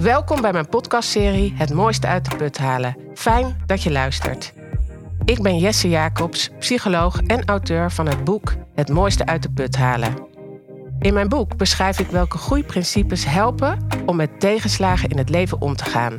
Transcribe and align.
Welkom 0.00 0.40
bij 0.40 0.52
mijn 0.52 0.68
podcastserie 0.68 1.52
Het 1.56 1.72
mooiste 1.72 2.06
uit 2.06 2.30
de 2.30 2.36
put 2.36 2.58
halen. 2.58 2.96
Fijn 3.14 3.62
dat 3.66 3.82
je 3.82 3.90
luistert. 3.90 4.52
Ik 5.24 5.42
ben 5.42 5.58
Jesse 5.58 5.88
Jacobs, 5.88 6.50
psycholoog 6.58 7.20
en 7.26 7.44
auteur 7.44 7.90
van 7.90 8.06
het 8.06 8.24
boek 8.24 8.54
Het 8.74 8.88
mooiste 8.88 9.26
uit 9.26 9.42
de 9.42 9.50
put 9.50 9.76
halen. 9.76 10.26
In 10.98 11.14
mijn 11.14 11.28
boek 11.28 11.56
beschrijf 11.56 11.98
ik 11.98 12.06
welke 12.06 12.38
groeiprincipes 12.38 13.24
helpen 13.24 13.86
om 14.06 14.16
met 14.16 14.40
tegenslagen 14.40 15.08
in 15.08 15.18
het 15.18 15.28
leven 15.28 15.60
om 15.60 15.76
te 15.76 15.84
gaan. 15.84 16.18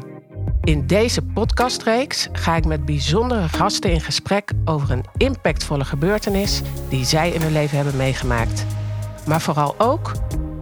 In 0.63 0.87
deze 0.87 1.21
podcastreeks 1.21 2.29
ga 2.31 2.55
ik 2.55 2.65
met 2.65 2.85
bijzondere 2.85 3.49
gasten 3.49 3.91
in 3.91 4.01
gesprek 4.01 4.51
over 4.65 4.91
een 4.91 5.05
impactvolle 5.17 5.85
gebeurtenis 5.85 6.61
die 6.89 7.05
zij 7.05 7.29
in 7.29 7.41
hun 7.41 7.53
leven 7.53 7.75
hebben 7.75 7.97
meegemaakt. 7.97 8.65
Maar 9.27 9.41
vooral 9.41 9.75
ook 9.77 10.11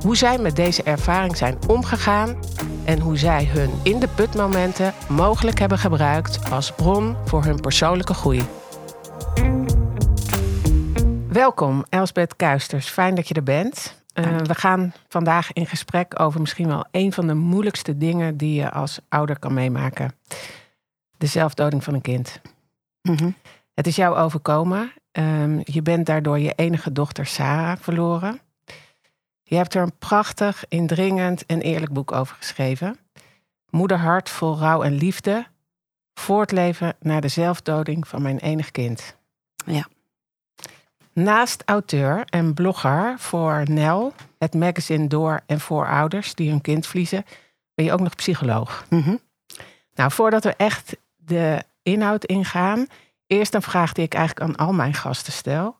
hoe 0.01 0.17
zij 0.17 0.37
met 0.37 0.55
deze 0.55 0.83
ervaring 0.83 1.37
zijn 1.37 1.57
omgegaan 1.67 2.37
en 2.85 2.99
hoe 2.99 3.17
zij 3.17 3.45
hun 3.45 3.71
in 3.83 3.99
de 3.99 4.07
putmomenten 4.07 4.93
mogelijk 5.09 5.59
hebben 5.59 5.77
gebruikt 5.77 6.51
als 6.51 6.71
bron 6.71 7.15
voor 7.25 7.43
hun 7.43 7.59
persoonlijke 7.59 8.13
groei. 8.13 8.41
Welkom, 11.27 11.85
Elsbeth 11.89 12.35
Kuisters. 12.35 12.89
Fijn 12.89 13.15
dat 13.15 13.27
je 13.27 13.33
er 13.33 13.43
bent. 13.43 14.03
Uh, 14.13 14.37
we 14.37 14.55
gaan 14.55 14.93
vandaag 15.07 15.53
in 15.53 15.65
gesprek 15.65 16.19
over 16.19 16.39
misschien 16.39 16.67
wel 16.67 16.85
een 16.91 17.13
van 17.13 17.27
de 17.27 17.33
moeilijkste 17.33 17.97
dingen 17.97 18.37
die 18.37 18.53
je 18.53 18.71
als 18.71 18.99
ouder 19.09 19.39
kan 19.39 19.53
meemaken: 19.53 20.11
de 21.17 21.25
zelfdoding 21.25 21.83
van 21.83 21.93
een 21.93 22.01
kind. 22.01 22.41
Mhm. 23.01 23.31
Het 23.73 23.87
is 23.87 23.95
jou 23.95 24.17
overkomen. 24.17 24.91
Um, 25.11 25.61
je 25.63 25.81
bent 25.81 26.05
daardoor 26.05 26.39
je 26.39 26.53
enige 26.55 26.91
dochter 26.91 27.25
Sarah 27.25 27.77
verloren. 27.79 28.39
Je 29.49 29.55
hebt 29.55 29.73
er 29.73 29.81
een 29.81 29.97
prachtig, 29.97 30.65
indringend 30.67 31.45
en 31.45 31.61
eerlijk 31.61 31.93
boek 31.93 32.11
over 32.11 32.35
geschreven. 32.35 32.99
Moederhart 33.69 34.29
vol 34.29 34.57
rouw 34.57 34.83
en 34.83 34.93
liefde. 34.93 35.47
Voortleven 36.13 36.95
na 36.99 37.19
de 37.19 37.27
zelfdoding 37.27 38.07
van 38.07 38.21
mijn 38.21 38.37
enig 38.37 38.71
kind. 38.71 39.15
Ja. 39.65 39.87
Naast 41.13 41.63
auteur 41.65 42.25
en 42.25 42.53
blogger 42.53 43.15
voor 43.19 43.63
NEL, 43.65 44.13
het 44.37 44.53
magazine 44.53 45.07
Door 45.07 45.41
en 45.45 45.59
voor 45.59 45.87
ouders 45.87 46.35
die 46.35 46.49
hun 46.49 46.61
kind 46.61 46.87
verliezen, 46.87 47.25
ben 47.73 47.85
je 47.85 47.91
ook 47.91 47.99
nog 47.99 48.15
psycholoog. 48.15 48.85
Mhm. 48.89 49.15
Nou, 49.93 50.11
voordat 50.11 50.43
we 50.43 50.53
echt 50.55 50.97
de 51.15 51.63
inhoud 51.83 52.25
ingaan, 52.25 52.87
eerst 53.27 53.53
een 53.53 53.61
vraag 53.61 53.93
die 53.93 54.05
ik 54.05 54.13
eigenlijk 54.13 54.49
aan 54.49 54.67
al 54.67 54.73
mijn 54.73 54.93
gasten 54.93 55.33
stel. 55.33 55.77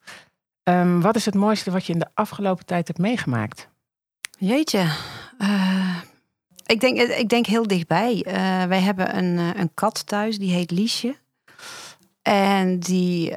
Um, 0.63 1.01
wat 1.01 1.15
is 1.15 1.25
het 1.25 1.35
mooiste 1.35 1.71
wat 1.71 1.85
je 1.85 1.93
in 1.93 1.99
de 1.99 2.09
afgelopen 2.13 2.65
tijd 2.65 2.87
hebt 2.87 2.99
meegemaakt? 2.99 3.67
Jeetje. 4.37 4.91
Uh, 5.39 5.97
ik, 6.65 6.79
denk, 6.79 6.97
ik 6.97 7.29
denk 7.29 7.45
heel 7.45 7.67
dichtbij. 7.67 8.25
Uh, 8.27 8.33
wij 8.63 8.79
hebben 8.79 9.17
een, 9.17 9.37
een 9.37 9.73
kat 9.73 10.07
thuis, 10.07 10.37
die 10.37 10.53
heet 10.53 10.71
Liesje. 10.71 11.15
En 12.21 12.79
die 12.79 13.35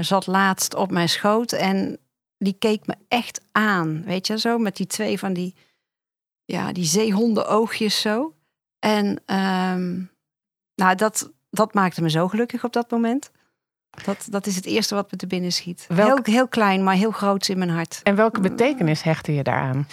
zat 0.00 0.26
laatst 0.26 0.74
op 0.74 0.90
mijn 0.90 1.08
schoot 1.08 1.52
en 1.52 1.98
die 2.38 2.56
keek 2.58 2.86
me 2.86 2.94
echt 3.08 3.40
aan. 3.52 4.02
Weet 4.04 4.26
je, 4.26 4.38
zo 4.38 4.58
met 4.58 4.76
die 4.76 4.86
twee 4.86 5.18
van 5.18 5.32
die, 5.32 5.54
ja, 6.44 6.72
die 6.72 6.84
zeehondenoogjes 6.84 8.00
zo. 8.00 8.34
En 8.78 9.06
um, 9.06 10.10
nou, 10.74 10.94
dat, 10.94 11.32
dat 11.50 11.74
maakte 11.74 12.02
me 12.02 12.10
zo 12.10 12.28
gelukkig 12.28 12.64
op 12.64 12.72
dat 12.72 12.90
moment. 12.90 13.30
Dat, 14.04 14.26
dat 14.30 14.46
is 14.46 14.56
het 14.56 14.64
eerste 14.64 14.94
wat 14.94 15.10
me 15.10 15.16
te 15.16 15.26
binnen 15.26 15.52
schiet. 15.52 15.86
Heel, 15.94 16.18
heel 16.22 16.48
klein, 16.48 16.84
maar 16.84 16.94
heel 16.94 17.10
groot 17.10 17.48
in 17.48 17.58
mijn 17.58 17.70
hart. 17.70 18.00
En 18.02 18.14
welke 18.14 18.40
betekenis 18.40 19.02
hechtte 19.02 19.34
je 19.34 19.42
daaraan? 19.42 19.88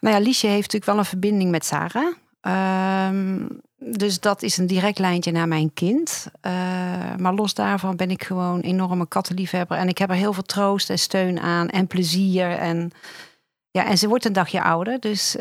Nou 0.00 0.14
ja, 0.14 0.20
Liesje 0.20 0.46
heeft 0.46 0.72
natuurlijk 0.72 0.90
wel 0.90 0.98
een 0.98 1.04
verbinding 1.04 1.50
met 1.50 1.64
Sarah. 1.64 2.14
Um, 3.08 3.60
dus 3.78 4.20
dat 4.20 4.42
is 4.42 4.56
een 4.56 4.66
direct 4.66 4.98
lijntje 4.98 5.32
naar 5.32 5.48
mijn 5.48 5.72
kind. 5.74 6.26
Uh, 6.42 6.52
maar 7.16 7.34
los 7.34 7.54
daarvan 7.54 7.96
ben 7.96 8.10
ik 8.10 8.24
gewoon 8.24 8.54
een 8.54 8.60
enorme 8.62 9.08
kattenliefhebber. 9.08 9.76
En 9.76 9.88
ik 9.88 9.98
heb 9.98 10.10
er 10.10 10.16
heel 10.16 10.32
veel 10.32 10.42
troost 10.42 10.90
en 10.90 10.98
steun 10.98 11.40
aan 11.40 11.68
en 11.68 11.86
plezier. 11.86 12.50
En, 12.50 12.92
ja, 13.76 13.86
en 13.86 13.98
ze 13.98 14.08
wordt 14.08 14.24
een 14.24 14.32
dagje 14.32 14.62
ouder. 14.62 15.00
Dus, 15.00 15.36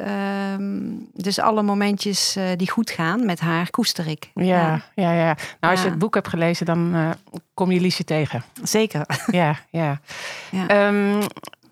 um, 0.58 1.10
dus 1.14 1.40
alle 1.40 1.64
momentjes 1.64 2.38
uh, 2.38 2.44
die 2.56 2.70
goed 2.70 2.90
gaan 2.90 3.26
met 3.26 3.40
haar 3.40 3.70
koester 3.70 4.08
ik. 4.08 4.32
Ja, 4.34 4.82
ja, 4.96 5.12
ja. 5.12 5.14
ja. 5.14 5.36
Nou, 5.60 5.74
als 5.74 5.80
ja. 5.80 5.84
je 5.84 5.90
het 5.90 6.00
boek 6.00 6.14
hebt 6.14 6.28
gelezen, 6.28 6.66
dan 6.66 6.96
uh, 6.96 7.10
kom 7.54 7.72
je 7.72 7.80
Liesje 7.80 8.04
tegen. 8.04 8.44
Zeker. 8.64 9.06
Ja, 9.32 9.60
ja. 9.70 10.00
ja. 10.52 10.88
Um, 10.88 11.22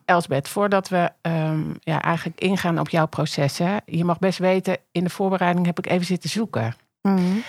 Elsbeth, 0.05 0.47
voordat 0.47 0.89
we 0.89 1.11
um, 1.21 1.75
ja, 1.79 2.01
eigenlijk 2.01 2.39
ingaan 2.39 2.79
op 2.79 2.89
jouw 2.89 3.05
processen. 3.05 3.81
Je 3.85 4.05
mag 4.05 4.19
best 4.19 4.39
weten, 4.39 4.77
in 4.91 5.03
de 5.03 5.09
voorbereiding 5.09 5.65
heb 5.65 5.77
ik 5.77 5.87
even 5.87 6.05
zitten 6.05 6.29
zoeken. 6.29 6.75
Mm 7.01 7.15
-hmm. 7.15 7.43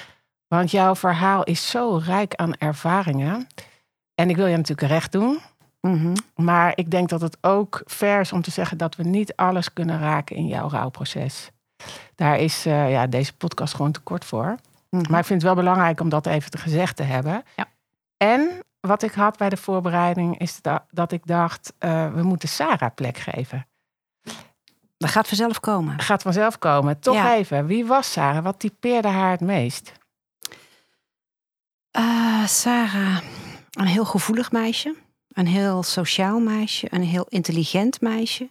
Want 0.48 0.70
jouw 0.70 0.94
verhaal 0.94 1.44
is 1.44 1.70
zo 1.70 2.00
rijk 2.04 2.34
aan 2.34 2.54
ervaringen. 2.58 3.46
En 4.14 4.30
ik 4.30 4.36
wil 4.36 4.46
je 4.46 4.56
natuurlijk 4.56 4.88
recht 4.88 5.12
doen. 5.12 5.38
Mm 5.84 5.98
-hmm. 5.98 6.44
Maar 6.44 6.72
ik 6.74 6.90
denk 6.90 7.08
dat 7.08 7.20
het 7.20 7.36
ook 7.40 7.82
ver 7.84 8.20
is 8.20 8.32
om 8.32 8.42
te 8.42 8.50
zeggen 8.50 8.78
dat 8.78 8.96
we 8.96 9.02
niet 9.02 9.36
alles 9.36 9.72
kunnen 9.72 10.00
raken 10.00 10.36
in 10.36 10.46
jouw 10.46 10.68
rouwproces. 10.68 11.50
Daar 12.14 12.38
is 12.38 12.66
uh, 12.66 12.90
ja, 12.90 13.06
deze 13.06 13.36
podcast 13.36 13.74
gewoon 13.74 13.92
te 13.92 14.00
kort 14.00 14.24
voor. 14.24 14.44
Mm 14.44 14.56
-hmm. 15.00 15.10
Maar 15.10 15.20
ik 15.20 15.26
vind 15.26 15.42
het 15.42 15.52
wel 15.52 15.62
belangrijk 15.62 16.00
om 16.00 16.08
dat 16.08 16.26
even 16.26 16.50
te 16.50 16.58
gezegd 16.58 16.96
te 16.96 17.02
hebben. 17.02 17.44
Ja. 17.56 17.66
En 18.16 18.62
wat 18.80 19.02
ik 19.02 19.12
had 19.12 19.36
bij 19.36 19.48
de 19.48 19.56
voorbereiding 19.56 20.38
is 20.38 20.62
dat, 20.62 20.82
dat 20.90 21.12
ik 21.12 21.26
dacht, 21.26 21.72
uh, 21.80 22.12
we 22.12 22.22
moeten 22.22 22.48
Sarah 22.48 22.94
plek 22.94 23.18
geven. 23.18 23.66
Dat 24.96 25.10
gaat 25.10 25.28
vanzelf 25.28 25.60
komen. 25.60 26.00
Gaat 26.00 26.22
vanzelf 26.22 26.58
komen. 26.58 27.00
Toch 27.00 27.14
ja. 27.14 27.34
even, 27.34 27.66
wie 27.66 27.86
was 27.86 28.12
Sarah? 28.12 28.44
Wat 28.44 28.58
typeerde 28.58 29.08
haar 29.08 29.30
het 29.30 29.40
meest? 29.40 29.92
Uh, 31.98 32.46
Sarah, 32.46 33.18
een 33.70 33.86
heel 33.86 34.04
gevoelig 34.04 34.52
meisje. 34.52 35.02
Een 35.34 35.46
heel 35.46 35.82
sociaal 35.82 36.40
meisje. 36.40 36.86
Een 36.90 37.02
heel 37.02 37.26
intelligent 37.28 38.00
meisje. 38.00 38.50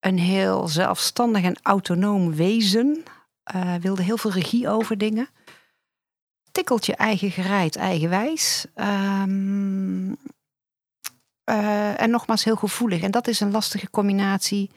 Een 0.00 0.18
heel 0.18 0.68
zelfstandig 0.68 1.42
en 1.42 1.58
autonoom 1.62 2.34
wezen. 2.34 3.02
Uh, 3.54 3.74
wilde 3.74 4.02
heel 4.02 4.16
veel 4.16 4.30
regie 4.30 4.68
over 4.68 4.98
dingen 4.98 5.28
tikkeltje 6.52 6.94
eigen 6.94 7.30
gereid, 7.30 7.76
eigenwijs. 7.76 8.66
Um, 8.74 10.16
uh, 11.50 12.00
en 12.00 12.10
nogmaals 12.10 12.44
heel 12.44 12.56
gevoelig. 12.56 13.02
En 13.02 13.10
dat 13.10 13.26
is 13.26 13.40
een 13.40 13.50
lastige 13.50 13.90
combinatie 13.90 14.70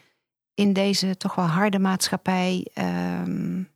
in 0.53 0.73
deze 0.73 1.17
toch 1.17 1.35
wel 1.35 1.45
harde 1.45 1.79
maatschappij. 1.79 2.67
Um, 2.73 3.71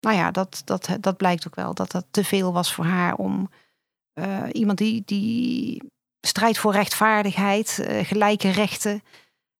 nou 0.00 0.16
ja, 0.16 0.30
dat, 0.30 0.62
dat, 0.64 0.88
dat 1.00 1.16
blijkt 1.16 1.46
ook 1.46 1.54
wel. 1.54 1.74
Dat 1.74 1.90
dat 1.90 2.06
te 2.10 2.24
veel 2.24 2.52
was 2.52 2.74
voor 2.74 2.84
haar 2.84 3.14
om 3.14 3.50
uh, 4.14 4.42
iemand 4.52 4.78
die, 4.78 5.02
die 5.04 5.82
strijdt 6.26 6.58
voor 6.58 6.72
rechtvaardigheid, 6.72 7.78
uh, 7.80 8.04
gelijke 8.04 8.50
rechten. 8.50 9.02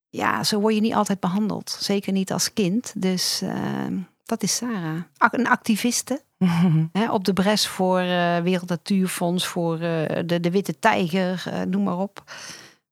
Ja, 0.09 0.45
zo 0.45 0.61
word 0.61 0.75
je 0.75 0.81
niet 0.81 0.95
altijd 0.95 1.21
behandeld. 1.21 1.77
Zeker 1.81 2.13
niet 2.13 2.33
als 2.33 2.53
kind. 2.53 2.93
Dus 2.97 3.41
ehm, 3.43 3.99
dat 4.25 4.43
is 4.43 4.57
Sarah. 4.57 5.03
Een 5.19 5.49
activiste. 5.49 6.23
He, 6.93 7.11
op 7.11 7.25
de 7.25 7.33
bres 7.33 7.67
voor 7.67 8.01
uh, 8.01 8.39
Wereld 8.39 8.69
Natuurfonds, 8.69 9.47
voor 9.47 9.75
uh, 9.75 10.05
de, 10.27 10.41
de 10.41 10.51
Witte 10.51 10.79
Tijger, 10.79 11.45
noem 11.69 11.83
maar 11.83 11.99
op. 11.99 12.23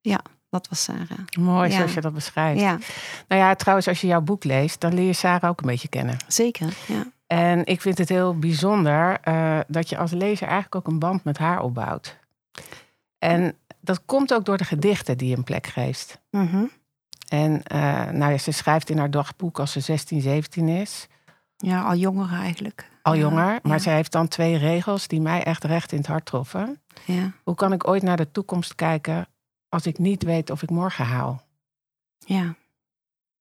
Ja, 0.00 0.20
dat 0.50 0.68
was 0.68 0.82
Sarah. 0.82 1.26
Mooi 1.40 1.70
ja. 1.70 1.76
zoals 1.76 1.94
je 1.94 2.00
dat 2.00 2.14
beschrijft. 2.14 2.60
Ja. 2.60 2.78
Nou 3.28 3.40
ja, 3.40 3.54
trouwens, 3.54 3.88
als 3.88 4.00
je 4.00 4.06
jouw 4.06 4.20
boek 4.20 4.44
leest, 4.44 4.80
dan 4.80 4.94
leer 4.94 5.06
je 5.06 5.12
Sarah 5.12 5.50
ook 5.50 5.60
een 5.60 5.66
beetje 5.66 5.88
kennen. 5.88 6.16
Zeker, 6.26 6.74
ja. 6.86 7.06
En 7.26 7.66
ik 7.66 7.80
vind 7.80 7.98
het 7.98 8.08
heel 8.08 8.38
bijzonder 8.38 9.20
dat 9.68 9.88
je 9.88 9.96
als 9.96 10.10
lezer 10.10 10.46
eigenlijk 10.46 10.74
ook 10.74 10.86
een 10.86 10.98
band 10.98 11.24
met 11.24 11.38
haar 11.38 11.62
opbouwt. 11.62 12.20
En 13.22 13.56
dat 13.82 14.04
komt 14.04 14.34
ook 14.34 14.44
door 14.44 14.56
de 14.56 14.64
gedichten 14.64 15.18
die 15.18 15.28
je 15.28 15.36
een 15.36 15.44
plek 15.44 15.66
geeft. 15.66 16.20
Mm 16.30 16.46
-hmm. 16.46 16.70
En 17.28 17.62
nou 18.18 18.32
ja, 18.32 18.38
ze 18.38 18.52
schrijft 18.52 18.90
in 18.90 18.98
haar 18.98 19.10
dagboek 19.10 19.58
als 19.58 19.72
ze 19.72 19.80
16, 19.80 20.20
17 20.20 20.68
is. 20.68 21.08
Ja, 21.56 21.82
al 21.82 21.94
jonger 21.94 22.32
eigenlijk. 22.32 22.90
Al 23.02 23.16
jonger, 23.16 23.52
ja, 23.52 23.58
maar 23.62 23.72
ja. 23.72 23.78
zij 23.78 23.94
heeft 23.94 24.12
dan 24.12 24.28
twee 24.28 24.56
regels 24.56 25.06
die 25.08 25.20
mij 25.20 25.44
echt 25.44 25.64
recht 25.64 25.92
in 25.92 25.98
het 25.98 26.06
hart 26.06 26.24
troffen. 26.24 26.80
Ja. 27.04 27.32
Hoe 27.42 27.54
kan 27.54 27.72
ik 27.72 27.88
ooit 27.88 28.02
naar 28.02 28.16
de 28.16 28.30
toekomst 28.30 28.74
kijken 28.74 29.26
als 29.68 29.86
ik 29.86 29.98
niet 29.98 30.22
weet 30.22 30.50
of 30.50 30.62
ik 30.62 30.70
morgen 30.70 31.04
haal? 31.04 31.42
Ja. 32.18 32.54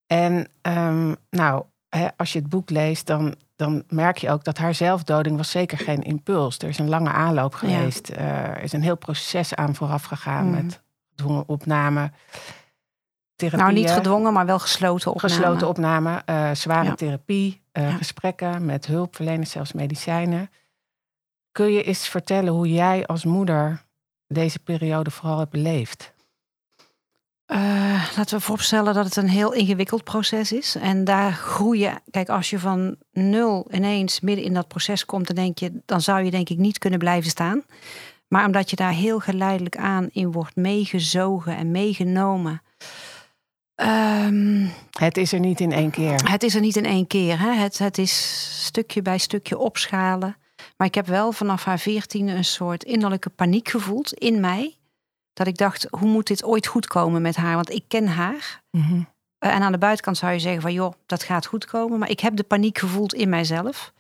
En 0.08 0.48
um, 0.62 1.16
nou, 1.30 1.66
hè, 1.96 2.08
als 2.18 2.34
je 2.34 2.40
het 2.40 2.50
boek 2.50 2.70
leest, 2.70 3.08
dan, 3.08 3.36
dan 3.56 3.84
merk 3.88 4.18
je 4.18 4.30
ook 4.30 4.44
dat 4.44 4.58
haar 4.58 4.74
zelfdoding 4.74 5.38
was 5.38 5.52
zeker 5.52 5.78
geen 5.78 6.02
impuls. 6.02 6.58
Er 6.58 6.70
is 6.70 6.78
een 6.80 6.90
lange 6.90 7.10
aanloop 7.10 7.54
geweest. 7.54 8.08
Ja. 8.08 8.16
Uh, 8.16 8.48
er 8.48 8.62
is 8.62 8.74
een 8.74 8.84
heel 8.84 8.98
proces 8.98 9.56
aan 9.56 9.76
vooraf 9.76 10.04
gegaan 10.04 10.46
mm. 10.46 10.52
met 10.52 10.82
gedwongen 11.10 11.44
opname. 11.48 12.12
Therapie, 13.36 13.60
nou, 13.64 13.74
niet 13.74 13.92
gedwongen, 13.92 14.34
maar 14.34 14.46
wel 14.46 14.60
gesloten 14.60 15.14
opname. 15.14 15.34
Gesloten 15.34 15.68
opname, 15.68 16.22
uh, 16.30 16.52
zware 16.52 16.86
Ja. 16.86 16.96
therapie, 16.96 17.62
uh, 17.74 17.90
Ja. 17.90 17.96
gesprekken 17.98 18.66
met 18.66 18.86
hulpverleners, 18.86 19.52
zelfs 19.52 19.74
medicijnen. 19.74 20.50
Kun 21.52 21.72
je 21.72 21.84
eens 21.84 22.08
vertellen 22.08 22.54
hoe 22.54 22.72
jij 22.72 23.06
als 23.06 23.26
moeder 23.26 23.86
deze 24.28 24.60
periode 24.60 25.12
vooral 25.12 25.38
hebt 25.40 25.52
beleefd? 25.52 26.14
Uh, 27.54 28.08
laten 28.18 28.38
we 28.38 28.44
voorstellen 28.44 28.94
dat 28.94 29.06
het 29.06 29.16
een 29.16 29.30
heel 29.30 29.54
ingewikkeld 29.54 30.04
proces 30.04 30.52
is. 30.52 30.76
En 30.76 31.04
daar 31.04 31.32
groeien. 31.34 32.02
Kijk, 32.12 32.30
als 32.30 32.50
je 32.50 32.60
van 32.60 32.96
nul 33.12 33.68
ineens 33.72 34.20
midden 34.20 34.46
in 34.46 34.54
dat 34.54 34.68
proces 34.68 35.06
komt, 35.06 35.28
dan 35.28 35.36
denk 35.36 35.58
je, 35.58 35.82
dan 35.86 36.02
zou 36.02 36.24
je 36.24 36.32
denk 36.32 36.50
ik 36.50 36.58
niet 36.58 36.78
kunnen 36.78 37.00
blijven 37.00 37.30
staan. 37.30 37.64
Maar 38.28 38.46
omdat 38.46 38.70
je 38.70 38.76
daar 38.76 38.94
heel 38.94 39.20
geleidelijk 39.20 39.78
aan 39.78 40.10
in 40.12 40.32
wordt 40.32 40.56
meegezogen 40.56 41.58
en 41.58 41.72
meegenomen. 41.72 42.62
Um, 43.76 44.72
het 45.00 45.18
is 45.18 45.34
er 45.34 45.40
niet 45.40 45.60
in 45.60 45.72
één 45.72 45.92
keer. 45.92 46.30
Het 46.30 46.44
is 46.44 46.56
er 46.56 46.62
niet 46.62 46.76
in 46.76 46.86
één 46.86 47.08
keer. 47.08 47.40
Hè? 47.40 47.52
Het, 47.52 47.78
het 47.78 47.98
is 47.98 48.66
stukje 48.66 49.02
bij 49.02 49.18
stukje 49.18 49.58
opschalen. 49.58 50.36
Maar 50.78 50.88
ik 50.88 50.96
heb 50.96 51.08
wel 51.08 51.32
vanaf 51.32 51.64
haar 51.64 51.80
veertiende 51.80 52.32
een 52.32 52.46
soort 52.46 52.84
innerlijke 52.84 53.30
paniek 53.30 53.70
gevoeld 53.70 54.14
in 54.14 54.40
mij. 54.40 54.76
Dat 55.34 55.48
ik 55.48 55.58
dacht, 55.58 55.88
hoe 55.90 56.10
moet 56.10 56.28
dit 56.28 56.44
ooit 56.44 56.68
goed 56.68 56.88
komen 56.88 57.22
met 57.22 57.36
haar? 57.36 57.56
Want 57.56 57.70
ik 57.70 57.84
ken 57.88 58.08
haar. 58.08 58.62
Mm 58.72 59.08
en 59.50 59.62
aan 59.62 59.72
de 59.72 59.78
buitenkant 59.78 60.18
zou 60.18 60.32
je 60.32 60.40
zeggen 60.40 60.62
van, 60.62 60.74
joh, 60.74 60.94
dat 61.06 61.24
gaat 61.24 61.46
goed 61.46 61.66
komen. 61.66 62.00
Maar 62.00 62.10
ik 62.10 62.20
heb 62.20 62.36
de 62.36 62.44
paniek 62.44 62.78
gevoeld 62.78 63.14
in 63.14 63.30
mijzelf. 63.30 63.94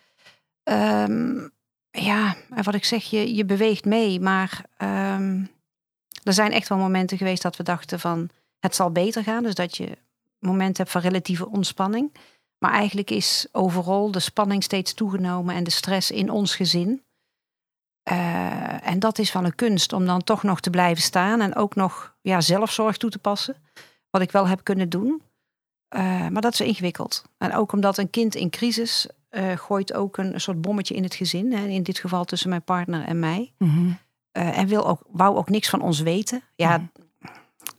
Um, 0.63 1.51
ja, 1.91 2.35
en 2.49 2.63
wat 2.63 2.73
ik 2.73 2.85
zeg, 2.85 3.03
je, 3.03 3.35
je 3.35 3.45
beweegt 3.45 3.85
mee. 3.85 4.19
Maar 4.19 4.65
um, 4.77 5.49
er 6.23 6.33
zijn 6.33 6.51
echt 6.51 6.67
wel 6.67 6.77
momenten 6.77 7.17
geweest 7.17 7.41
dat 7.41 7.55
we 7.55 7.63
dachten 7.63 7.99
van, 7.99 8.29
het 8.59 8.75
zal 8.75 8.91
beter 8.91 9.23
gaan. 9.23 9.43
Dus 9.43 9.55
dat 9.55 9.77
je 9.77 9.97
momenten 10.39 10.77
hebt 10.77 10.91
van 10.91 11.01
relatieve 11.01 11.49
ontspanning. 11.49 12.13
Maar 12.57 12.71
eigenlijk 12.71 13.09
is 13.09 13.47
overal 13.51 14.11
de 14.11 14.19
spanning 14.19 14.63
steeds 14.63 14.93
toegenomen 14.93 15.55
en 15.55 15.63
de 15.63 15.71
stress 15.71 16.11
in 16.11 16.29
ons 16.29 16.55
gezin. 16.55 17.03
Uh, 18.09 18.87
en 18.87 18.99
dat 18.99 19.19
is 19.19 19.31
wel 19.31 19.45
een 19.45 19.55
kunst 19.55 19.93
om 19.93 20.05
dan 20.05 20.23
toch 20.23 20.43
nog 20.43 20.59
te 20.59 20.69
blijven 20.69 21.03
staan 21.03 21.41
en 21.41 21.55
ook 21.55 21.75
nog 21.75 22.15
ja, 22.21 22.41
zelfzorg 22.41 22.97
toe 22.97 23.09
te 23.09 23.19
passen. 23.19 23.55
Wat 24.09 24.21
ik 24.21 24.31
wel 24.31 24.47
heb 24.47 24.63
kunnen 24.63 24.89
doen. 24.89 25.21
Uh, 25.95 26.27
maar 26.27 26.41
dat 26.41 26.53
is 26.53 26.61
ingewikkeld. 26.61 27.23
En 27.37 27.53
ook 27.53 27.71
omdat 27.71 27.97
een 27.97 28.09
kind 28.09 28.35
in 28.35 28.49
crisis 28.49 29.07
uh, 29.31 29.57
gooit 29.57 29.93
ook 29.93 30.17
een 30.17 30.41
soort 30.41 30.61
bommetje 30.61 30.95
in 30.95 31.03
het 31.03 31.15
gezin. 31.15 31.53
Hè, 31.53 31.65
in 31.65 31.83
dit 31.83 31.99
geval 31.99 32.25
tussen 32.25 32.49
mijn 32.49 32.63
partner 32.63 33.05
en 33.05 33.19
mij. 33.19 33.53
Mm 33.57 33.69
-hmm. 33.69 33.97
en 34.31 34.67
wil 34.67 34.87
ook, 34.87 35.01
wou 35.07 35.37
ook 35.37 35.49
niks 35.49 35.69
van 35.69 35.81
ons 35.81 35.99
weten. 35.99 36.41
Ja, 36.55 36.77
mm 36.77 36.91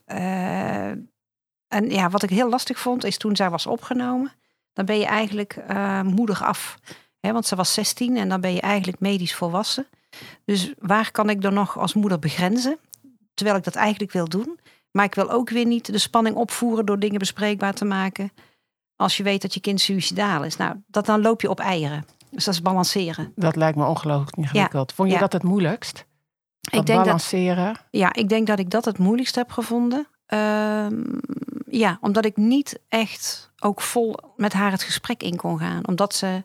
-hmm. 0.04 1.10
en 1.68 1.90
ja, 1.90 2.10
wat 2.10 2.22
ik 2.22 2.30
heel 2.30 2.48
lastig 2.48 2.78
vond, 2.78 3.04
is 3.04 3.16
toen 3.16 3.36
zij 3.36 3.50
was 3.50 3.66
opgenomen. 3.66 4.32
Dan 4.72 4.84
ben 4.84 4.98
je 4.98 5.06
eigenlijk 5.06 5.56
moedig 6.02 6.42
af. 6.42 6.78
Hè, 7.20 7.32
want 7.32 7.46
ze 7.46 7.56
was 7.56 7.74
16 7.74 8.16
en 8.16 8.28
dan 8.28 8.40
ben 8.40 8.54
je 8.54 8.60
eigenlijk 8.60 9.00
medisch 9.00 9.34
volwassen. 9.34 9.86
Dus 10.44 10.72
waar 10.78 11.10
kan 11.10 11.30
ik 11.30 11.42
dan 11.42 11.54
nog 11.54 11.78
als 11.78 11.94
moeder 11.94 12.18
begrenzen? 12.18 12.78
Terwijl 13.34 13.56
ik 13.58 13.64
dat 13.64 13.74
eigenlijk 13.74 14.12
wil 14.12 14.28
doen. 14.28 14.58
Maar 14.90 15.04
ik 15.04 15.14
wil 15.14 15.30
ook 15.30 15.50
weer 15.50 15.66
niet 15.66 15.92
de 15.92 15.98
spanning 15.98 16.36
opvoeren 16.36 16.86
door 16.86 16.98
dingen 16.98 17.18
bespreekbaar 17.18 17.74
te 17.74 17.84
maken. 17.84 18.32
Als 18.96 19.16
je 19.16 19.22
weet 19.22 19.42
dat 19.42 19.54
je 19.54 19.60
kind 19.60 19.80
suicidaal 19.80 20.44
is. 20.44 20.56
Nou, 20.56 20.76
dat 20.86 21.06
dan 21.06 21.20
loop 21.20 21.40
je 21.40 21.50
op 21.50 21.60
eieren. 21.60 22.04
Dus 22.30 22.44
dat 22.44 22.54
is 22.54 22.62
balanceren. 22.62 23.32
Dat 23.36 23.56
lijkt 23.56 23.76
me 23.76 23.86
ongelooflijk 23.86 24.36
ingewikkeld. 24.36 24.92
Vond 24.92 25.10
je 25.10 25.18
dat 25.18 25.32
het 25.32 25.42
moeilijkst? 25.42 26.06
Dat 26.60 26.80
ik 26.80 26.86
denk 26.86 27.04
balanceren? 27.04 27.72
Dat, 27.72 27.82
ja, 27.90 28.12
ik 28.12 28.28
denk 28.28 28.46
dat 28.46 28.58
ik 28.58 28.70
dat 28.70 28.84
het 28.84 28.98
moeilijkst 28.98 29.34
heb 29.34 29.50
gevonden. 29.50 30.06
Uh, 30.28 30.86
ja, 31.68 31.98
omdat 32.00 32.24
ik 32.24 32.36
niet 32.36 32.80
echt 32.88 33.52
ook 33.58 33.80
vol 33.80 34.16
met 34.36 34.52
haar 34.52 34.70
het 34.70 34.82
gesprek 34.82 35.22
in 35.22 35.36
kon 35.36 35.58
gaan. 35.58 35.86
Omdat 35.86 36.14
ze 36.14 36.44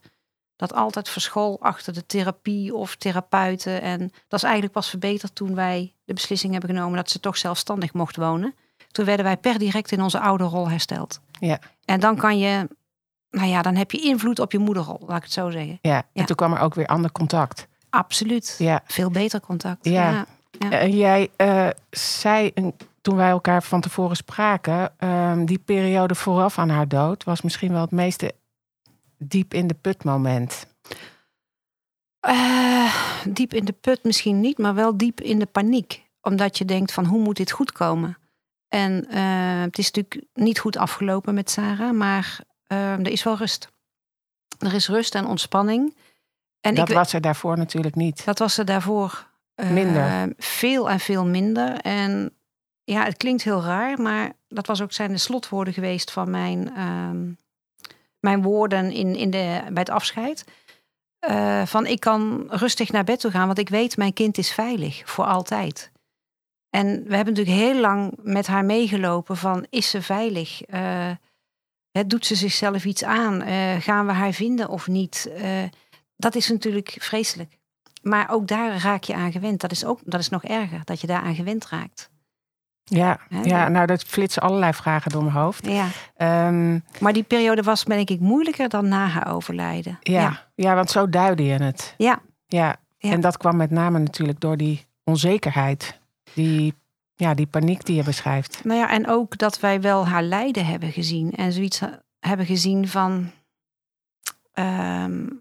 dat 0.58 0.74
altijd 0.74 1.10
verschool 1.10 1.58
achter 1.62 1.94
de 1.94 2.06
therapie 2.06 2.76
of 2.76 2.96
therapeuten. 2.96 3.82
En 3.82 4.00
dat 4.00 4.40
is 4.40 4.44
eigenlijk 4.44 4.74
pas 4.74 4.90
verbeterd 4.90 5.36
toen 5.36 5.56
wij 5.56 5.94
de 6.06 6.14
beslissing 6.14 6.52
hebben 6.52 6.70
genomen 6.70 6.96
dat 6.96 7.10
ze 7.10 7.20
toch 7.20 7.38
zelfstandig 7.38 7.94
mocht 7.94 8.16
wonen. 8.16 8.56
Toen 8.92 9.06
werden 9.06 9.26
wij 9.26 9.38
per 9.38 9.58
direct 9.58 9.92
in 9.92 10.02
onze 10.02 10.20
oude 10.20 10.44
rol 10.44 10.70
hersteld. 10.70 11.20
Ja. 11.40 11.60
En 11.86 12.00
dan 12.00 12.16
kan 12.16 12.40
je, 12.40 12.68
nou 13.30 13.48
ja, 13.48 13.62
dan 13.62 13.76
heb 13.76 13.92
je 13.92 14.02
invloed 14.02 14.40
op 14.40 14.52
je 14.52 14.60
moederrol, 14.60 15.00
laat 15.08 15.18
ik 15.18 15.24
het 15.24 15.32
zo 15.32 15.50
zeggen. 15.50 15.80
Ja, 15.82 16.04
en 16.14 16.26
toen 16.26 16.36
kwam 16.36 16.54
er 16.54 16.60
ook 16.60 16.74
weer 16.74 16.88
ander 16.88 17.12
contact. 17.12 17.68
Absoluut. 17.90 18.56
Ja. 18.58 18.82
Veel 18.86 19.12
beter 19.12 19.40
contact. 19.40 19.86
Ja. 19.86 20.26
ja. 20.60 20.72
En 20.72 20.92
jij 20.92 21.30
uh, 21.38 21.68
zei 21.90 22.54
toen 23.02 23.16
wij 23.16 23.30
elkaar 23.30 23.64
van 23.64 23.82
tevoren 23.82 24.16
spraken, 24.16 24.92
uh, 25.00 25.34
die 25.46 25.60
periode 25.60 26.16
vooraf 26.16 26.60
aan 26.60 26.70
haar 26.70 26.88
dood 26.88 27.24
was 27.24 27.42
misschien 27.42 27.72
wel 27.72 27.82
het 27.82 27.92
meeste 27.92 28.34
diep 29.18 29.54
in 29.54 29.68
de 29.68 29.74
put 29.74 30.04
moment? 30.04 30.68
Uh, 32.28 32.96
diep 33.28 33.54
in 33.54 33.66
de 33.66 33.74
put 33.74 34.04
misschien 34.04 34.40
niet, 34.40 34.58
maar 34.58 34.76
wel 34.76 34.98
diep 34.98 35.22
in 35.22 35.40
de 35.40 35.46
paniek. 35.46 36.06
Omdat 36.22 36.58
je 36.58 36.66
denkt 36.66 36.94
van 36.94 37.06
hoe 37.06 37.20
moet 37.20 37.38
dit 37.38 37.52
goed 37.52 37.72
komen? 37.72 38.18
En 38.68 39.06
uh, 39.10 39.62
het 39.62 39.78
is 39.78 39.92
natuurlijk 39.92 40.26
niet 40.34 40.60
goed 40.60 40.78
afgelopen 40.78 41.34
met 41.34 41.50
Sarah, 41.50 41.92
maar 41.92 42.40
uh, 42.68 42.92
er 42.92 43.08
is 43.08 43.24
wel 43.24 43.38
rust. 43.38 43.70
Er 44.60 44.74
is 44.74 44.88
rust 44.88 45.16
en 45.16 45.26
ontspanning. 45.26 45.96
En 46.62 46.76
dat 46.76 46.90
ik, 46.90 46.96
was 46.96 47.14
er 47.14 47.22
daarvoor 47.22 47.58
natuurlijk 47.58 47.96
niet. 47.96 48.26
Dat 48.26 48.40
was 48.40 48.58
er 48.58 48.66
daarvoor 48.66 49.28
minder. 49.56 50.34
Veel 50.38 50.90
en 50.90 51.00
veel 51.00 51.26
minder. 51.26 51.80
En 51.82 52.32
ja, 52.84 53.04
het 53.04 53.18
klinkt 53.18 53.44
heel 53.44 53.64
raar, 53.64 54.02
maar 54.02 54.34
dat 54.48 54.68
was 54.68 54.82
ook 54.82 54.92
zijn 54.92 55.12
de 55.12 55.18
slotwoorden 55.18 55.74
geweest 55.74 56.12
van 56.12 56.30
mijn 56.30 56.76
ehm, 56.76 57.32
mijn 58.28 58.42
woorden 58.42 58.92
in, 58.92 59.16
in 59.16 59.30
de, 59.30 59.62
bij 59.70 59.82
het 59.82 59.90
afscheid. 59.90 60.46
Uh, 61.30 61.66
van 61.66 61.86
ik 61.86 62.00
kan 62.00 62.46
rustig 62.50 62.92
naar 62.92 63.04
bed 63.04 63.20
toe 63.20 63.32
gaan, 63.32 63.46
want 63.46 63.60
ik 63.60 63.70
weet 63.70 63.98
mijn 63.98 64.14
kind 64.14 64.38
is 64.38 64.52
veilig 64.52 65.02
voor 65.06 65.26
altijd. 65.26 65.92
En 66.70 66.86
we 66.86 67.16
hebben 67.16 67.34
natuurlijk 67.34 67.66
heel 67.66 67.80
lang 67.80 68.14
met 68.22 68.48
haar 68.48 68.66
meegelopen 68.66 69.38
van 69.38 69.66
is 69.70 69.90
ze 69.90 70.02
veilig? 70.02 70.70
Uh, 70.70 71.12
doet 72.08 72.26
ze 72.26 72.36
zichzelf 72.36 72.86
iets 72.86 73.04
aan? 73.04 73.42
Uh, 73.42 73.76
gaan 73.82 74.06
we 74.06 74.12
haar 74.12 74.34
vinden 74.34 74.70
of 74.70 74.88
niet? 74.88 75.32
dat 76.16 76.36
is 76.36 76.50
natuurlijk 76.50 76.96
vreselijk. 77.00 77.58
Maar 78.02 78.30
ook 78.30 78.48
daar 78.48 78.82
raak 78.82 79.04
je 79.04 79.14
aan 79.14 79.32
gewend. 79.32 79.62
Dat 79.62 79.72
is, 79.72 79.86
ook, 79.86 80.00
dat 80.04 80.20
is 80.20 80.30
nog 80.30 80.44
erger, 80.44 80.82
dat 80.84 81.02
je 81.02 81.08
daar 81.08 81.22
aan 81.22 81.36
gewend 81.36 81.68
raakt. 81.68 82.10
Ja, 82.90 83.20
ja, 83.44 83.68
nou 83.68 83.86
dat 83.86 84.04
flitsen 84.04 84.42
allerlei 84.42 84.74
vragen 84.74 85.12
door 85.12 85.24
mijn 85.24 85.36
hoofd. 85.36 85.66
Ja. 85.66 85.88
Um, 86.48 86.84
maar 87.00 87.14
die 87.14 87.24
periode 87.24 87.62
was 87.62 87.84
denk 87.84 88.10
ik 88.10 88.20
moeilijker 88.20 88.70
dan 88.70 88.88
na 88.88 89.08
haar 89.08 89.34
overlijden. 89.34 89.98
Ja, 90.02 90.22
ja. 90.22 90.48
ja 90.56 90.76
want 90.76 90.90
zo 90.90 91.10
duidde 91.10 91.44
je 91.44 91.54
het. 91.54 91.94
Ja. 91.98 92.20
ja. 92.46 92.76
En 93.00 93.22
dat 93.22 93.38
kwam 93.38 93.56
met 93.56 93.72
name 93.72 94.00
natuurlijk 94.00 94.40
door 94.40 94.58
die 94.58 94.86
onzekerheid. 95.04 96.00
Die, 96.34 96.74
ja, 97.16 97.34
die 97.34 97.48
paniek 97.48 97.86
die 97.86 97.96
je 97.96 98.04
beschrijft. 98.04 98.64
Nou 98.64 98.80
ja, 98.80 98.90
en 98.90 99.08
ook 99.08 99.38
dat 99.38 99.60
wij 99.60 99.82
wel 99.82 100.08
haar 100.08 100.24
lijden 100.24 100.66
hebben 100.66 100.92
gezien. 100.92 101.32
En 101.32 101.52
zoiets 101.52 101.82
hebben 102.20 102.46
gezien 102.46 102.88
van... 102.88 103.32
Um, 104.54 105.40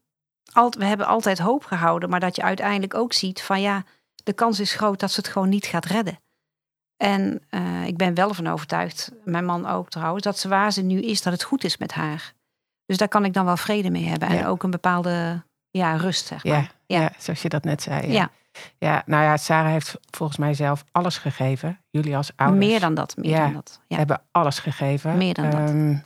we 0.78 0.84
hebben 0.84 1.06
altijd 1.06 1.38
hoop 1.38 1.64
gehouden, 1.64 2.08
maar 2.08 2.20
dat 2.20 2.36
je 2.36 2.42
uiteindelijk 2.42 2.94
ook 2.94 3.12
ziet 3.12 3.42
van 3.42 3.60
ja, 3.60 3.84
de 4.24 4.32
kans 4.32 4.60
is 4.60 4.74
groot 4.74 5.00
dat 5.00 5.10
ze 5.10 5.20
het 5.20 5.28
gewoon 5.28 5.48
niet 5.48 5.66
gaat 5.66 5.84
redden. 5.84 6.18
En 6.96 7.42
uh, 7.50 7.86
ik 7.86 7.96
ben 7.96 8.14
wel 8.14 8.34
van 8.34 8.46
overtuigd, 8.46 9.12
mijn 9.24 9.44
man 9.44 9.66
ook 9.66 9.90
trouwens, 9.90 10.24
dat 10.24 10.38
ze 10.38 10.48
waar 10.48 10.72
ze 10.72 10.82
nu 10.82 11.00
is, 11.00 11.22
dat 11.22 11.32
het 11.32 11.42
goed 11.42 11.64
is 11.64 11.76
met 11.76 11.92
haar. 11.92 12.34
Dus 12.86 12.96
daar 12.96 13.08
kan 13.08 13.24
ik 13.24 13.32
dan 13.32 13.44
wel 13.44 13.56
vrede 13.56 13.90
mee 13.90 14.06
hebben. 14.06 14.28
En 14.28 14.46
ook 14.46 14.62
een 14.62 14.70
bepaalde 14.70 15.42
ja, 15.70 15.96
rust, 15.96 16.26
zeg 16.26 16.44
maar. 16.44 16.72
Ja, 16.86 17.00
ja. 17.00 17.12
zoals 17.18 17.42
je 17.42 17.48
dat 17.48 17.64
net 17.64 17.82
zei. 17.82 18.12
Ja. 18.12 18.30
ja. 18.78 19.02
nou 19.06 19.22
ja, 19.22 19.36
Sarah 19.36 19.70
heeft 19.70 19.96
volgens 20.10 20.38
mij 20.38 20.54
zelf 20.54 20.84
alles 20.92 21.18
gegeven. 21.18 21.80
Jullie 21.90 22.16
als 22.16 22.30
ouders. 22.36 22.66
Meer 22.66 22.80
dan 22.80 22.94
dat, 22.94 23.16
meer 23.16 23.38
dan 23.38 23.52
dat. 23.52 23.80
Ja. 23.86 23.96
Hebben 23.96 24.22
alles 24.30 24.58
gegeven. 24.58 25.16
Meer 25.16 25.34
dan 25.34 25.50
dat. 25.50 25.70
Ehm, 25.70 25.96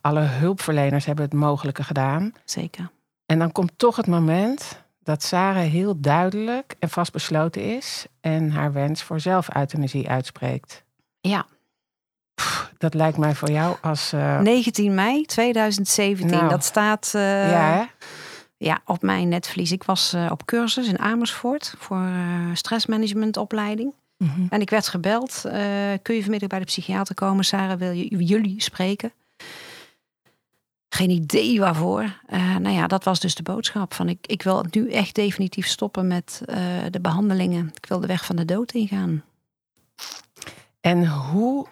alle 0.00 0.20
hulpverleners 0.20 1.04
hebben 1.04 1.24
het 1.24 1.34
mogelijke 1.34 1.84
gedaan. 1.84 2.32
Zeker. 2.44 2.90
En 3.26 3.38
dan 3.38 3.52
komt 3.52 3.72
toch 3.76 3.96
het 3.96 4.06
moment 4.06 4.82
dat 5.02 5.22
Sarah 5.22 5.70
heel 5.70 6.00
duidelijk 6.00 6.74
en 6.78 6.88
vastbesloten 6.88 7.76
is 7.76 8.06
en 8.20 8.50
haar 8.50 8.72
wens 8.72 9.02
voor 9.02 9.20
zelfeuthanasie 9.20 10.08
uitspreekt. 10.08 10.84
Ja. 11.20 11.46
dat 12.78 12.94
lijkt 12.94 13.18
mij 13.18 13.34
voor 13.34 13.50
jou 13.50 13.76
als. 13.80 14.12
Uh... 14.12 14.34
Eh, 14.36 14.40
19 14.40 14.94
mei 14.94 15.22
2017. 15.22 16.30
Nou, 16.30 16.48
dat 16.48 16.64
staat 16.64 17.12
uh, 17.16 17.50
ja, 17.50 17.88
ja, 18.56 18.80
op 18.84 19.02
mijn 19.02 19.28
netvlies. 19.28 19.72
Ik 19.72 19.84
was 19.84 20.14
uh, 20.14 20.26
op 20.30 20.44
cursus 20.44 20.88
in 20.88 20.98
Amersfoort 20.98 21.74
voor 21.78 22.08
stressmanagementopleiding. 22.52 23.94
Mm 24.16 24.30
-hmm. 24.34 24.46
En 24.50 24.60
ik 24.60 24.70
werd 24.70 24.88
gebeld. 24.88 25.40
kun 26.02 26.14
je 26.14 26.20
vanmiddag 26.20 26.48
bij 26.48 26.58
de 26.58 26.64
psychiater 26.64 27.14
komen? 27.14 27.44
Sarah 27.44 27.78
wil 27.78 27.90
je, 27.90 28.24
jullie 28.24 28.62
spreken. 28.62 29.12
Geen 30.92 31.10
idee 31.10 31.60
waarvoor. 31.60 32.02
Uh, 32.02 32.56
nou 32.56 32.74
ja, 32.74 32.86
dat 32.86 33.04
was 33.04 33.20
dus 33.20 33.34
de 33.34 33.42
boodschap 33.42 33.94
van 33.94 34.08
ik, 34.08 34.26
ik 34.26 34.42
wil 34.42 34.64
nu 34.70 34.90
echt 34.92 35.14
definitief 35.14 35.66
stoppen 35.66 36.06
met 36.06 36.42
uh, 36.46 36.56
de 36.90 37.00
behandelingen. 37.00 37.70
Ik 37.74 37.86
wil 37.86 38.00
de 38.00 38.06
weg 38.06 38.24
van 38.24 38.36
de 38.36 38.44
dood 38.44 38.72
ingaan. 38.72 39.24
En 40.80 41.06
hoe 41.06 41.66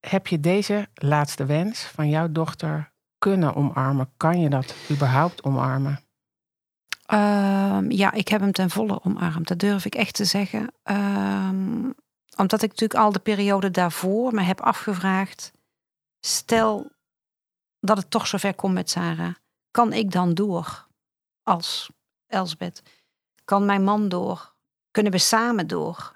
heb 0.00 0.26
je 0.26 0.40
deze 0.40 0.88
laatste 0.94 1.44
wens 1.44 1.80
van 1.82 2.08
jouw 2.08 2.32
dochter 2.32 2.92
kunnen 3.18 3.54
omarmen? 3.54 4.10
Kan 4.16 4.40
je 4.40 4.48
dat 4.48 4.74
überhaupt 4.90 5.42
omarmen? 5.42 6.00
Uh, 7.12 7.78
ja, 7.88 8.12
ik 8.12 8.28
heb 8.28 8.40
hem 8.40 8.52
ten 8.52 8.70
volle 8.70 9.04
omarmd. 9.04 9.48
Dat 9.48 9.58
durf 9.58 9.84
ik 9.84 9.94
echt 9.94 10.14
te 10.14 10.24
zeggen. 10.24 10.72
Ehm, 10.82 11.90
Omdat 12.36 12.62
ik 12.62 12.70
natuurlijk 12.70 13.00
al 13.00 13.12
de 13.12 13.18
periode 13.18 13.70
daarvoor 13.70 14.34
me 14.34 14.42
heb 14.42 14.60
afgevraagd. 14.60 15.52
Stel 16.20 16.90
dat 17.82 17.96
het 17.96 18.10
toch 18.10 18.26
zover 18.26 18.54
komt 18.54 18.74
met 18.74 18.90
Sarah. 18.90 19.34
Kan 19.70 19.92
ik 19.92 20.10
dan 20.10 20.34
door 20.34 20.86
als 21.42 21.90
Elsbeth? 22.26 22.82
Kan 23.44 23.64
mijn 23.64 23.84
man 23.84 24.08
door? 24.08 24.54
Kunnen 24.90 25.12
we 25.12 25.18
samen 25.18 25.66
door? 25.66 26.12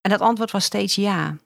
En 0.00 0.10
dat 0.10 0.20
antwoord 0.20 0.50
was 0.50 0.64
steeds 0.64 0.94
ja. 0.94 1.36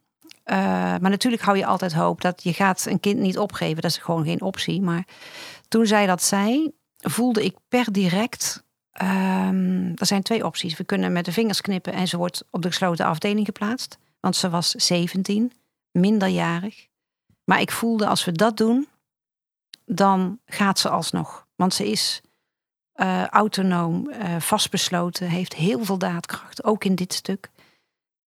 Uh, 0.44 0.56
maar 0.74 1.10
natuurlijk 1.10 1.42
hou 1.42 1.56
je 1.56 1.66
altijd 1.66 1.92
hoop 1.92 2.20
dat 2.20 2.42
je 2.42 2.52
gaat 2.52 2.86
een 2.86 3.00
kind 3.00 3.18
niet 3.18 3.38
opgeven. 3.38 3.82
Dat 3.82 3.90
is 3.90 3.98
gewoon 3.98 4.24
geen 4.24 4.40
optie. 4.40 4.82
Maar 4.82 5.06
toen 5.68 5.86
zij 5.86 6.06
dat 6.06 6.22
zei, 6.22 6.72
voelde 6.96 7.44
ik 7.44 7.56
per 7.68 7.92
direct... 7.92 8.64
Um, 9.02 9.92
er 9.96 10.06
zijn 10.06 10.22
twee 10.22 10.44
opties. 10.44 10.76
We 10.76 10.84
kunnen 10.84 11.12
met 11.12 11.24
de 11.24 11.32
vingers 11.32 11.60
knippen 11.60 11.92
en 11.92 12.08
ze 12.08 12.16
wordt 12.16 12.44
op 12.50 12.62
de 12.62 12.68
gesloten 12.68 13.06
afdeling 13.06 13.46
geplaatst. 13.46 13.98
Want 14.20 14.36
ze 14.36 14.50
was 14.50 14.70
17, 14.70 15.52
minderjarig. 15.90 16.86
Maar 17.44 17.60
ik 17.60 17.70
voelde 17.70 18.06
als 18.06 18.24
we 18.24 18.32
dat 18.32 18.56
doen, 18.56 18.88
dan 19.94 20.40
gaat 20.46 20.78
ze 20.78 20.88
alsnog. 20.88 21.46
Want 21.56 21.74
ze 21.74 21.90
is 21.90 22.20
uh, 22.94 23.26
autonoom, 23.26 24.10
uh, 24.10 24.40
vastbesloten, 24.40 25.28
heeft 25.28 25.54
heel 25.54 25.84
veel 25.84 25.98
daadkracht, 25.98 26.64
ook 26.64 26.84
in 26.84 26.94
dit 26.94 27.12
stuk. 27.12 27.50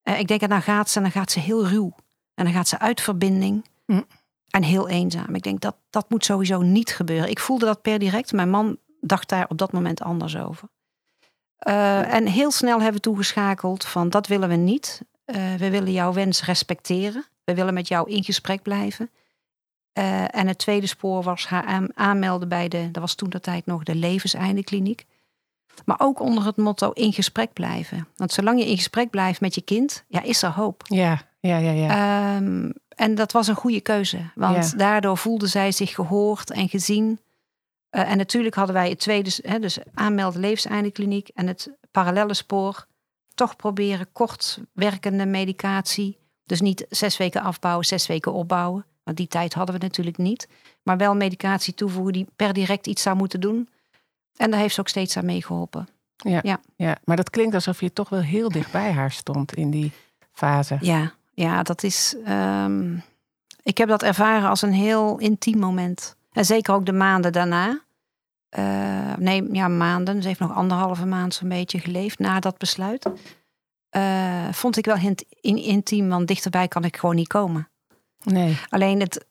Uh, 0.03 0.19
ik 0.19 0.27
denk 0.27 0.39
dat 0.39 0.49
dan 0.49 0.61
gaat 0.61 0.89
ze 0.89 0.97
en 0.97 1.03
dan 1.03 1.11
gaat 1.11 1.31
ze 1.31 1.39
heel 1.39 1.67
ruw. 1.67 1.95
En 2.33 2.43
dan 2.43 2.53
gaat 2.53 2.67
ze 2.67 2.79
uit 2.79 3.01
verbinding 3.01 3.65
mm. 3.85 4.05
en 4.49 4.63
heel 4.63 4.89
eenzaam. 4.89 5.35
Ik 5.35 5.43
denk 5.43 5.61
dat 5.61 5.75
dat 5.89 6.09
moet 6.09 6.25
sowieso 6.25 6.61
niet 6.61 6.91
gebeuren. 6.91 7.29
Ik 7.29 7.39
voelde 7.39 7.65
dat 7.65 7.81
per 7.81 7.99
direct. 7.99 8.31
Mijn 8.31 8.49
man 8.49 8.77
dacht 9.01 9.29
daar 9.29 9.45
op 9.49 9.57
dat 9.57 9.71
moment 9.71 10.01
anders 10.01 10.37
over. 10.37 10.67
en 12.07 12.27
heel 12.27 12.51
snel 12.51 12.77
hebben 12.77 12.95
we 12.95 12.99
toegeschakeld 12.99 13.85
van 13.85 14.09
dat 14.09 14.27
willen 14.27 14.49
we 14.49 14.55
niet. 14.55 15.01
we 15.57 15.69
willen 15.69 15.91
jouw 15.91 16.13
wens 16.13 16.45
respecteren. 16.45 17.25
We 17.43 17.55
willen 17.55 17.73
met 17.73 17.87
jou 17.87 18.09
in 18.09 18.23
gesprek 18.23 18.61
blijven. 18.61 19.09
Uh, 19.93 20.35
en 20.35 20.47
het 20.47 20.57
tweede 20.57 20.87
spoor 20.87 21.23
was 21.23 21.47
haar 21.47 21.89
aanmelden 21.93 22.49
bij 22.49 22.67
de, 22.67 22.91
dat 22.91 23.01
was 23.01 23.15
toen 23.15 23.29
de 23.29 23.39
tijd 23.39 23.65
nog 23.65 23.83
de 23.83 23.95
levenseindekliniek. 23.95 25.05
Maar 25.85 25.99
ook 25.99 26.19
onder 26.19 26.45
het 26.45 26.57
motto 26.57 26.91
in 26.91 27.13
gesprek 27.13 27.53
blijven. 27.53 28.07
Want 28.15 28.31
zolang 28.31 28.59
je 28.59 28.69
in 28.69 28.77
gesprek 28.77 29.09
blijft 29.09 29.41
met 29.41 29.55
je 29.55 29.61
kind, 29.61 30.03
ja, 30.07 30.21
is 30.21 30.43
er 30.43 30.49
hoop. 30.49 30.83
Ja, 30.87 31.21
ja, 31.39 31.57
ja. 31.57 31.71
ja. 31.71 32.35
Um, 32.35 32.73
en 32.95 33.15
dat 33.15 33.31
was 33.31 33.47
een 33.47 33.55
goede 33.55 33.81
keuze. 33.81 34.31
Want 34.35 34.77
daardoor 34.77 35.17
voelde 35.17 35.47
zij 35.47 35.71
zich 35.71 35.95
gehoord 35.95 36.51
en 36.51 36.69
gezien. 36.69 37.19
Uh, 37.91 38.11
en 38.11 38.17
natuurlijk 38.17 38.55
hadden 38.55 38.75
wij 38.75 38.89
het 38.89 38.99
tweede, 38.99 39.31
hè, 39.41 39.59
dus 39.59 39.77
aanmelden 39.93 40.41
levenseindekliniek 40.41 41.27
en 41.27 41.47
het 41.47 41.71
parallelle 41.91 42.33
spoor. 42.33 42.85
Toch 43.33 43.55
proberen 43.55 44.11
kort 44.11 44.59
werkende 44.73 45.25
medicatie. 45.25 46.17
Dus 46.45 46.61
niet 46.61 46.85
zes 46.89 47.17
weken 47.17 47.41
afbouwen, 47.41 47.85
zes 47.85 48.07
weken 48.07 48.33
opbouwen. 48.33 48.85
Want 49.03 49.17
die 49.17 49.27
tijd 49.27 49.53
hadden 49.53 49.75
we 49.75 49.81
natuurlijk 49.81 50.17
niet. 50.17 50.47
Maar 50.83 50.97
wel 50.97 51.15
medicatie 51.15 51.73
toevoegen 51.73 52.13
die 52.13 52.27
per 52.35 52.53
direct 52.53 52.87
iets 52.87 53.01
zou 53.01 53.15
moeten 53.15 53.39
doen. 53.39 53.69
En 54.35 54.51
daar 54.51 54.59
heeft 54.59 54.73
ze 54.73 54.79
ook 54.79 54.87
steeds 54.87 55.17
aan 55.17 55.25
meegeholpen. 55.25 55.87
Ja, 56.15 56.39
ja. 56.43 56.59
ja, 56.75 56.97
maar 57.03 57.15
dat 57.15 57.29
klinkt 57.29 57.55
alsof 57.55 57.81
je 57.81 57.93
toch 57.93 58.09
wel 58.09 58.21
heel 58.21 58.49
dicht 58.49 58.71
bij 58.71 58.91
haar 58.91 59.11
stond 59.11 59.53
in 59.53 59.71
die 59.71 59.91
fase. 60.31 60.77
Ja, 60.81 61.13
ja 61.33 61.63
dat 61.63 61.83
is. 61.83 62.15
Um, 62.27 63.03
ik 63.63 63.77
heb 63.77 63.87
dat 63.87 64.03
ervaren 64.03 64.49
als 64.49 64.61
een 64.61 64.73
heel 64.73 65.17
intiem 65.17 65.59
moment. 65.59 66.15
En 66.31 66.45
zeker 66.45 66.73
ook 66.73 66.85
de 66.85 66.93
maanden 66.93 67.31
daarna. 67.31 67.81
Uh, 68.59 69.15
nee, 69.15 69.53
ja, 69.53 69.67
maanden. 69.67 70.21
Ze 70.21 70.27
heeft 70.27 70.39
nog 70.39 70.55
anderhalve 70.55 71.05
maand 71.05 71.33
zo'n 71.33 71.49
beetje 71.49 71.79
geleefd 71.79 72.19
na 72.19 72.39
dat 72.39 72.57
besluit. 72.57 73.09
Uh, 73.97 74.51
vond 74.51 74.77
ik 74.77 74.85
wel 74.85 75.15
intiem, 75.41 76.09
want 76.09 76.27
dichterbij 76.27 76.67
kan 76.67 76.83
ik 76.83 76.97
gewoon 76.97 77.15
niet 77.15 77.27
komen. 77.27 77.69
Nee. 78.23 78.59
Alleen 78.69 78.99
het, 78.99 79.25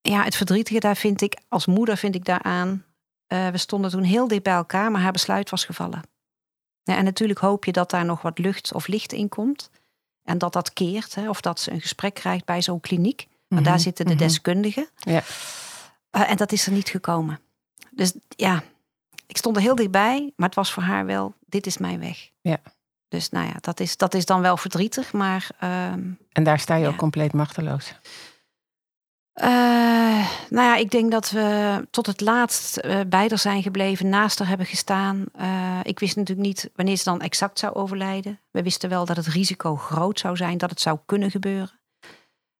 ja, 0.00 0.24
het 0.24 0.36
verdrietige 0.36 0.80
daar 0.80 0.96
vind 0.96 1.20
ik, 1.20 1.40
als 1.48 1.66
moeder 1.66 1.96
vind 1.96 2.14
ik 2.14 2.24
daaraan. 2.24 2.84
Uh, 3.28 3.48
we 3.48 3.58
stonden 3.58 3.90
toen 3.90 4.02
heel 4.02 4.28
dicht 4.28 4.42
bij 4.42 4.52
elkaar, 4.52 4.90
maar 4.90 5.00
haar 5.00 5.12
besluit 5.12 5.50
was 5.50 5.64
gevallen. 5.64 6.02
Ja, 6.82 6.96
en 6.96 7.04
natuurlijk 7.04 7.38
hoop 7.38 7.64
je 7.64 7.72
dat 7.72 7.90
daar 7.90 8.04
nog 8.04 8.22
wat 8.22 8.38
lucht 8.38 8.74
of 8.74 8.86
licht 8.86 9.12
in 9.12 9.28
komt. 9.28 9.70
En 10.22 10.38
dat 10.38 10.52
dat 10.52 10.72
keert, 10.72 11.14
hè, 11.14 11.28
of 11.28 11.40
dat 11.40 11.60
ze 11.60 11.70
een 11.70 11.80
gesprek 11.80 12.14
krijgt 12.14 12.44
bij 12.44 12.62
zo'n 12.62 12.80
kliniek. 12.80 13.26
Want 13.48 13.64
daar 13.64 13.74
mhm, 13.74 13.82
zitten 13.82 14.04
de 14.06 14.14
mhm. 14.14 14.22
deskundigen. 14.22 14.88
Ja. 14.96 15.22
Uh, 16.16 16.30
en 16.30 16.36
dat 16.36 16.52
is 16.52 16.66
er 16.66 16.72
niet 16.72 16.88
gekomen. 16.88 17.40
Dus 17.90 18.12
ja, 18.28 18.62
ik 19.26 19.36
stond 19.36 19.56
er 19.56 19.62
heel 19.62 19.74
dichtbij, 19.74 20.32
maar 20.36 20.46
het 20.46 20.56
was 20.56 20.72
voor 20.72 20.82
haar 20.82 21.06
wel, 21.06 21.34
dit 21.46 21.66
is 21.66 21.78
mijn 21.78 22.00
weg. 22.00 22.30
Ja. 22.40 22.58
Dus 23.08 23.28
nou 23.28 23.46
ja, 23.46 23.54
dat 23.60 23.80
is, 23.80 23.96
dat 23.96 24.14
is 24.14 24.24
dan 24.24 24.40
wel 24.40 24.56
verdrietig, 24.56 25.12
maar... 25.12 25.48
Um, 25.64 26.18
en 26.32 26.44
daar 26.44 26.58
sta 26.58 26.74
je 26.74 26.88
ook 26.88 26.96
compleet 26.96 27.32
machteloos? 27.32 27.94
Uh, 29.42 29.46
nou 30.50 30.66
ja, 30.66 30.76
ik 30.76 30.90
denk 30.90 31.10
dat 31.10 31.30
we 31.30 31.86
tot 31.90 32.06
het 32.06 32.20
laatst 32.20 32.80
uh, 32.84 33.00
bij 33.06 33.28
er 33.28 33.38
zijn 33.38 33.62
gebleven, 33.62 34.08
naast 34.08 34.38
haar 34.38 34.48
hebben 34.48 34.66
gestaan. 34.66 35.24
Uh, 35.40 35.78
ik 35.82 35.98
wist 35.98 36.16
natuurlijk 36.16 36.46
niet 36.46 36.70
wanneer 36.74 36.96
ze 36.96 37.04
dan 37.04 37.20
exact 37.20 37.58
zou 37.58 37.74
overlijden. 37.74 38.40
We 38.50 38.62
wisten 38.62 38.88
wel 38.88 39.04
dat 39.04 39.16
het 39.16 39.26
risico 39.26 39.76
groot 39.76 40.18
zou 40.18 40.36
zijn, 40.36 40.58
dat 40.58 40.70
het 40.70 40.80
zou 40.80 40.98
kunnen 41.06 41.30
gebeuren. 41.30 41.80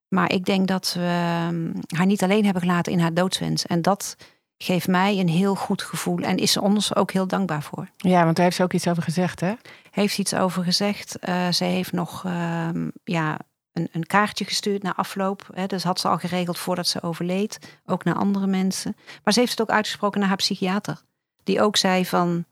Maar 0.08 0.32
ik 0.32 0.44
denk 0.44 0.68
dat 0.68 0.94
we 0.94 1.00
ehm, 1.00 1.72
haar 1.96 2.06
niet 2.06 2.22
alleen 2.22 2.44
hebben 2.44 2.62
gelaten 2.62 2.92
in 2.92 3.00
haar 3.00 3.14
doodswens. 3.14 3.66
En 3.66 3.82
dat 3.82 4.16
geeft 4.58 4.88
mij 4.88 5.18
een 5.18 5.28
heel 5.28 5.54
goed 5.54 5.82
gevoel 5.82 6.18
en 6.18 6.36
is 6.36 6.52
ze 6.52 6.60
ons 6.60 6.94
ook 6.94 7.10
heel 7.10 7.26
dankbaar 7.26 7.62
voor. 7.62 7.88
Ja, 7.96 8.24
want 8.24 8.36
daar 8.36 8.44
heeft 8.44 8.56
ze 8.56 8.62
ook 8.62 8.72
iets 8.72 8.88
over 8.88 9.02
gezegd, 9.02 9.40
hè? 9.40 9.52
Heeft 9.90 10.18
iets 10.18 10.34
over 10.34 10.64
gezegd. 10.64 11.16
Uh, 11.28 11.48
ze 11.48 11.64
heeft 11.64 11.92
nog 11.92 12.24
uh, 12.24 12.68
ja, 13.04 13.38
een, 13.72 13.88
een, 13.92 14.06
kaartje 14.06 14.44
gestuurd 14.44 14.82
na 14.82 14.94
afloop. 14.96 15.48
Hè, 15.52 15.66
dus 15.66 15.82
had 15.82 16.00
ze 16.00 16.08
al 16.08 16.18
geregeld 16.18 16.58
voordat 16.58 16.86
ze 16.86 17.02
overleed. 17.02 17.78
Ook 17.86 18.04
naar 18.04 18.14
andere 18.14 18.46
mensen. 18.46 18.96
Maar 19.24 19.32
ze 19.32 19.40
heeft 19.40 19.52
het 19.52 19.60
ook 19.60 19.70
uitgesproken 19.70 20.20
naar 20.20 20.28
haar 20.28 20.36
psychiater. 20.36 21.02
Die 21.44 21.62
ook 21.62 21.76
zei 21.76 22.06
van, 22.06 22.44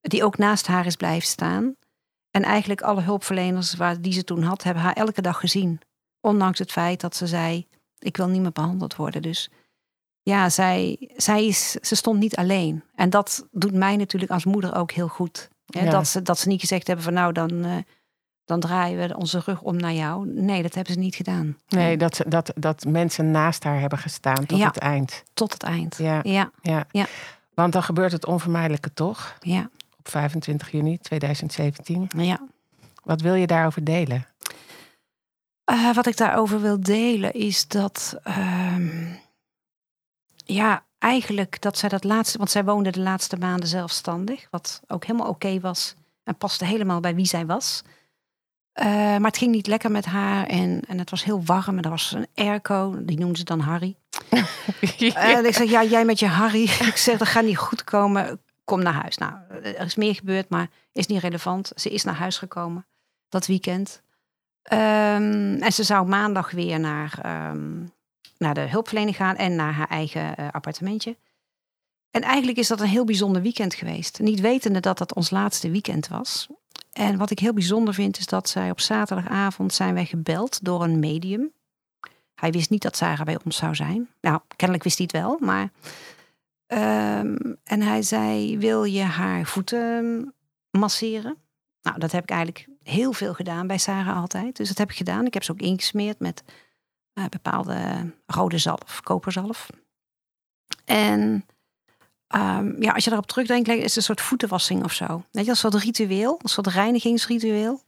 die 0.00 0.24
ook 0.24 0.38
naast 0.38 0.66
haar 0.66 0.86
is 0.86 0.96
blijven 0.96 1.28
staan. 1.28 1.76
En 2.30 2.42
eigenlijk 2.42 2.80
alle 2.80 3.00
hulpverleners 3.00 3.74
waar, 3.74 4.00
die 4.00 4.12
ze 4.12 4.24
toen 4.24 4.42
had, 4.42 4.62
hebben 4.62 4.82
haar 4.82 4.92
elke 4.92 5.22
dag 5.22 5.40
gezien. 5.40 5.80
Ondanks 6.20 6.58
het 6.58 6.72
feit 6.72 7.00
dat 7.00 7.16
ze 7.16 7.26
zei, 7.26 7.66
ik 7.98 8.16
wil 8.16 8.28
niet 8.28 8.40
meer 8.40 8.52
behandeld 8.52 8.96
worden. 8.96 9.22
Dus 9.22 9.50
ja, 10.22 10.50
zij, 10.50 11.10
zij 11.16 11.46
is, 11.46 11.70
ze 11.70 11.94
stond 11.94 12.18
niet 12.18 12.36
alleen. 12.36 12.82
En 12.94 13.10
dat 13.10 13.46
doet 13.50 13.74
mij 13.74 13.96
natuurlijk 13.96 14.32
als 14.32 14.44
moeder 14.44 14.74
ook 14.74 14.90
heel 14.90 15.08
goed. 15.08 15.48
Hè? 15.66 15.90
Dat, 15.90 16.08
ze, 16.08 16.22
dat 16.22 16.38
ze 16.38 16.48
niet 16.48 16.60
gezegd 16.60 16.86
hebben 16.86 17.04
van 17.04 17.14
nou, 17.14 17.32
dan, 17.32 17.66
uh, 17.66 17.76
dan 18.48 18.60
draaien 18.60 19.08
we 19.08 19.16
onze 19.16 19.42
rug 19.44 19.60
om 19.62 19.76
naar 19.76 19.92
jou. 19.92 20.26
Nee, 20.26 20.62
dat 20.62 20.74
hebben 20.74 20.92
ze 20.92 20.98
niet 20.98 21.14
gedaan. 21.14 21.56
Nee, 21.68 21.96
dat, 21.96 22.20
dat, 22.28 22.52
dat 22.56 22.84
mensen 22.84 23.30
naast 23.30 23.64
haar 23.64 23.80
hebben 23.80 23.98
gestaan 23.98 24.46
tot 24.46 24.64
het 24.64 24.78
eind. 24.78 25.22
Tot 25.34 25.52
het 25.52 25.62
eind. 25.62 25.96
Ja. 25.96 26.20
Ja. 26.22 26.50
ja. 26.62 26.86
ja. 26.90 27.06
Want 27.54 27.72
dan 27.72 27.82
gebeurt 27.82 28.12
het 28.12 28.26
onvermijdelijke 28.26 28.94
toch? 28.94 29.36
Ja. 29.40 29.70
Op 29.98 30.08
25 30.08 30.70
juni 30.70 30.98
2017. 30.98 32.08
Ja. 32.16 32.40
Wat 33.04 33.20
wil 33.20 33.34
je 33.34 33.46
daarover 33.46 33.84
delen? 33.84 34.26
Uh, 35.70 35.94
wat 35.94 36.06
ik 36.06 36.16
daarover 36.16 36.60
wil 36.60 36.80
delen 36.80 37.32
is 37.32 37.68
dat. 37.68 38.16
Uh, 38.24 38.76
ja, 40.44 40.84
eigenlijk 40.98 41.60
dat 41.60 41.78
zij 41.78 41.88
dat 41.88 42.04
laatste, 42.04 42.38
want 42.38 42.50
zij 42.50 42.64
woonde 42.64 42.90
de 42.90 43.00
laatste 43.00 43.36
maanden 43.36 43.68
zelfstandig, 43.68 44.46
wat 44.50 44.80
ook 44.86 45.04
helemaal 45.04 45.28
oké 45.28 45.60
was 45.60 45.94
en 46.24 46.36
paste 46.36 46.64
helemaal 46.64 47.00
bij 47.00 47.14
wie 47.14 47.26
zij 47.26 47.46
was. 47.46 47.82
Uh, 48.78 48.84
maar 48.86 49.20
het 49.20 49.38
ging 49.38 49.52
niet 49.52 49.66
lekker 49.66 49.90
met 49.90 50.04
haar 50.04 50.46
en, 50.46 50.80
en 50.88 50.98
het 50.98 51.10
was 51.10 51.24
heel 51.24 51.44
warm 51.44 51.76
en 51.76 51.82
er 51.82 51.90
was 51.90 52.12
een 52.12 52.26
airco, 52.34 52.94
die 53.04 53.18
noemden 53.18 53.36
ze 53.36 53.44
dan 53.44 53.60
Harry. 53.60 53.96
En 55.14 55.46
ik 55.46 55.54
zeg, 55.54 55.70
ja, 55.70 55.84
jij 55.84 56.04
met 56.04 56.18
je 56.18 56.26
Harry. 56.26 56.62
ik 56.92 56.96
zeg, 56.96 57.18
dat 57.18 57.28
gaat 57.28 57.44
niet 57.44 57.58
goed 57.58 57.84
komen, 57.84 58.40
kom 58.64 58.82
naar 58.82 58.92
huis. 58.92 59.16
Nou, 59.16 59.32
er 59.62 59.84
is 59.84 59.94
meer 59.94 60.14
gebeurd, 60.14 60.48
maar 60.48 60.68
is 60.92 61.06
niet 61.06 61.20
relevant. 61.20 61.72
Ze 61.74 61.90
is 61.90 62.04
naar 62.04 62.14
huis 62.14 62.38
gekomen 62.38 62.86
dat 63.28 63.46
weekend. 63.46 64.02
Um, 64.72 65.62
en 65.62 65.72
ze 65.72 65.82
zou 65.82 66.06
maandag 66.06 66.50
weer 66.50 66.80
naar 66.80 67.18
um, 67.50 67.92
naar 68.38 68.54
de 68.54 68.60
hulpverlening 68.60 69.16
gaan 69.16 69.36
en 69.36 69.54
naar 69.54 69.72
haar 69.72 69.88
eigen 69.88 70.34
uh, 70.40 70.46
appartementje. 70.50 71.16
En 72.10 72.22
eigenlijk 72.22 72.58
is 72.58 72.68
dat 72.68 72.80
een 72.80 72.86
heel 72.86 73.04
bijzonder 73.04 73.42
weekend 73.42 73.74
geweest. 73.74 74.18
Niet 74.18 74.40
wetende 74.40 74.80
dat 74.80 74.98
dat 74.98 75.14
ons 75.14 75.30
laatste 75.30 75.70
weekend 75.70 76.08
was. 76.08 76.46
En 76.92 77.18
wat 77.18 77.30
ik 77.30 77.38
heel 77.38 77.52
bijzonder 77.52 77.94
vind 77.94 78.18
is 78.18 78.26
dat 78.26 78.48
zij 78.48 78.70
op 78.70 78.80
zaterdagavond 78.80 79.74
zijn 79.74 79.94
wij 79.94 80.04
gebeld 80.04 80.64
door 80.64 80.82
een 80.82 80.98
medium. 80.98 81.52
Hij 82.34 82.50
wist 82.50 82.70
niet 82.70 82.82
dat 82.82 82.96
Sarah 82.96 83.26
bij 83.26 83.38
ons 83.44 83.56
zou 83.56 83.74
zijn. 83.74 84.08
Nou, 84.20 84.40
kennelijk 84.56 84.84
wist 84.84 84.98
hij 84.98 85.08
het 85.12 85.22
wel, 85.22 85.38
maar... 85.40 85.70
Um, 86.70 87.56
en 87.64 87.80
hij 87.80 88.02
zei, 88.02 88.58
wil 88.58 88.84
je 88.84 89.02
haar 89.02 89.46
voeten 89.46 90.34
masseren? 90.70 91.36
Nou, 91.82 91.98
dat 91.98 92.12
heb 92.12 92.22
ik 92.22 92.30
eigenlijk 92.30 92.68
heel 92.82 93.12
veel 93.12 93.34
gedaan 93.34 93.66
bij 93.66 93.78
Sarah 93.78 94.16
altijd. 94.16 94.56
Dus 94.56 94.68
dat 94.68 94.78
heb 94.78 94.90
ik 94.90 94.96
gedaan. 94.96 95.26
Ik 95.26 95.34
heb 95.34 95.42
ze 95.42 95.52
ook 95.52 95.60
ingesmeerd 95.60 96.18
met 96.18 96.42
uh, 97.14 97.24
bepaalde 97.26 98.10
rode 98.26 98.58
zalf, 98.58 99.00
koperzalf. 99.02 99.68
En 100.84 101.44
um, 102.36 102.82
ja, 102.82 102.92
als 102.92 103.04
je 103.04 103.10
daarop 103.10 103.28
terugdenkt, 103.28 103.68
is 103.68 103.82
het 103.82 103.96
een 103.96 104.02
soort 104.02 104.20
voetenwassing 104.20 104.84
of 104.84 104.92
zo. 104.92 105.24
Weet 105.30 105.44
je, 105.44 105.50
een 105.50 105.56
soort 105.56 105.74
ritueel, 105.74 106.38
een 106.42 106.48
soort 106.48 106.66
reinigingsritueel. 106.66 107.82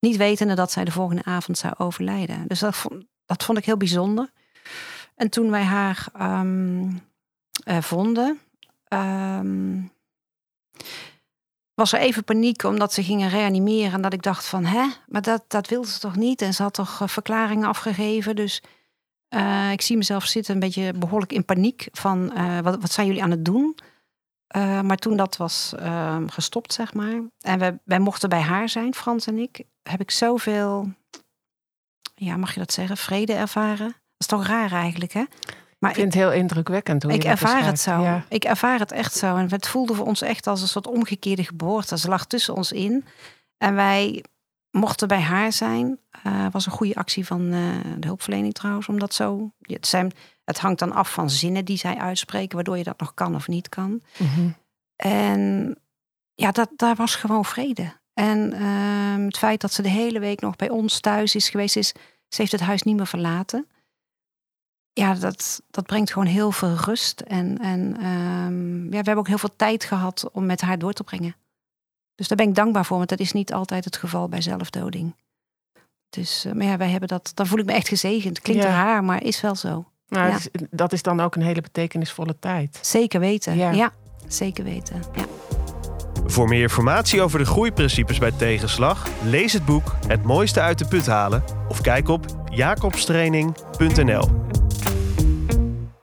Niet 0.00 0.16
wetende 0.16 0.54
dat 0.54 0.72
zij 0.72 0.84
de 0.84 0.90
volgende 0.90 1.24
avond 1.24 1.58
zou 1.58 1.74
overlijden. 1.78 2.46
Dus 2.46 2.58
dat 2.58 2.76
vond, 2.76 3.04
dat 3.26 3.44
vond 3.44 3.58
ik 3.58 3.64
heel 3.64 3.76
bijzonder. 3.76 4.30
En 5.14 5.28
toen 5.28 5.50
wij 5.50 5.62
haar 5.62 6.06
ehm, 6.12 6.90
eh, 7.64 7.82
vonden, 7.82 8.40
ehm, 8.88 9.80
was 11.74 11.92
er 11.92 12.00
even 12.00 12.24
paniek 12.24 12.62
omdat 12.62 12.92
ze 12.92 13.02
gingen 13.02 13.28
reanimeren. 13.28 13.92
En 13.92 14.02
dat 14.02 14.12
ik 14.12 14.22
dacht 14.22 14.46
van, 14.46 14.64
hè, 14.64 14.86
maar 15.06 15.22
dat, 15.22 15.44
dat 15.48 15.68
wilde 15.68 15.88
ze 15.88 15.98
toch 15.98 16.16
niet? 16.16 16.42
En 16.42 16.54
ze 16.54 16.62
had 16.62 16.74
toch 16.74 17.00
eh, 17.00 17.08
verklaringen 17.08 17.68
afgegeven. 17.68 18.36
Dus 18.36 18.62
uh, 19.34 19.72
ik 19.72 19.80
zie 19.80 19.96
mezelf 19.96 20.24
zitten 20.24 20.54
een 20.54 20.60
beetje 20.60 20.92
behoorlijk 20.92 21.32
in 21.32 21.44
paniek 21.44 21.88
van, 21.92 22.32
wat, 22.62 22.80
wat 22.80 22.92
zijn 22.92 23.06
jullie 23.06 23.22
aan 23.22 23.30
het 23.30 23.44
doen? 23.44 23.76
maar 24.82 24.96
toen 24.96 25.16
dat 25.16 25.36
was 25.36 25.72
ehm, 25.76 26.28
gestopt, 26.28 26.72
zeg 26.72 26.94
maar, 26.94 27.22
en 27.40 27.58
wij, 27.58 27.78
wij 27.84 27.98
mochten 27.98 28.28
bij 28.28 28.40
haar 28.40 28.68
zijn, 28.68 28.94
Frans 28.94 29.26
en 29.26 29.38
ik, 29.38 29.62
heb 29.82 30.00
ik 30.00 30.10
zoveel, 30.10 30.92
ja, 32.14 32.36
mag 32.36 32.54
je 32.54 32.60
dat 32.60 32.72
zeggen, 32.72 32.96
vrede 32.96 33.32
ervaren. 33.32 33.86
Dat 33.86 33.96
is 34.18 34.26
toch 34.26 34.46
raar 34.46 34.72
eigenlijk, 34.72 35.12
hè? 35.12 35.24
Maar 35.82 35.90
ik 35.90 35.96
vind 35.96 36.14
het 36.14 36.22
heel 36.22 36.32
indrukwekkend. 36.32 37.02
Hoe 37.02 37.12
ik 37.12 37.24
ervaar 37.24 37.64
het 37.64 37.80
zo. 37.80 38.22
Ik 38.28 38.44
ervaar 38.44 38.78
het 38.78 38.92
echt 38.92 39.14
zo. 39.14 39.36
En 39.36 39.50
het 39.50 39.68
voelde 39.68 39.94
voor 39.94 40.06
ons 40.06 40.22
echt 40.22 40.46
als 40.46 40.62
een 40.62 40.68
soort 40.68 40.86
omgekeerde 40.86 41.44
geboorte. 41.44 41.98
Ze 41.98 42.08
lag 42.08 42.26
tussen 42.26 42.54
ons 42.54 42.72
in. 42.72 43.04
En 43.58 43.74
wij 43.74 44.24
mochten 44.72 45.08
bij 45.08 45.20
haar 45.20 45.52
zijn. 45.52 45.98
Uh, 46.26 46.46
was 46.50 46.66
een 46.66 46.72
goede 46.72 46.94
actie 46.94 47.26
van 47.26 47.40
uh, 47.40 47.74
de 47.98 48.06
hulpverlening 48.06 48.54
trouwens. 48.54 48.88
Omdat 48.88 49.14
zo. 49.14 49.52
Het, 49.60 49.86
zijn, 49.86 50.12
het 50.44 50.58
hangt 50.58 50.78
dan 50.78 50.92
af 50.92 51.12
van 51.12 51.30
zinnen 51.30 51.64
die 51.64 51.76
zij 51.76 51.96
uitspreken. 51.96 52.54
Waardoor 52.54 52.78
je 52.78 52.84
dat 52.84 53.00
nog 53.00 53.14
kan 53.14 53.34
of 53.34 53.48
niet 53.48 53.68
kan. 53.68 54.02
Mm 54.18 54.54
En 54.96 55.76
ja, 56.34 56.50
dat, 56.50 56.70
daar 56.76 56.94
was 56.94 57.14
gewoon 57.14 57.44
vrede. 57.44 58.00
En 58.14 58.54
uh, 58.54 59.24
het 59.24 59.38
feit 59.38 59.60
dat 59.60 59.72
ze 59.72 59.82
de 59.82 59.88
hele 59.88 60.18
week 60.18 60.40
nog 60.40 60.56
bij 60.56 60.70
ons 60.70 61.00
thuis 61.00 61.34
is 61.34 61.48
geweest. 61.48 61.76
Is, 61.76 61.88
ze 62.28 62.40
heeft 62.40 62.52
het 62.52 62.60
huis 62.60 62.82
niet 62.82 62.96
meer 62.96 63.06
verlaten 63.06 63.66
ja, 64.92 65.14
dat, 65.14 65.62
dat 65.70 65.86
brengt 65.86 66.12
gewoon 66.12 66.28
heel 66.28 66.52
veel 66.52 66.74
rust. 66.74 67.20
En, 67.20 67.58
en 67.58 67.96
ehm, 67.96 68.84
ja, 68.84 68.88
we 68.88 68.96
hebben 68.96 69.16
ook 69.16 69.28
heel 69.28 69.38
veel 69.38 69.56
tijd 69.56 69.84
gehad 69.84 70.30
om 70.32 70.46
met 70.46 70.60
haar 70.60 70.78
door 70.78 70.92
te 70.92 71.04
brengen. 71.04 71.36
Dus 72.22 72.30
daar 72.30 72.46
ben 72.46 72.48
ik 72.48 72.54
dankbaar 72.54 72.84
voor, 72.84 72.96
want 72.96 73.08
dat 73.08 73.20
is 73.20 73.32
niet 73.32 73.52
altijd 73.52 73.84
het 73.84 73.96
geval 73.96 74.28
bij 74.28 74.40
zelfdoding. 74.40 75.14
Dus, 76.10 76.44
uh, 76.46 76.52
maar 76.52 76.66
ja, 76.66 76.76
wij 76.76 76.88
hebben 76.88 77.08
dat, 77.08 77.32
dan 77.34 77.46
voel 77.46 77.58
ik 77.58 77.64
me 77.64 77.72
echt 77.72 77.88
gezegend. 77.88 78.40
Klinkt 78.40 78.62
ja. 78.62 78.68
raar, 78.68 79.04
maar 79.04 79.22
is 79.22 79.40
wel 79.40 79.54
zo. 79.54 79.84
Nou, 80.08 80.28
ja. 80.28 80.36
is, 80.36 80.48
dat 80.70 80.92
is 80.92 81.02
dan 81.02 81.20
ook 81.20 81.34
een 81.34 81.42
hele 81.42 81.60
betekenisvolle 81.60 82.36
tijd. 82.38 82.78
Zeker 82.80 83.20
weten, 83.20 83.56
ja, 83.56 83.70
ja 83.70 83.92
zeker 84.28 84.64
weten. 84.64 85.02
Ja. 85.14 85.24
Voor 86.26 86.48
meer 86.48 86.62
informatie 86.62 87.22
over 87.22 87.38
de 87.38 87.44
groeiprincipes 87.44 88.18
bij 88.18 88.32
tegenslag, 88.32 89.08
lees 89.24 89.52
het 89.52 89.64
boek 89.64 89.94
Het 90.06 90.22
mooiste 90.22 90.60
uit 90.60 90.78
de 90.78 90.86
put 90.86 91.06
halen 91.06 91.44
of 91.68 91.80
kijk 91.80 92.08
op 92.08 92.26
jacobstraining.nl. 92.50 94.28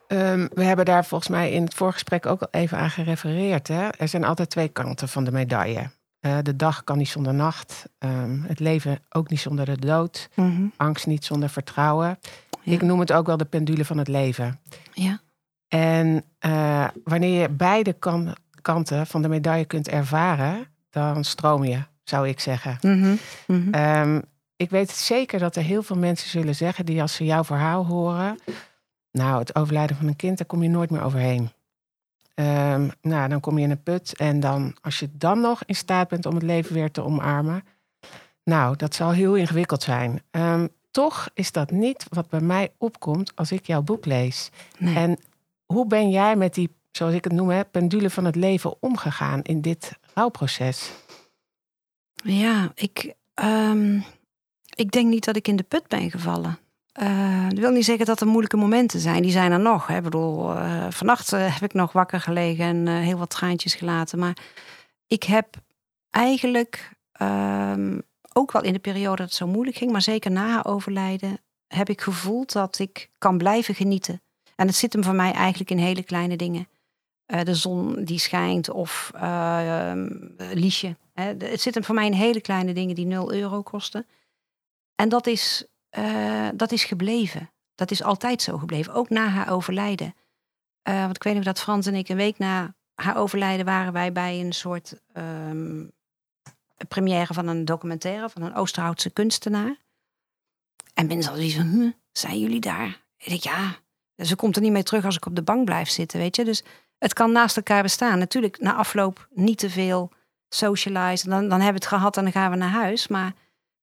Um, 0.08 0.50
we 0.54 0.64
hebben 0.64 0.86
daar 0.86 1.06
volgens 1.06 1.30
mij 1.30 1.52
in 1.52 1.64
het 1.64 1.74
voorgesprek 1.74 2.26
ook 2.26 2.42
al 2.42 2.48
even 2.52 2.78
aan 2.78 2.90
gerefereerd. 2.90 3.68
Hè? 3.68 3.88
Er 3.88 4.08
zijn 4.08 4.24
altijd 4.24 4.50
twee 4.50 4.68
kanten 4.68 5.10
van 5.10 5.24
de 5.24 5.32
medaille. 5.32 5.90
Uh, 6.22 6.38
de 6.42 6.56
dag 6.56 6.84
kan 6.84 6.98
niet 6.98 7.10
zonder 7.10 7.34
nacht. 7.34 7.86
Um, 8.00 8.44
het 8.48 8.60
leven 8.60 9.00
ook 9.10 9.30
niet 9.30 9.40
zonder 9.40 9.66
de 9.66 9.78
dood. 9.78 10.30
Mm 10.36 10.56
-hmm. 10.56 10.72
Angst 10.78 11.08
niet 11.08 11.26
zonder 11.26 11.50
vertrouwen. 11.50 12.20
Ja. 12.62 12.74
Ik 12.74 12.82
noem 12.82 13.00
het 13.00 13.12
ook 13.12 13.26
wel 13.26 13.38
de 13.38 13.46
pendule 13.46 13.86
van 13.86 13.98
het 13.98 14.08
leven. 14.08 14.60
Ja. 14.94 15.20
En 15.68 16.24
uh, 16.46 16.88
wanneer 17.04 17.42
je 17.42 17.50
beide 17.50 17.94
kan, 17.94 18.36
kanten 18.62 19.08
van 19.08 19.22
de 19.22 19.30
medaille 19.30 19.66
kunt 19.66 19.88
ervaren, 19.88 20.68
dan 20.90 21.24
stroom 21.24 21.64
je, 21.64 21.84
zou 22.04 22.28
ik 22.28 22.40
zeggen. 22.40 22.78
Mm 22.82 23.02
-hmm. 23.02 23.18
Mm 23.48 23.70
-hmm. 23.72 24.14
Um, 24.14 24.22
ik 24.56 24.70
weet 24.70 24.92
zeker 24.92 25.40
dat 25.40 25.56
er 25.56 25.64
heel 25.64 25.84
veel 25.84 25.98
mensen 25.98 26.30
zullen 26.30 26.56
zeggen 26.56 26.86
die 26.86 27.02
als 27.02 27.14
ze 27.14 27.26
jouw 27.26 27.44
verhaal 27.44 27.86
horen, 27.86 28.40
nou, 29.12 29.40
het 29.40 29.56
overlijden 29.56 29.96
van 29.96 30.08
een 30.08 30.16
kind, 30.16 30.38
daar 30.38 30.48
kom 30.48 30.64
je 30.64 30.70
nooit 30.70 30.90
meer 30.90 31.04
overheen. 31.04 31.50
Um, 32.40 32.92
nou, 33.02 33.30
dan 33.30 33.40
kom 33.40 33.58
je 33.58 33.64
in 33.64 33.72
een 33.72 33.84
put 33.84 34.16
en 34.16 34.40
dan, 34.40 34.76
als 34.82 35.00
je 35.00 35.10
dan 35.12 35.40
nog 35.40 35.64
in 35.66 35.76
staat 35.76 36.08
bent 36.08 36.26
om 36.26 36.34
het 36.34 36.44
leven 36.44 36.74
weer 36.74 36.92
te 36.92 37.04
omarmen, 37.04 37.64
nou, 38.44 38.76
dat 38.76 38.96
zal 38.96 39.12
heel 39.12 39.36
ingewikkeld 39.36 39.84
zijn. 39.84 40.22
Um, 40.32 40.70
toch 40.92 41.30
is 41.34 41.52
dat 41.52 41.72
niet 41.72 42.06
wat 42.10 42.30
bij 42.30 42.42
mij 42.42 42.74
opkomt 42.78 43.36
als 43.36 43.52
ik 43.52 43.66
jouw 43.66 43.82
boek 43.82 44.06
lees. 44.06 44.50
Nee. 44.78 44.96
En 44.96 45.20
hoe 45.66 45.88
ben 45.88 46.10
jij 46.10 46.36
met 46.36 46.54
die, 46.54 46.76
zoals 46.92 47.14
ik 47.14 47.24
het 47.24 47.34
noem, 47.34 47.50
hè, 47.50 47.66
pendule 47.66 48.10
van 48.10 48.26
het 48.26 48.36
leven 48.36 48.82
omgegaan 48.82 49.42
in 49.42 49.62
dit 49.62 50.00
rouwproces? 50.14 50.92
Ja, 52.24 52.72
ik, 52.76 53.14
um, 53.44 54.04
ik 54.76 54.92
denk 54.92 55.08
niet 55.10 55.26
dat 55.26 55.36
ik 55.36 55.48
in 55.48 55.56
de 55.56 55.64
put 55.64 55.88
ben 55.88 56.12
gevallen. 56.12 56.60
Uh, 57.02 57.50
dat 57.50 57.60
wil 57.60 57.72
niet 57.72 57.86
zeggen 57.86 58.06
dat 58.06 58.22
er 58.22 58.28
moeilijke 58.28 58.58
momenten 58.58 59.00
zijn. 59.00 59.22
Die 59.22 59.32
zijn 59.32 59.52
er 59.52 59.60
nog. 59.60 59.88
Hè. 59.88 59.98
Ik 59.98 60.04
bedoel, 60.04 60.56
uh, 60.56 60.86
vannacht 60.90 61.34
uh, 61.34 61.54
heb 61.54 61.64
ik 61.64 61.74
nog 61.74 61.92
wakker 61.92 62.22
gelegen 62.22 62.66
en 62.66 62.88
heel 62.88 63.18
wat 63.18 63.30
traantjes 63.30 63.76
gelaten. 63.76 64.20
Maar 64.20 64.38
ik 65.08 65.24
heb 65.24 65.48
eigenlijk 66.10 66.92
ehm, 67.12 68.00
ook 68.34 68.52
wel 68.52 68.64
in 68.64 68.74
de 68.74 68.80
periode 68.80 69.16
dat 69.16 69.26
het 69.26 69.34
zo 69.34 69.48
moeilijk 69.48 69.78
ging, 69.78 69.92
maar 69.92 70.02
zeker 70.02 70.32
na 70.32 70.48
haar 70.48 70.66
overlijden, 70.66 71.40
heb 71.68 71.90
ik 71.90 72.02
gevoeld 72.02 72.52
dat 72.52 72.80
ik 72.80 73.10
kan 73.18 73.38
blijven 73.38 73.76
genieten. 73.76 74.22
En 74.56 74.68
het 74.68 74.76
zit 74.76 74.94
hem 74.94 75.04
voor 75.04 75.16
mij 75.16 75.32
eigenlijk 75.32 75.70
in 75.70 75.78
hele 75.78 76.04
kleine 76.04 76.36
dingen. 76.36 76.68
de 77.26 77.56
zon 77.56 78.04
die 78.04 78.20
schijnt 78.20 78.70
of 78.70 79.12
ehm, 79.16 80.08
Liesje. 80.38 80.96
Hè. 81.14 81.24
Het 81.38 81.62
zit 81.62 81.74
hem 81.74 81.84
voor 81.84 81.96
mij 81.96 82.06
in 82.06 82.14
hele 82.14 82.42
kleine 82.42 82.74
dingen 82.74 82.96
die 82.96 83.06
0 83.06 83.34
euro 83.34 83.62
kosten. 83.62 84.06
En 84.96 85.10
dat 85.10 85.28
is 85.28 85.66
uh, 85.98 86.50
dat 86.56 86.72
is 86.72 86.84
gebleven. 86.84 87.52
Dat 87.76 87.92
is 87.92 88.04
altijd 88.04 88.42
zo 88.42 88.58
gebleven, 88.58 88.94
ook 88.94 89.10
na 89.10 89.28
haar 89.28 89.52
overlijden. 89.52 90.16
Uh, 90.90 91.02
want 91.02 91.16
ik 91.16 91.24
weet 91.24 91.36
nog 91.36 91.44
dat 91.44 91.60
Frans 91.60 91.86
en 91.86 91.96
ik 91.96 92.10
een 92.10 92.16
week 92.16 92.38
na 92.38 92.76
haar 92.96 93.18
overlijden 93.18 93.66
waren 93.66 93.94
wij 93.94 94.12
bij 94.12 94.40
een 94.40 94.54
soort 94.54 95.02
um, 95.14 95.92
première 96.88 97.34
van 97.34 97.48
een 97.48 97.66
documentaire 97.66 98.30
van 98.30 98.42
een 98.42 98.56
Oosterhoutse 98.56 99.10
kunstenaar. 99.10 99.78
En 100.94 101.08
mensen 101.08 101.32
hadden 101.32 101.50
zoiets 101.50 101.72
van, 101.72 101.94
zijn 102.12 102.40
jullie 102.40 102.60
daar? 102.60 103.04
Ik 103.18 103.30
denk, 103.30 103.42
ja, 103.42 103.76
ze 104.16 104.36
komt 104.36 104.56
er 104.56 104.62
niet 104.62 104.72
mee 104.72 104.84
terug 104.84 105.06
als 105.06 105.16
ik 105.16 105.26
op 105.26 105.36
de 105.36 105.44
bank 105.44 105.66
blijf 105.66 105.90
zitten, 105.90 106.20
weet 106.20 106.36
je. 106.36 106.46
Dus 106.46 106.64
het 106.98 107.14
kan 107.14 107.32
naast 107.32 107.58
elkaar 107.58 107.82
bestaan. 107.82 108.20
Natuurlijk, 108.20 108.60
na 108.60 108.76
afloop 108.76 109.28
niet 109.32 109.58
te 109.58 109.70
veel 109.70 110.12
socializen. 110.50 111.30
Dan, 111.30 111.42
dan 111.42 111.62
hebben 111.62 111.82
we 111.82 111.88
het 111.88 111.96
gehad 111.96 112.18
en 112.18 112.24
dan 112.24 112.32
gaan 112.32 112.52
we 112.52 112.58
naar 112.58 112.70
huis. 112.70 113.08
Maar 113.08 113.34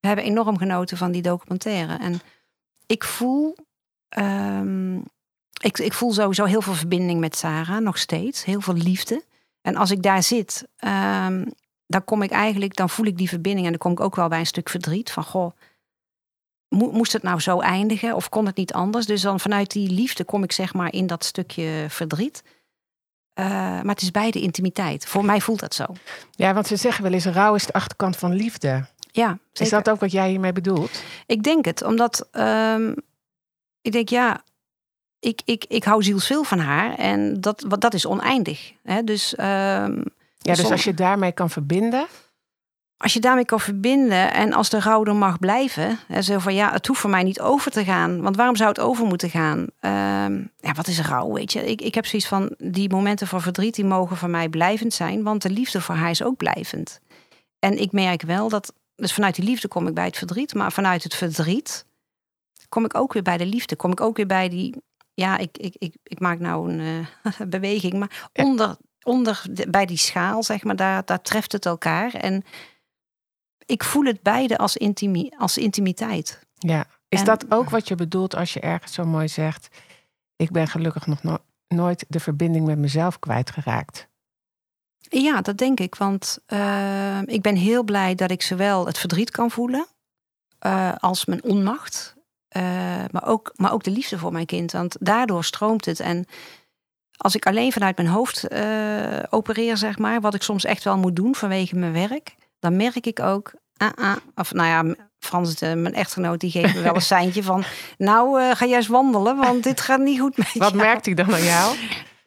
we 0.07 0.13
hebben 0.15 0.33
enorm 0.33 0.59
genoten 0.59 0.97
van 0.97 1.13
die 1.13 1.23
documentaire. 1.23 1.97
En 1.97 2.21
ik 2.87 3.05
voel, 3.05 3.57
um, 4.19 5.05
ik, 5.61 5.79
ik 5.79 5.93
voel 5.93 6.13
sowieso 6.13 6.45
heel 6.45 6.61
veel 6.61 6.75
verbinding 6.75 7.21
met 7.21 7.37
Sarah, 7.37 7.79
nog 7.79 7.99
steeds. 7.99 8.45
Heel 8.45 8.61
veel 8.61 8.75
liefde. 8.75 9.25
En 9.63 9.77
als 9.77 9.91
ik 9.91 10.03
daar 10.03 10.23
zit, 10.23 10.67
um, 10.85 11.53
dan 11.87 12.05
kom 12.05 12.23
ik 12.23 12.31
eigenlijk, 12.31 12.77
dan 12.77 12.91
voel 12.91 13.07
ik 13.07 13.17
die 13.17 13.29
verbinding. 13.29 13.65
En 13.65 13.73
dan 13.73 13.81
kom 13.81 13.93
ik 13.93 14.01
ook 14.01 14.17
wel 14.17 14.29
bij 14.29 14.39
een 14.39 14.47
stuk 14.47 14.69
verdriet. 14.69 15.11
Van 15.11 15.25
goh, 15.25 15.53
moest 16.69 17.13
het 17.13 17.23
nou 17.23 17.41
zo 17.41 17.61
eindigen 17.61 18.15
of 18.15 18.29
kon 18.29 18.47
het 18.47 18.57
niet 18.57 18.73
anders? 18.73 19.07
Dus 19.07 19.21
dan 19.21 19.41
vanuit 19.41 19.73
die 19.73 19.91
liefde 19.91 20.25
kom 20.25 20.43
ik 20.43 20.53
zeg 20.53 20.75
maar 20.75 20.93
in 20.93 21.07
dat 21.07 21.25
stukje 21.25 21.87
verdriet. 21.89 22.43
Uh, 23.39 23.47
maar 23.47 23.95
het 23.95 24.03
is 24.03 24.11
beide 24.11 24.41
intimiteit. 24.41 25.07
Voor 25.07 25.25
mij 25.25 25.41
voelt 25.41 25.61
dat 25.61 25.75
zo. 25.75 25.85
Ja, 26.31 26.55
want 26.55 26.67
ze 26.67 26.77
zeggen 26.77 27.03
wel 27.03 27.13
eens: 27.13 27.25
rouw 27.25 27.55
is 27.55 27.67
de 27.67 27.73
achterkant 27.73 28.17
van 28.17 28.33
liefde. 28.33 28.87
Ja, 29.17 29.29
zeker. 29.29 29.63
Is 29.63 29.69
dat 29.69 29.91
ook 29.91 30.01
wat 30.01 30.13
jij 30.13 30.29
hiermee 30.29 30.53
bedoelt? 30.53 31.03
Ik 31.27 31.43
denk 31.43 31.65
het, 31.65 31.83
omdat 31.83 32.29
um, 32.33 32.95
ik 33.81 33.93
denk, 33.93 34.09
ja, 34.09 34.43
ik, 35.21 35.41
ik, 35.45 35.65
ik 35.69 35.85
hou 35.85 36.03
zielsveel 36.03 36.43
van 36.43 36.59
haar 36.59 36.95
en 36.95 37.41
dat, 37.41 37.65
wat, 37.69 37.81
dat 37.81 37.95
is 37.95 38.07
oneindig. 38.07 38.73
Hè? 38.83 39.05
Dus, 39.05 39.33
um, 39.39 40.05
ja, 40.39 40.55
dus 40.55 40.71
als 40.71 40.85
je 40.85 40.95
daarmee 40.95 41.33
kan 41.33 41.51
verbinden. 41.51 42.07
Als 42.97 43.13
je 43.13 43.21
daarmee 43.21 43.45
kan 43.45 43.61
verbinden 43.61 44.33
en 44.33 44.53
als 44.53 44.69
de 44.69 44.81
rouw 44.81 45.05
er 45.05 45.17
mag 45.17 45.39
blijven, 45.39 45.99
hè, 46.07 46.23
zo 46.23 46.39
van 46.39 46.55
ja, 46.55 46.73
het 46.73 46.87
hoeft 46.87 47.01
voor 47.01 47.11
mij 47.11 47.23
niet 47.23 47.41
over 47.41 47.71
te 47.71 47.85
gaan. 47.85 48.23
Want 48.23 48.37
waarom 48.37 48.57
zou 48.57 48.69
het 48.69 48.81
over 48.81 49.07
moeten 49.07 49.31
gaan? 49.31 49.59
Um, 49.59 50.51
ja, 50.61 50.73
wat 50.75 50.87
is 50.87 51.01
rouw? 51.01 51.33
Weet 51.33 51.53
je, 51.53 51.67
ik, 51.67 51.81
ik 51.81 51.95
heb 51.95 52.07
zoiets 52.07 52.29
van 52.29 52.55
die 52.59 52.91
momenten 52.91 53.27
van 53.27 53.43
verdriet, 53.43 53.75
die 53.75 53.85
mogen 53.85 54.17
voor 54.17 54.31
mij 54.31 54.49
blijvend 54.49 54.95
zijn, 54.95 55.23
want 55.23 55.43
de 55.43 55.51
liefde 55.51 55.81
voor 55.81 55.95
haar 55.95 56.11
is 56.11 56.23
ook 56.23 56.37
blijvend. 56.37 57.01
En 57.59 57.79
ik 57.79 57.93
merk 57.93 58.23
wel 58.23 58.49
dat 58.49 58.73
dus 58.97 59.13
vanuit 59.13 59.35
die 59.35 59.45
liefde 59.45 59.69
kom 59.69 59.87
ik 59.87 59.95
bij 59.95 60.05
het 60.05 60.17
verdriet. 60.17 60.55
Maar 60.55 60.73
vanuit 60.73 61.03
het 61.03 61.15
verdriet 61.15 61.87
kom 62.69 62.85
ik 62.85 62.95
ook 62.95 63.13
weer 63.13 63.23
bij 63.23 63.37
de 63.37 63.47
liefde. 63.47 63.77
Kom 63.77 63.91
ik 63.91 64.01
ook 64.01 64.17
weer 64.17 64.27
bij 64.27 64.49
die. 64.49 64.83
Ja, 65.15 65.39
ik, 65.39 65.59
ik, 65.59 65.75
ik, 65.79 65.95
ik 66.03 66.21
maak 66.21 66.39
nou 66.39 66.73
een 66.73 66.81
uh, 67.23 67.47
beweging. 67.49 67.93
Maar 67.93 68.29
onder, 68.33 68.77
onder 69.03 69.43
bij 69.69 69.87
die 69.87 69.97
schaal, 69.97 70.43
zeg 70.43 70.65
maar, 70.65 70.77
daar, 70.77 71.05
daar 71.05 71.23
treft 71.23 71.53
het 71.53 71.67
elkaar. 71.67 72.15
En 72.15 72.45
ik 73.67 73.85
voel 73.85 74.05
het 74.05 74.23
beide 74.23 74.59
als, 74.59 74.77
intimi, 74.77 75.31
als 75.39 75.59
intimiteit. 75.59 76.41
Ja, 76.55 76.87
is 77.09 77.25
dat 77.25 77.45
ook 77.49 77.71
wat 77.71 77.89
je 77.89 77.95
bedoelt 77.95 78.35
als 78.35 78.53
je 78.53 78.61
ergens 78.61 78.93
zo 78.93 79.05
mooi 79.05 79.29
zegt: 79.29 79.69
Ik 80.37 80.51
ben 80.51 80.69
gelukkig 80.69 81.07
nog 81.07 81.23
no 81.23 81.39
nooit 81.69 82.05
de 82.09 82.21
verbinding 82.21 82.67
met 82.67 82.79
mezelf 82.79 83.19
kwijtgeraakt? 83.19 84.09
Ja, 85.09 85.41
dat 85.41 85.59
denk 85.59 85.81
ik. 85.81 85.95
Want 85.95 86.39
uh, 86.49 87.23
ik 87.25 87.43
ben 87.43 87.57
heel 87.57 87.83
blij 87.83 88.15
dat 88.15 88.31
ik 88.31 88.43
zowel 88.43 88.87
het 88.87 88.99
verdriet 88.99 89.31
kan 89.31 89.51
voelen 89.51 89.87
eh, 90.59 90.93
als 90.99 91.25
mijn 91.25 91.43
onmacht. 91.43 92.15
Eh, 92.49 92.63
maar, 93.11 93.27
ook, 93.27 93.53
maar 93.57 93.73
ook 93.73 93.83
de 93.83 93.91
liefde 93.91 94.19
voor 94.19 94.33
mijn 94.33 94.47
kind. 94.47 94.73
Want 94.73 94.97
daardoor 95.01 95.45
stroomt 95.45 95.85
het. 95.85 96.01
En 96.01 96.27
als 97.17 97.35
ik 97.35 97.47
alleen 97.47 97.73
vanuit 97.73 97.97
mijn 97.97 98.09
hoofd 98.09 98.45
opereer, 99.31 99.77
zeg 99.77 99.99
maar, 99.99 100.21
wat 100.21 100.35
ik 100.35 100.43
soms 100.43 100.65
echt 100.65 100.85
wel 100.85 100.99
moet 100.99 101.17
doen 101.17 101.35
vanwege 101.35 101.77
mijn 101.77 101.93
werk, 101.93 102.35
dan 102.59 102.77
merk 102.77 103.07
ik 103.07 103.21
ook, 103.21 103.53
uh, 103.83 103.89
uh, 103.99 104.13
of 104.35 104.53
nou 104.53 104.69
ja, 104.69 104.95
Frans, 105.19 105.55
de, 105.55 105.75
mijn 105.75 105.95
echtgenoot, 105.95 106.41
die 106.41 106.51
geeft 106.51 106.75
me 106.75 106.81
wel 106.81 106.95
een 106.95 107.01
seintje 107.17 107.43
van, 107.43 107.65
nou 107.99 108.55
ga 108.55 108.67
juist 108.67 108.89
wandelen, 108.89 109.37
want 109.37 109.63
dit 109.63 109.81
gaat 109.81 110.01
niet 110.01 110.21
goed 110.21 110.37
met 110.37 110.53
Wat 110.53 110.75
merkt 110.75 111.07
hij 111.07 111.15
dan 111.15 111.35
aan 111.35 111.45
jou? 111.45 111.77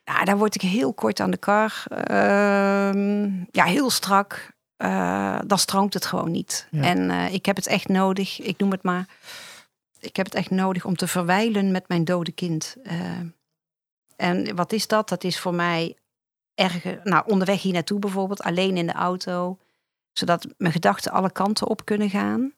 Ja, 0.10 0.24
daar 0.24 0.38
word 0.38 0.56
ik 0.56 0.62
heel 0.62 0.94
kort 0.94 1.20
aan 1.20 1.32
de 1.32 1.38
kar. 1.38 1.84
Ehm, 1.88 3.32
ja, 3.52 3.64
heel 3.64 3.90
strak. 3.90 4.58
dan 5.46 5.58
stroomt 5.58 5.94
het 5.94 6.06
gewoon 6.06 6.32
niet. 6.32 6.68
Ja. 6.72 6.84
En 6.84 7.12
ik 7.34 7.46
heb 7.46 7.56
het 7.56 7.68
echt 7.68 7.88
nodig, 7.88 8.40
ik 8.40 8.58
noem 8.58 8.72
het 8.72 8.84
maar, 8.84 9.06
ik 10.00 10.16
heb 10.16 10.26
het 10.26 10.36
echt 10.36 10.50
nodig 10.50 10.86
om 10.86 10.96
te 10.96 11.08
verwijlen 11.08 11.72
met 11.72 11.88
mijn 11.88 12.06
dode 12.06 12.32
kind. 12.32 12.76
En 14.16 14.56
wat 14.56 14.72
is 14.72 14.88
dat? 14.88 15.10
Dat 15.10 15.24
is 15.24 15.40
voor 15.40 15.54
mij 15.54 15.98
erg, 16.56 17.04
nou, 17.04 17.24
onderweg 17.26 17.62
hier 17.62 17.74
naartoe 17.74 18.00
bijvoorbeeld, 18.00 18.42
alleen 18.42 18.78
in 18.78 18.88
de 18.88 18.94
auto, 18.94 19.58
zodat 20.14 20.48
mijn 20.58 20.74
gedachten 20.74 21.12
alle 21.12 21.32
kanten 21.32 21.68
op 21.68 21.86
kunnen 21.86 22.10
gaan. 22.10 22.54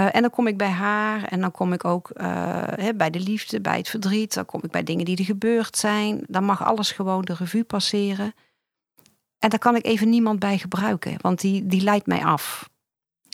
Uh, 0.00 0.14
en 0.14 0.20
dan 0.20 0.30
kom 0.30 0.46
ik 0.46 0.56
bij 0.56 0.70
haar 0.70 1.24
en 1.24 1.40
dan 1.40 1.50
kom 1.50 1.72
ik 1.72 1.84
ook 1.84 2.10
uh, 2.14 2.62
bij 2.96 3.10
de 3.10 3.20
liefde, 3.20 3.60
bij 3.60 3.76
het 3.76 3.88
verdriet, 3.88 4.34
dan 4.34 4.46
kom 4.46 4.60
ik 4.62 4.70
bij 4.70 4.82
dingen 4.82 5.04
die 5.04 5.16
er 5.16 5.24
gebeurd 5.24 5.76
zijn. 5.76 6.24
Dan 6.28 6.44
mag 6.44 6.64
alles 6.64 6.92
gewoon 6.92 7.24
de 7.24 7.34
revue 7.34 7.64
passeren. 7.64 8.34
En 9.38 9.50
daar 9.50 9.58
kan 9.58 9.76
ik 9.76 9.84
even 9.84 10.08
niemand 10.08 10.38
bij 10.38 10.58
gebruiken, 10.58 11.16
want 11.20 11.40
die, 11.40 11.66
die 11.66 11.82
leidt 11.82 12.06
mij 12.06 12.24
af. 12.24 12.70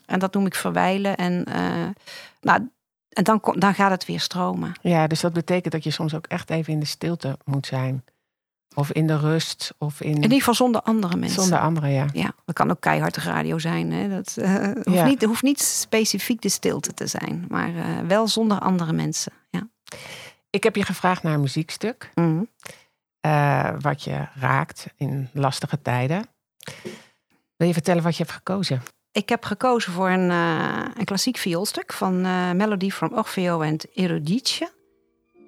En 0.06 0.18
dat 0.18 0.34
noem 0.34 0.46
ik 0.46 0.54
verwijlen. 0.54 1.16
En 1.16 1.44
uh, 1.48 1.88
nou, 2.40 2.68
en 3.08 3.24
dan, 3.24 3.40
dan 3.58 3.74
gaat 3.74 3.90
het 3.90 4.06
weer 4.06 4.20
stromen. 4.20 4.72
Ja, 4.82 5.06
dus 5.06 5.20
dat 5.20 5.32
betekent 5.32 5.72
dat 5.72 5.84
je 5.84 5.90
soms 5.90 6.14
ook 6.14 6.26
echt 6.26 6.50
even 6.50 6.72
in 6.72 6.80
de 6.80 6.86
stilte 6.86 7.38
moet 7.44 7.66
zijn. 7.66 8.04
Of 8.74 8.92
in 8.92 9.06
de 9.06 9.18
rust. 9.18 9.74
Of 9.78 10.00
in... 10.00 10.14
in 10.14 10.22
ieder 10.22 10.38
geval 10.38 10.54
zonder 10.54 10.82
andere 10.82 11.16
mensen. 11.16 11.40
Zonder 11.42 11.58
anderen, 11.58 11.90
ja. 11.90 12.06
Ja, 12.12 12.32
dat 12.44 12.54
kan 12.54 12.70
ook 12.70 12.80
keihard 12.80 13.16
radio 13.16 13.58
zijn. 13.58 13.92
Hè. 13.92 14.08
Dat 14.08 14.36
uh, 14.38 14.64
hoeft, 14.64 14.90
ja. 14.90 15.04
niet, 15.04 15.24
hoeft 15.24 15.42
niet 15.42 15.60
specifiek 15.60 16.42
de 16.42 16.48
stilte 16.48 16.94
te 16.94 17.06
zijn. 17.06 17.44
Maar 17.48 17.70
uh, 17.70 17.84
wel 18.06 18.28
zonder 18.28 18.58
andere 18.58 18.92
mensen, 18.92 19.32
ja. 19.50 19.68
Ik 20.50 20.62
heb 20.62 20.76
je 20.76 20.84
gevraagd 20.84 21.22
naar 21.22 21.34
een 21.34 21.40
muziekstuk. 21.40 22.10
Mhm. 22.14 22.42
Uh, 23.26 23.70
wat 23.80 24.02
je 24.02 24.26
raakt 24.34 24.86
in 24.96 25.28
lastige 25.32 25.82
tijden. 25.82 26.26
Wil 27.56 27.66
je 27.66 27.72
vertellen 27.72 28.02
wat 28.02 28.16
je 28.16 28.22
hebt 28.22 28.34
gekozen? 28.34 28.82
Ik 29.12 29.28
heb 29.28 29.44
gekozen 29.44 29.92
voor 29.92 30.10
een, 30.10 30.30
een 30.30 31.04
klassiek 31.04 31.36
vioolstuk 31.36 31.92
van 31.92 32.20
Melody 32.56 32.90
from 32.90 33.12
Orfeo 33.14 33.60
en 33.60 33.76
Erudice. 33.94 34.72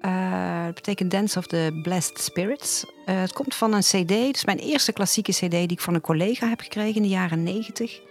Uh, 0.05 0.65
betekent 0.73 1.11
Dance 1.11 1.39
of 1.39 1.47
the 1.47 1.79
Blessed 1.83 2.19
Spirits. 2.19 2.85
het 3.05 3.33
komt 3.33 3.55
van 3.55 3.73
een 3.73 3.81
cd. 3.81 4.09
Het 4.09 4.35
is 4.35 4.45
mijn 4.45 4.57
eerste 4.57 4.91
klassieke 4.91 5.31
cd 5.31 5.51
die 5.51 5.71
ik 5.71 5.81
van 5.81 5.93
een 5.93 6.01
collega 6.01 6.49
heb 6.49 6.59
gekregen 6.59 6.95
in 6.95 7.01
de 7.01 7.07
jaren 7.07 7.43
negentig. 7.43 8.01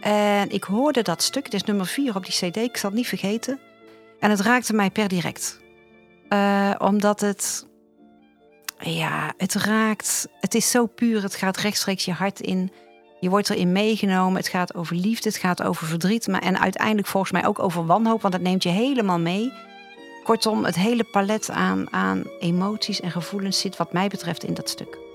En 0.00 0.50
ik 0.50 0.64
hoorde 0.64 1.02
dat 1.02 1.22
stuk, 1.22 1.44
het 1.44 1.54
is 1.54 1.64
nummer 1.64 1.86
vier 1.86 2.16
op 2.16 2.24
die 2.24 2.50
cd, 2.50 2.56
ik 2.56 2.76
zal 2.76 2.90
het 2.90 2.98
niet 2.98 3.08
vergeten. 3.08 3.60
En 4.20 4.30
het 4.30 4.40
raakte 4.40 4.72
mij 4.72 4.90
per 4.90 5.08
direct. 5.08 5.60
omdat 6.78 7.20
het, 7.20 7.66
ja, 8.78 9.32
het 9.36 9.54
raakt, 9.54 10.28
het 10.40 10.54
is 10.54 10.70
zo 10.70 10.86
puur, 10.86 11.22
het 11.22 11.34
gaat 11.34 11.56
rechtstreeks 11.56 12.04
je 12.04 12.12
hart 12.12 12.40
in... 12.40 12.72
Je 13.20 13.28
wordt 13.28 13.50
erin 13.50 13.72
meegenomen. 13.72 14.36
Het 14.36 14.48
gaat 14.48 14.74
over 14.74 14.96
liefde, 14.96 15.28
het 15.28 15.38
gaat 15.38 15.62
over 15.62 15.86
verdriet. 15.86 16.26
Maar, 16.26 16.42
en 16.42 16.60
uiteindelijk 16.60 17.08
volgens 17.08 17.32
mij 17.32 17.46
ook 17.46 17.58
over 17.58 17.86
wanhoop, 17.86 18.22
want 18.22 18.34
dat 18.34 18.42
neemt 18.42 18.62
je 18.62 18.68
helemaal 18.68 19.18
mee. 19.18 19.52
Kortom, 20.28 20.64
het 20.64 20.74
hele 20.74 21.04
palet 21.04 21.50
aan, 21.50 21.92
aan 21.92 22.24
emoties 22.38 23.00
en 23.00 23.10
gevoelens 23.10 23.60
zit 23.60 23.76
wat 23.76 23.92
mij 23.92 24.08
betreft 24.08 24.44
in 24.44 24.54
dat 24.54 24.68
stuk. 24.68 25.07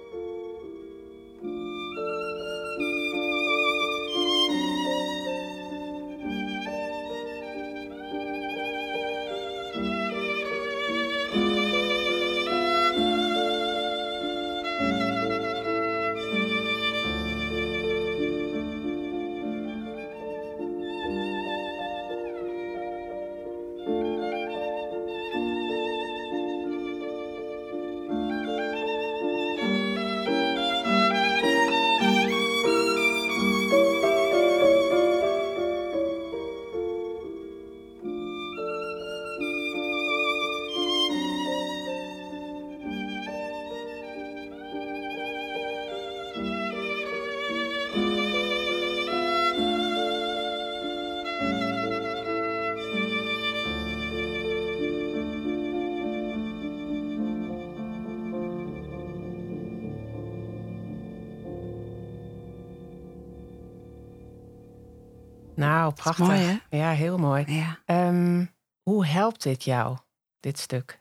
Nou, 65.73 65.93
prachtig. 65.93 66.27
Mooi, 66.27 66.39
hè? 66.39 66.77
Ja, 66.77 66.91
heel 66.91 67.17
mooi. 67.17 67.45
Ja. 67.47 68.07
Um, 68.07 68.51
hoe 68.81 69.05
helpt 69.05 69.43
dit 69.43 69.63
jou, 69.63 69.97
dit 70.39 70.59
stuk? 70.59 70.99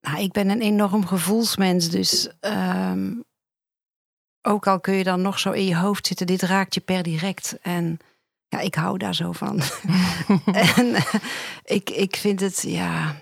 Nou, 0.00 0.20
ik 0.20 0.32
ben 0.32 0.48
een 0.48 0.60
enorm 0.60 1.06
gevoelsmens, 1.06 1.88
dus 1.88 2.30
um, 2.40 3.24
ook 4.42 4.66
al 4.66 4.80
kun 4.80 4.94
je 4.94 5.04
dan 5.04 5.22
nog 5.22 5.38
zo 5.38 5.50
in 5.50 5.64
je 5.64 5.76
hoofd 5.76 6.06
zitten, 6.06 6.26
dit 6.26 6.42
raakt 6.42 6.74
je 6.74 6.80
per 6.80 7.02
direct. 7.02 7.58
En 7.62 7.98
ja, 8.48 8.58
ik 8.58 8.74
hou 8.74 8.98
daar 8.98 9.14
zo 9.14 9.32
van. 9.32 9.60
en 10.76 10.86
uh, 10.86 11.14
ik, 11.64 11.90
ik 11.90 12.16
vind 12.16 12.40
het, 12.40 12.62
ja, 12.62 13.14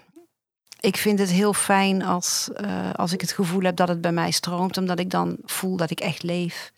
ik 0.80 0.96
vind 0.96 1.18
het 1.18 1.30
heel 1.30 1.52
fijn 1.52 2.02
als, 2.02 2.50
uh, 2.60 2.92
als 2.92 3.12
ik 3.12 3.20
het 3.20 3.32
gevoel 3.32 3.62
heb 3.62 3.76
dat 3.76 3.88
het 3.88 4.00
bij 4.00 4.12
mij 4.12 4.30
stroomt, 4.30 4.76
omdat 4.76 4.98
ik 4.98 5.10
dan 5.10 5.36
voel 5.44 5.76
dat 5.76 5.90
ik 5.90 6.00
echt 6.00 6.22
leef. 6.22 6.72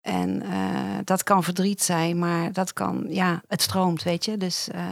En 0.00 0.42
uh, 0.42 0.98
dat 1.04 1.22
kan 1.22 1.42
verdriet 1.44 1.82
zijn, 1.82 2.18
maar 2.18 2.52
dat 2.52 2.72
kan, 2.72 3.06
ja, 3.08 3.42
het 3.46 3.62
stroomt, 3.62 4.02
weet 4.02 4.24
je. 4.24 4.36
Dus 4.36 4.68
uh, 4.74 4.82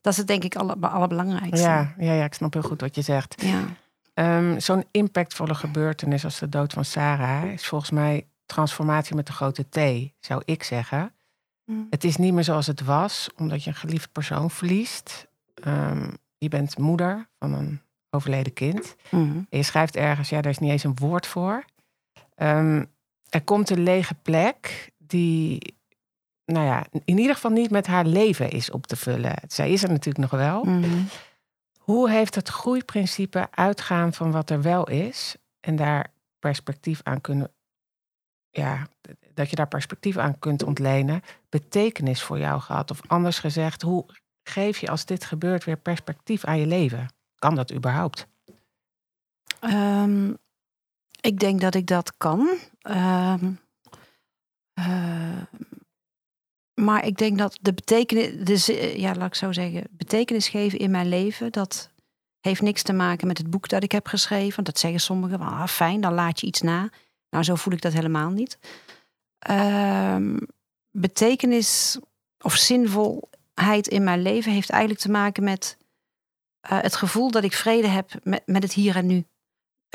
dat 0.00 0.12
is 0.12 0.18
het 0.18 0.26
denk 0.26 0.44
ik 0.44 0.56
alle, 0.56 0.76
allerbelangrijkste. 0.80 1.66
Ja, 1.66 1.94
ja, 1.98 2.12
ja, 2.12 2.24
ik 2.24 2.34
snap 2.34 2.52
heel 2.52 2.62
goed 2.62 2.80
wat 2.80 2.94
je 2.94 3.02
zegt. 3.02 3.42
Ja. 3.42 3.64
Um, 4.14 4.60
Zo'n 4.60 4.84
impactvolle 4.90 5.54
gebeurtenis 5.54 6.24
als 6.24 6.38
de 6.38 6.48
dood 6.48 6.72
van 6.72 6.84
Sarah 6.84 7.52
is 7.52 7.66
volgens 7.66 7.90
mij 7.90 8.26
transformatie 8.46 9.14
met 9.14 9.26
de 9.26 9.32
grote 9.32 9.66
T, 9.68 10.10
zou 10.20 10.42
ik 10.44 10.62
zeggen. 10.62 11.12
Mm. 11.64 11.86
Het 11.90 12.04
is 12.04 12.16
niet 12.16 12.32
meer 12.32 12.44
zoals 12.44 12.66
het 12.66 12.80
was, 12.80 13.28
omdat 13.36 13.64
je 13.64 13.70
een 13.70 13.76
geliefd 13.76 14.12
persoon 14.12 14.50
verliest. 14.50 15.28
Um, 15.66 16.16
je 16.38 16.48
bent 16.48 16.78
moeder 16.78 17.28
van 17.38 17.52
een 17.52 17.80
overleden 18.10 18.52
kind. 18.52 18.96
Mm. 19.10 19.46
En 19.50 19.58
je 19.58 19.64
schrijft 19.64 19.96
ergens, 19.96 20.28
ja, 20.28 20.40
daar 20.40 20.52
is 20.52 20.58
niet 20.58 20.70
eens 20.70 20.84
een 20.84 20.96
woord 21.00 21.26
voor. 21.26 21.64
Um, 22.36 22.86
er 23.32 23.42
komt 23.42 23.70
een 23.70 23.82
lege 23.82 24.14
plek 24.14 24.90
die, 24.98 25.76
nou 26.44 26.66
ja, 26.66 26.86
in 27.04 27.18
ieder 27.18 27.34
geval 27.34 27.50
niet 27.50 27.70
met 27.70 27.86
haar 27.86 28.04
leven 28.04 28.50
is 28.50 28.70
op 28.70 28.86
te 28.86 28.96
vullen. 28.96 29.36
Zij 29.48 29.70
is 29.70 29.82
er 29.82 29.88
natuurlijk 29.88 30.30
nog 30.30 30.40
wel. 30.40 30.64
Mm. 30.64 31.08
Hoe 31.78 32.10
heeft 32.10 32.34
het 32.34 32.48
groeiprincipe 32.48 33.48
uitgaan 33.50 34.12
van 34.12 34.30
wat 34.30 34.50
er 34.50 34.62
wel 34.62 34.88
is 34.88 35.36
en 35.60 35.76
daar 35.76 36.12
perspectief 36.38 37.00
aan 37.02 37.20
kunnen, 37.20 37.50
ja, 38.50 38.86
dat 39.34 39.50
je 39.50 39.56
daar 39.56 39.68
perspectief 39.68 40.16
aan 40.16 40.38
kunt 40.38 40.62
ontlenen, 40.62 41.22
betekenis 41.48 42.22
voor 42.22 42.38
jou 42.38 42.60
gehad? 42.60 42.90
Of 42.90 43.00
anders 43.06 43.38
gezegd, 43.38 43.82
hoe 43.82 44.06
geef 44.42 44.78
je 44.78 44.88
als 44.88 45.04
dit 45.04 45.24
gebeurt 45.24 45.64
weer 45.64 45.76
perspectief 45.76 46.44
aan 46.44 46.58
je 46.58 46.66
leven? 46.66 47.08
Kan 47.38 47.54
dat 47.54 47.72
überhaupt? 47.72 48.26
Um, 49.60 50.38
ik 51.22 51.38
denk 51.38 51.60
dat 51.60 51.74
ik 51.74 51.86
dat 51.86 52.16
kan. 52.16 52.48
Um, 52.82 53.60
uh, 54.78 55.42
maar 56.74 57.06
ik 57.06 57.16
denk 57.16 57.38
dat 57.38 57.58
de 57.60 57.74
betekenis, 57.74 58.44
dus, 58.44 58.66
ja, 58.96 59.14
laat 59.14 59.26
ik 59.26 59.34
zo 59.34 59.52
zeggen, 59.52 59.84
betekenis 59.90 60.48
geven 60.48 60.78
in 60.78 60.90
mijn 60.90 61.08
leven, 61.08 61.52
dat 61.52 61.90
heeft 62.40 62.62
niks 62.62 62.82
te 62.82 62.92
maken 62.92 63.26
met 63.26 63.38
het 63.38 63.50
boek 63.50 63.68
dat 63.68 63.82
ik 63.82 63.92
heb 63.92 64.06
geschreven. 64.06 64.64
Dat 64.64 64.78
zeggen 64.78 65.00
sommigen, 65.00 65.40
ah, 65.40 65.66
fijn, 65.66 66.00
dan 66.00 66.14
laat 66.14 66.40
je 66.40 66.46
iets 66.46 66.60
na. 66.60 66.90
Nou, 67.30 67.44
zo 67.44 67.54
voel 67.54 67.72
ik 67.72 67.80
dat 67.80 67.92
helemaal 67.92 68.30
niet. 68.30 68.58
Um, 69.50 70.38
betekenis 70.90 71.98
of 72.38 72.54
zinvol 72.54 73.30
eenzaamheid 73.62 73.88
in 73.88 74.04
mijn 74.04 74.22
leven 74.22 74.52
heeft 74.52 74.70
eigenlijk 74.70 75.00
te 75.00 75.10
maken 75.10 75.44
met 75.44 75.76
eh, 76.60 76.80
het 76.80 76.96
gevoel 76.96 77.30
dat 77.30 77.44
ik 77.44 77.52
vrede 77.52 77.88
heb 77.88 78.10
met 78.24 78.62
het 78.62 78.72
hier 78.72 78.96
en 78.96 79.06
nu. 79.06 79.24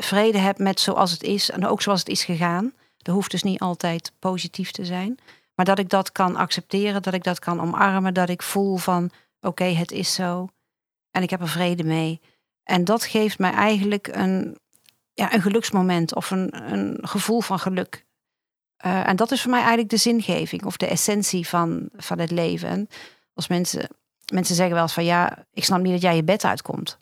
Vrede 0.02 0.38
heb 0.38 0.58
met 0.58 0.80
zoals 0.80 1.10
het 1.10 1.22
is 1.22 1.50
en 1.50 1.66
ook 1.66 1.82
zoals 1.82 1.98
het 1.98 2.08
is 2.08 2.24
gegaan. 2.24 2.72
Dat 2.96 3.14
hoeft 3.14 3.30
dus 3.30 3.42
niet 3.42 3.60
altijd 3.60 4.12
positief 4.18 4.70
te 4.70 4.84
zijn. 4.84 5.18
Maar 5.54 5.64
dat 5.64 5.78
ik 5.78 5.88
dat 5.88 6.12
kan 6.12 6.36
accepteren, 6.36 7.02
dat 7.02 7.14
ik 7.14 7.24
dat 7.24 7.38
kan 7.38 7.60
omarmen, 7.60 8.14
dat 8.14 8.28
ik 8.28 8.42
voel 8.42 8.76
van 8.76 9.10
oké, 9.40 9.64
het 9.64 9.92
is 9.92 10.14
zo. 10.14 10.48
En 11.10 11.22
ik 11.22 11.30
heb 11.30 11.40
er 11.40 11.48
vrede 11.48 11.84
mee. 11.84 12.20
En 12.62 12.84
dat 12.84 13.04
geeft 13.04 13.38
mij 13.38 13.52
eigenlijk 13.52 14.06
een, 14.06 14.58
ja, 15.14 15.34
een 15.34 15.42
geluksmoment 15.42 16.14
of 16.14 16.30
een, 16.30 16.72
een 16.72 16.98
gevoel 17.02 17.40
van 17.40 17.58
geluk. 17.58 18.06
Uh, 18.86 19.08
en 19.08 19.16
dat 19.16 19.30
is 19.30 19.40
voor 19.40 19.50
mij 19.50 19.60
eigenlijk 19.60 19.90
de 19.90 19.96
zingeving 19.96 20.64
of 20.64 20.76
de 20.76 20.86
essentie 20.86 21.48
van, 21.48 21.88
van 21.96 22.18
het 22.18 22.30
leven. 22.30 22.68
En 22.68 22.88
als 23.34 23.48
mensen, 23.48 23.88
mensen 24.32 24.54
zeggen 24.54 24.74
wel 24.74 24.82
eens 24.82 24.92
van 24.92 25.04
ja, 25.04 25.44
ik 25.52 25.64
snap 25.64 25.80
niet 25.80 25.92
dat 25.92 26.02
jij 26.02 26.16
je 26.16 26.24
bed 26.24 26.44
uitkomt. 26.44 26.98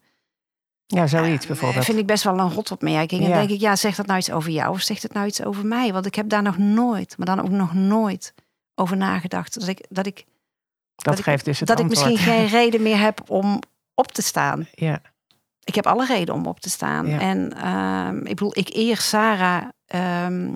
Ja, 0.86 1.06
zoiets 1.06 1.46
bijvoorbeeld. 1.46 1.84
vind 1.84 1.98
ik 1.98 2.06
best 2.06 2.24
wel 2.24 2.38
een 2.38 2.52
rotopmerking. 2.52 3.22
Ja. 3.22 3.28
En 3.28 3.38
denk 3.38 3.50
ik, 3.50 3.60
ja, 3.60 3.76
zegt 3.76 3.96
dat 3.96 4.06
nou 4.06 4.18
iets 4.18 4.30
over 4.30 4.50
jou 4.50 4.70
of 4.70 4.80
zegt 4.80 5.02
het 5.02 5.12
nou 5.12 5.26
iets 5.26 5.44
over 5.44 5.66
mij? 5.66 5.92
Want 5.92 6.06
ik 6.06 6.14
heb 6.14 6.28
daar 6.28 6.42
nog 6.42 6.58
nooit, 6.58 7.14
maar 7.18 7.26
dan 7.26 7.40
ook 7.40 7.50
nog 7.50 7.74
nooit 7.74 8.34
over 8.74 8.96
nagedacht. 8.96 9.60
Dat 9.60 9.68
ik, 9.68 9.86
dat 9.88 10.06
ik, 10.06 10.24
dat, 10.94 11.22
geeft 11.22 11.44
dus 11.44 11.58
het 11.58 11.68
Dat 11.68 11.80
antwoord. 11.80 12.00
ik 12.00 12.06
misschien 12.06 12.32
geen 12.32 12.46
reden 12.46 12.82
meer 12.82 12.98
heb 12.98 13.30
om 13.30 13.60
op 13.94 14.12
te 14.12 14.22
staan. 14.22 14.66
Ja. 14.74 15.00
Ik 15.64 15.74
heb 15.74 15.86
alle 15.86 16.06
reden 16.06 16.34
om 16.34 16.46
op 16.46 16.60
te 16.60 16.70
staan. 16.70 17.06
Ja. 17.06 17.20
En 17.20 17.68
um, 17.68 18.18
ik 18.18 18.34
bedoel, 18.34 18.58
ik 18.58 18.68
eer 18.74 18.96
Sarah 18.96 19.64
um, 20.26 20.54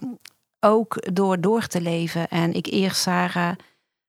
ook 0.60 1.14
door 1.14 1.40
door 1.40 1.66
te 1.66 1.80
leven. 1.80 2.28
En 2.28 2.52
ik 2.52 2.66
eer 2.66 2.92
Sarah 2.92 3.56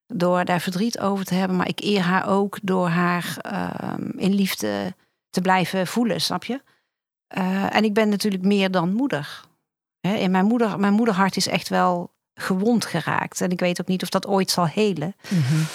door 0.08 0.46
daar 0.46 0.62
verdriet 0.62 1.00
over 1.00 1.26
te 1.26 1.34
hebben. 1.34 1.58
Maar 1.58 1.68
ik 1.68 1.80
eer 1.80 2.02
haar 2.02 2.28
ook 2.28 2.60
door 2.62 2.88
haar 2.88 3.38
um, 4.00 4.14
in 4.16 4.34
liefde 4.34 4.94
te 5.32 5.42
blijven 5.42 5.88
voelen, 5.88 6.22
snap 6.22 6.44
je? 6.44 6.62
Uh, 7.38 7.76
en 7.76 7.84
ik 7.84 7.94
ben 7.94 8.10
natuurlijk 8.10 8.44
meer 8.44 8.72
dan 8.72 8.94
moeder. 8.94 9.42
He, 10.00 10.16
in 10.16 10.32
mijn, 10.32 10.46
moeder. 10.46 10.80
Mijn 10.80 10.94
moederhart 10.94 11.36
is 11.36 11.48
echt 11.48 11.70
wel 11.70 12.14
gewond 12.34 12.86
geraakt. 12.86 13.42
En 13.42 13.50
ik 13.50 13.60
weet 13.60 13.82
ook 13.82 13.88
niet 13.88 14.04
of 14.04 14.10
dat 14.10 14.28
ooit 14.28 14.50
zal 14.50 14.68
helen. 14.68 15.16
Mm 15.30 15.42
-hmm. 15.42 15.66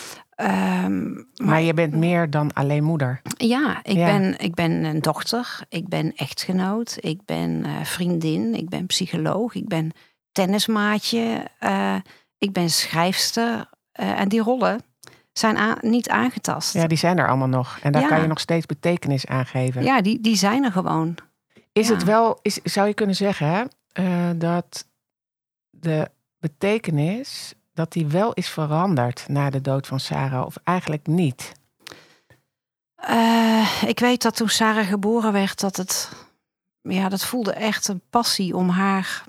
um, 0.84 1.28
maar, 1.36 1.46
maar, 1.48 1.62
je 1.62 1.74
bent 1.74 1.94
meer 1.94 2.30
dan 2.30 2.52
alleen 2.52 2.84
moeder. 2.84 3.20
Ja, 3.36 3.80
ik, 3.82 3.96
ja. 3.96 4.06
Ben, 4.06 4.38
ik 4.38 4.54
ben 4.54 4.84
een 4.84 5.00
dochter. 5.00 5.58
Ik 5.68 5.88
ben 5.88 6.14
echtgenoot. 6.14 6.96
Ik 7.00 7.20
ben 7.24 7.64
uh, 7.66 7.84
vriendin. 7.84 8.54
Ik 8.54 8.68
ben 8.68 8.86
psycholoog. 8.86 9.54
Ik 9.54 9.68
ben 9.68 9.90
tennismaatje. 10.32 11.46
Uh, 11.60 11.96
ik 12.38 12.52
ben 12.52 12.70
schrijfster. 12.70 13.68
En 13.92 14.28
die 14.28 14.40
rollen 14.40 14.80
zijn 15.38 15.78
niet 15.80 16.08
aangetast. 16.08 16.72
Ja, 16.72 16.86
die 16.86 16.98
zijn 16.98 17.18
er 17.18 17.28
allemaal 17.28 17.48
nog. 17.48 17.78
En 17.82 17.92
daar 17.92 18.02
ja. 18.02 18.08
kan 18.08 18.20
je 18.20 18.26
nog 18.26 18.40
steeds 18.40 18.66
betekenis 18.66 19.26
aan 19.26 19.46
geven. 19.46 19.82
Ja, 19.82 20.00
die, 20.00 20.20
die 20.20 20.36
zijn 20.36 20.64
er 20.64 20.72
gewoon. 20.72 21.14
Is 21.72 21.88
ja. 21.88 21.94
het 21.94 22.04
wel, 22.04 22.38
is, 22.42 22.54
zou 22.54 22.88
je 22.88 22.94
kunnen 22.94 23.14
zeggen, 23.14 23.46
hè, 23.46 23.62
uh, 24.02 24.40
dat 24.40 24.86
de 25.70 26.10
betekenis 26.38 27.54
dat 27.74 27.92
die 27.92 28.06
wel 28.06 28.32
is 28.32 28.48
veranderd 28.48 29.28
na 29.28 29.50
de 29.50 29.60
dood 29.60 29.86
van 29.86 30.00
Sarah, 30.00 30.46
of 30.46 30.56
eigenlijk 30.64 31.06
niet? 31.06 31.52
Uh, 33.10 33.82
ik 33.86 33.98
weet 34.00 34.22
dat 34.22 34.36
toen 34.36 34.48
Sarah 34.48 34.86
geboren 34.86 35.32
werd, 35.32 35.60
dat 35.60 35.76
het, 35.76 36.12
ja, 36.82 37.08
dat 37.08 37.24
voelde 37.24 37.52
echt 37.52 37.88
een 37.88 38.02
passie 38.10 38.56
om 38.56 38.68
haar 38.68 39.24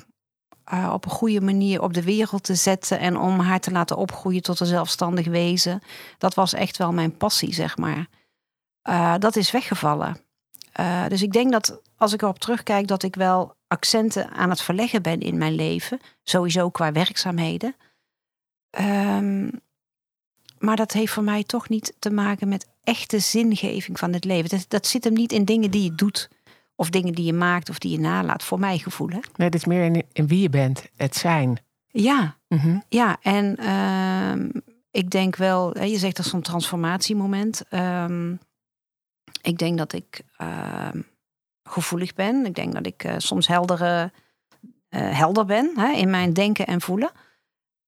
uh, 0.73 0.89
op 0.93 1.06
een 1.06 1.12
goede 1.12 1.41
manier 1.41 1.82
op 1.82 1.93
de 1.93 2.03
wereld 2.03 2.43
te 2.43 2.56
zetten 2.56 2.99
en 2.99 3.17
om 3.17 3.39
haar 3.39 3.60
te 3.60 3.71
laten 3.71 3.97
opgroeien 3.97 4.41
tot 4.41 4.60
een 4.60 4.67
zelfstandig 4.67 5.27
wezen. 5.27 5.82
Dat 6.17 6.34
was 6.34 6.53
echt 6.53 6.77
wel 6.77 6.93
mijn 6.93 7.17
passie, 7.17 7.53
zeg 7.53 7.77
maar. 7.77 8.08
Uh, 8.89 9.15
dat 9.19 9.36
is 9.36 9.51
weggevallen. 9.51 10.17
Uh, 10.80 11.08
dus 11.08 11.21
ik 11.21 11.32
denk 11.32 11.51
dat 11.51 11.82
als 11.97 12.13
ik 12.13 12.21
erop 12.21 12.39
terugkijk, 12.39 12.88
dat 12.88 13.03
ik 13.03 13.15
wel 13.15 13.56
accenten 13.67 14.30
aan 14.30 14.49
het 14.49 14.62
verleggen 14.62 15.01
ben 15.01 15.19
in 15.19 15.38
mijn 15.38 15.56
leven. 15.56 15.99
Sowieso 16.23 16.69
qua 16.69 16.91
werkzaamheden. 16.91 17.75
Um, 18.80 19.62
maar 20.60 20.75
dat 20.75 20.91
heeft 20.91 21.13
voor 21.13 21.23
mij 21.23 21.43
toch 21.43 21.69
niet 21.69 21.93
te 21.99 22.10
maken 22.10 22.47
met 22.47 22.67
echte 22.84 23.19
zingeving 23.19 23.99
van 23.99 24.13
het 24.13 24.23
leven. 24.23 24.49
Dat, 24.49 24.65
dat 24.67 24.88
zit 24.88 25.03
hem 25.03 25.13
niet 25.13 25.32
in 25.32 25.45
dingen 25.45 25.71
die 25.71 25.84
je 25.84 25.95
doet. 25.95 26.30
Of 26.79 26.89
dingen 26.89 27.13
die 27.13 27.25
je 27.25 27.33
maakt 27.33 27.69
of 27.69 27.79
die 27.79 27.91
je 27.91 27.99
nalaat, 27.99 28.43
voor 28.43 28.59
mijn 28.59 28.79
gevoel. 28.79 29.09
Hè? 29.09 29.19
Nee, 29.35 29.47
het 29.47 29.55
is 29.55 29.65
meer 29.65 29.83
in, 29.83 30.03
in 30.13 30.27
wie 30.27 30.41
je 30.41 30.49
bent, 30.49 30.89
het 30.95 31.15
zijn. 31.15 31.59
Ja, 31.87 32.37
mm 32.47 32.57
-hmm. 32.57 32.83
ja 32.89 33.17
en 33.21 33.57
uh, 33.59 34.61
ik 34.91 35.09
denk 35.09 35.35
wel, 35.35 35.83
je 35.83 35.97
zegt 35.97 36.15
dat 36.15 36.25
zo'n 36.25 36.41
transformatiemoment. 36.41 37.63
Um, 37.69 38.39
ik 39.41 39.57
denk 39.57 39.77
dat 39.77 39.93
ik 39.93 40.21
uh, 40.41 40.89
gevoelig 41.63 42.13
ben. 42.13 42.45
Ik 42.45 42.55
denk 42.55 42.73
dat 42.73 42.85
ik 42.85 43.03
uh, 43.03 43.13
soms 43.17 43.47
heldere, 43.47 44.11
uh, 44.89 45.17
helder 45.17 45.45
ben 45.45 45.71
hè, 45.75 45.91
in 45.91 46.09
mijn 46.09 46.33
denken 46.33 46.67
en 46.67 46.81
voelen. 46.81 47.11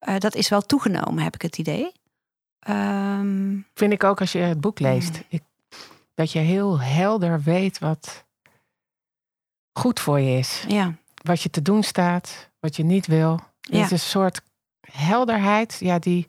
Uh, 0.09 0.17
dat 0.17 0.35
is 0.35 0.49
wel 0.49 0.61
toegenomen, 0.61 1.23
heb 1.23 1.35
ik 1.35 1.41
het 1.41 1.57
idee. 1.57 1.91
Um, 2.69 3.67
Vind 3.73 3.93
ik 3.93 4.03
ook 4.03 4.19
als 4.19 4.31
je 4.31 4.39
het 4.39 4.61
boek 4.61 4.79
leest. 4.79 5.15
Mm. 5.15 5.23
Ik, 5.27 5.43
dat 6.13 6.31
je 6.31 6.39
heel 6.39 6.79
helder 6.79 7.41
weet 7.41 7.79
wat 7.79 8.27
goed 9.79 9.99
voor 9.99 10.19
je 10.19 10.37
is. 10.37 10.65
Ja. 10.67 10.93
Wat 11.23 11.41
je 11.41 11.49
te 11.49 11.61
doen 11.61 11.83
staat, 11.83 12.49
wat 12.59 12.75
je 12.75 12.83
niet 12.83 13.07
wil. 13.07 13.39
Ja. 13.61 13.77
Het 13.77 13.85
is 13.85 13.91
een 13.91 13.99
soort 13.99 14.41
helderheid. 14.91 15.77
Ja, 15.79 15.99
die. 15.99 16.27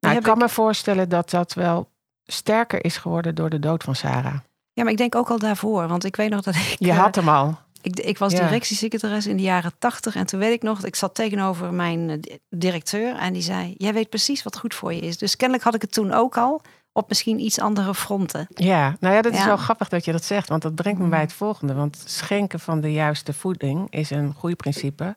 Nou, 0.00 0.16
ik 0.16 0.22
kan 0.22 0.34
ik... 0.34 0.42
me 0.42 0.48
voorstellen 0.48 1.08
dat 1.08 1.30
dat 1.30 1.54
wel 1.54 1.90
sterker 2.24 2.84
is 2.84 2.96
geworden 2.96 3.34
door 3.34 3.50
de 3.50 3.58
dood 3.58 3.82
van 3.82 3.94
Sarah. 3.94 4.38
Ja, 4.72 4.82
maar 4.82 4.92
ik 4.92 4.98
denk 4.98 5.14
ook 5.14 5.30
al 5.30 5.38
daarvoor. 5.38 5.88
Want 5.88 6.04
ik 6.04 6.16
weet 6.16 6.30
nog 6.30 6.42
dat 6.42 6.54
ik. 6.54 6.76
Je 6.78 6.92
had 6.92 7.14
hem 7.14 7.28
al. 7.28 7.58
Ik, 7.82 8.00
ik 8.00 8.18
was 8.18 8.34
directiesecretaris 8.34 9.26
in 9.26 9.36
de 9.36 9.42
jaren 9.42 9.72
tachtig. 9.78 10.14
En 10.14 10.26
toen 10.26 10.40
weet 10.40 10.52
ik 10.52 10.62
nog, 10.62 10.84
ik 10.84 10.96
zat 10.96 11.14
tegenover 11.14 11.72
mijn 11.72 12.20
directeur. 12.48 13.16
En 13.16 13.32
die 13.32 13.42
zei: 13.42 13.74
Jij 13.76 13.92
weet 13.92 14.08
precies 14.08 14.42
wat 14.42 14.58
goed 14.58 14.74
voor 14.74 14.94
je 14.94 15.00
is. 15.00 15.18
Dus 15.18 15.36
kennelijk 15.36 15.64
had 15.64 15.74
ik 15.74 15.82
het 15.82 15.92
toen 15.92 16.12
ook 16.12 16.36
al 16.36 16.62
op 16.98 17.08
misschien 17.08 17.40
iets 17.40 17.60
andere 17.60 17.94
fronten. 17.94 18.46
Ja, 18.48 18.96
nou 19.00 19.14
ja, 19.14 19.22
dat 19.22 19.32
is 19.32 19.38
ja. 19.38 19.46
wel 19.46 19.56
grappig 19.56 19.88
dat 19.88 20.04
je 20.04 20.12
dat 20.12 20.24
zegt. 20.24 20.48
Want 20.48 20.62
dat 20.62 20.74
brengt 20.74 21.00
me 21.00 21.08
bij 21.08 21.20
het 21.20 21.32
volgende. 21.32 21.74
Want 21.74 22.02
schenken 22.04 22.60
van 22.60 22.80
de 22.80 22.92
juiste 22.92 23.32
voeding 23.32 23.90
is 23.90 24.10
een 24.10 24.34
groeiprincipe. 24.34 25.16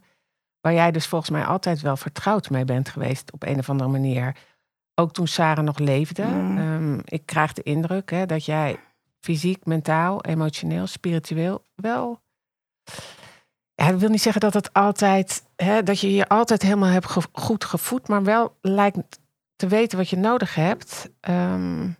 Waar 0.61 0.73
jij 0.73 0.91
dus 0.91 1.07
volgens 1.07 1.31
mij 1.31 1.45
altijd 1.45 1.81
wel 1.81 1.97
vertrouwd 1.97 2.49
mee 2.49 2.65
bent 2.65 2.89
geweest 2.89 3.31
op 3.31 3.43
een 3.43 3.59
of 3.59 3.69
andere 3.69 3.89
manier. 3.89 4.35
Ook 4.95 5.13
toen 5.13 5.27
Sarah 5.27 5.63
nog 5.63 5.77
leefde. 5.77 6.23
Mm. 6.23 6.57
Um, 6.57 7.01
ik 7.05 7.25
krijg 7.25 7.53
de 7.53 7.63
indruk 7.63 8.11
hè, 8.11 8.25
dat 8.25 8.45
jij 8.45 8.79
fysiek, 9.19 9.65
mentaal, 9.65 10.23
emotioneel, 10.23 10.87
spiritueel 10.87 11.63
wel. 11.75 12.21
Ja, 13.75 13.87
ik 13.87 13.99
wil 13.99 14.09
niet 14.09 14.21
zeggen 14.21 14.41
dat 14.41 14.53
het 14.53 14.73
altijd, 14.73 15.43
hè, 15.55 15.83
dat 15.83 15.99
je 15.99 16.13
je 16.13 16.27
altijd 16.27 16.61
helemaal 16.61 16.89
hebt 16.89 17.09
ge 17.09 17.21
goed 17.31 17.65
gevoed, 17.65 18.07
maar 18.07 18.23
wel 18.23 18.55
lijkt 18.61 19.19
te 19.61 19.67
weten 19.67 19.97
wat 19.97 20.09
je 20.09 20.17
nodig 20.17 20.55
hebt. 20.55 21.09
Um, 21.29 21.97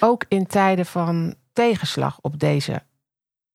ook 0.00 0.24
in 0.28 0.46
tijden 0.46 0.86
van 0.86 1.34
tegenslag 1.52 2.18
op 2.20 2.38
deze 2.38 2.82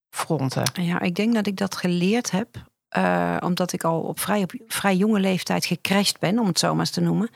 fronten. 0.09 0.63
Ja, 0.73 0.99
ik 0.99 1.15
denk 1.15 1.33
dat 1.33 1.47
ik 1.47 1.57
dat 1.57 1.75
geleerd 1.75 2.31
heb. 2.31 2.71
Uh, 2.97 3.37
omdat 3.39 3.73
ik 3.73 3.83
al 3.83 4.01
op 4.01 4.19
vrij, 4.19 4.41
op 4.41 4.53
vrij 4.67 4.95
jonge 4.95 5.19
leeftijd 5.19 5.65
gecrashed 5.65 6.19
ben, 6.19 6.39
om 6.39 6.47
het 6.47 6.59
zo 6.59 6.71
maar 6.71 6.79
eens 6.79 6.89
te 6.89 7.01
noemen. 7.01 7.29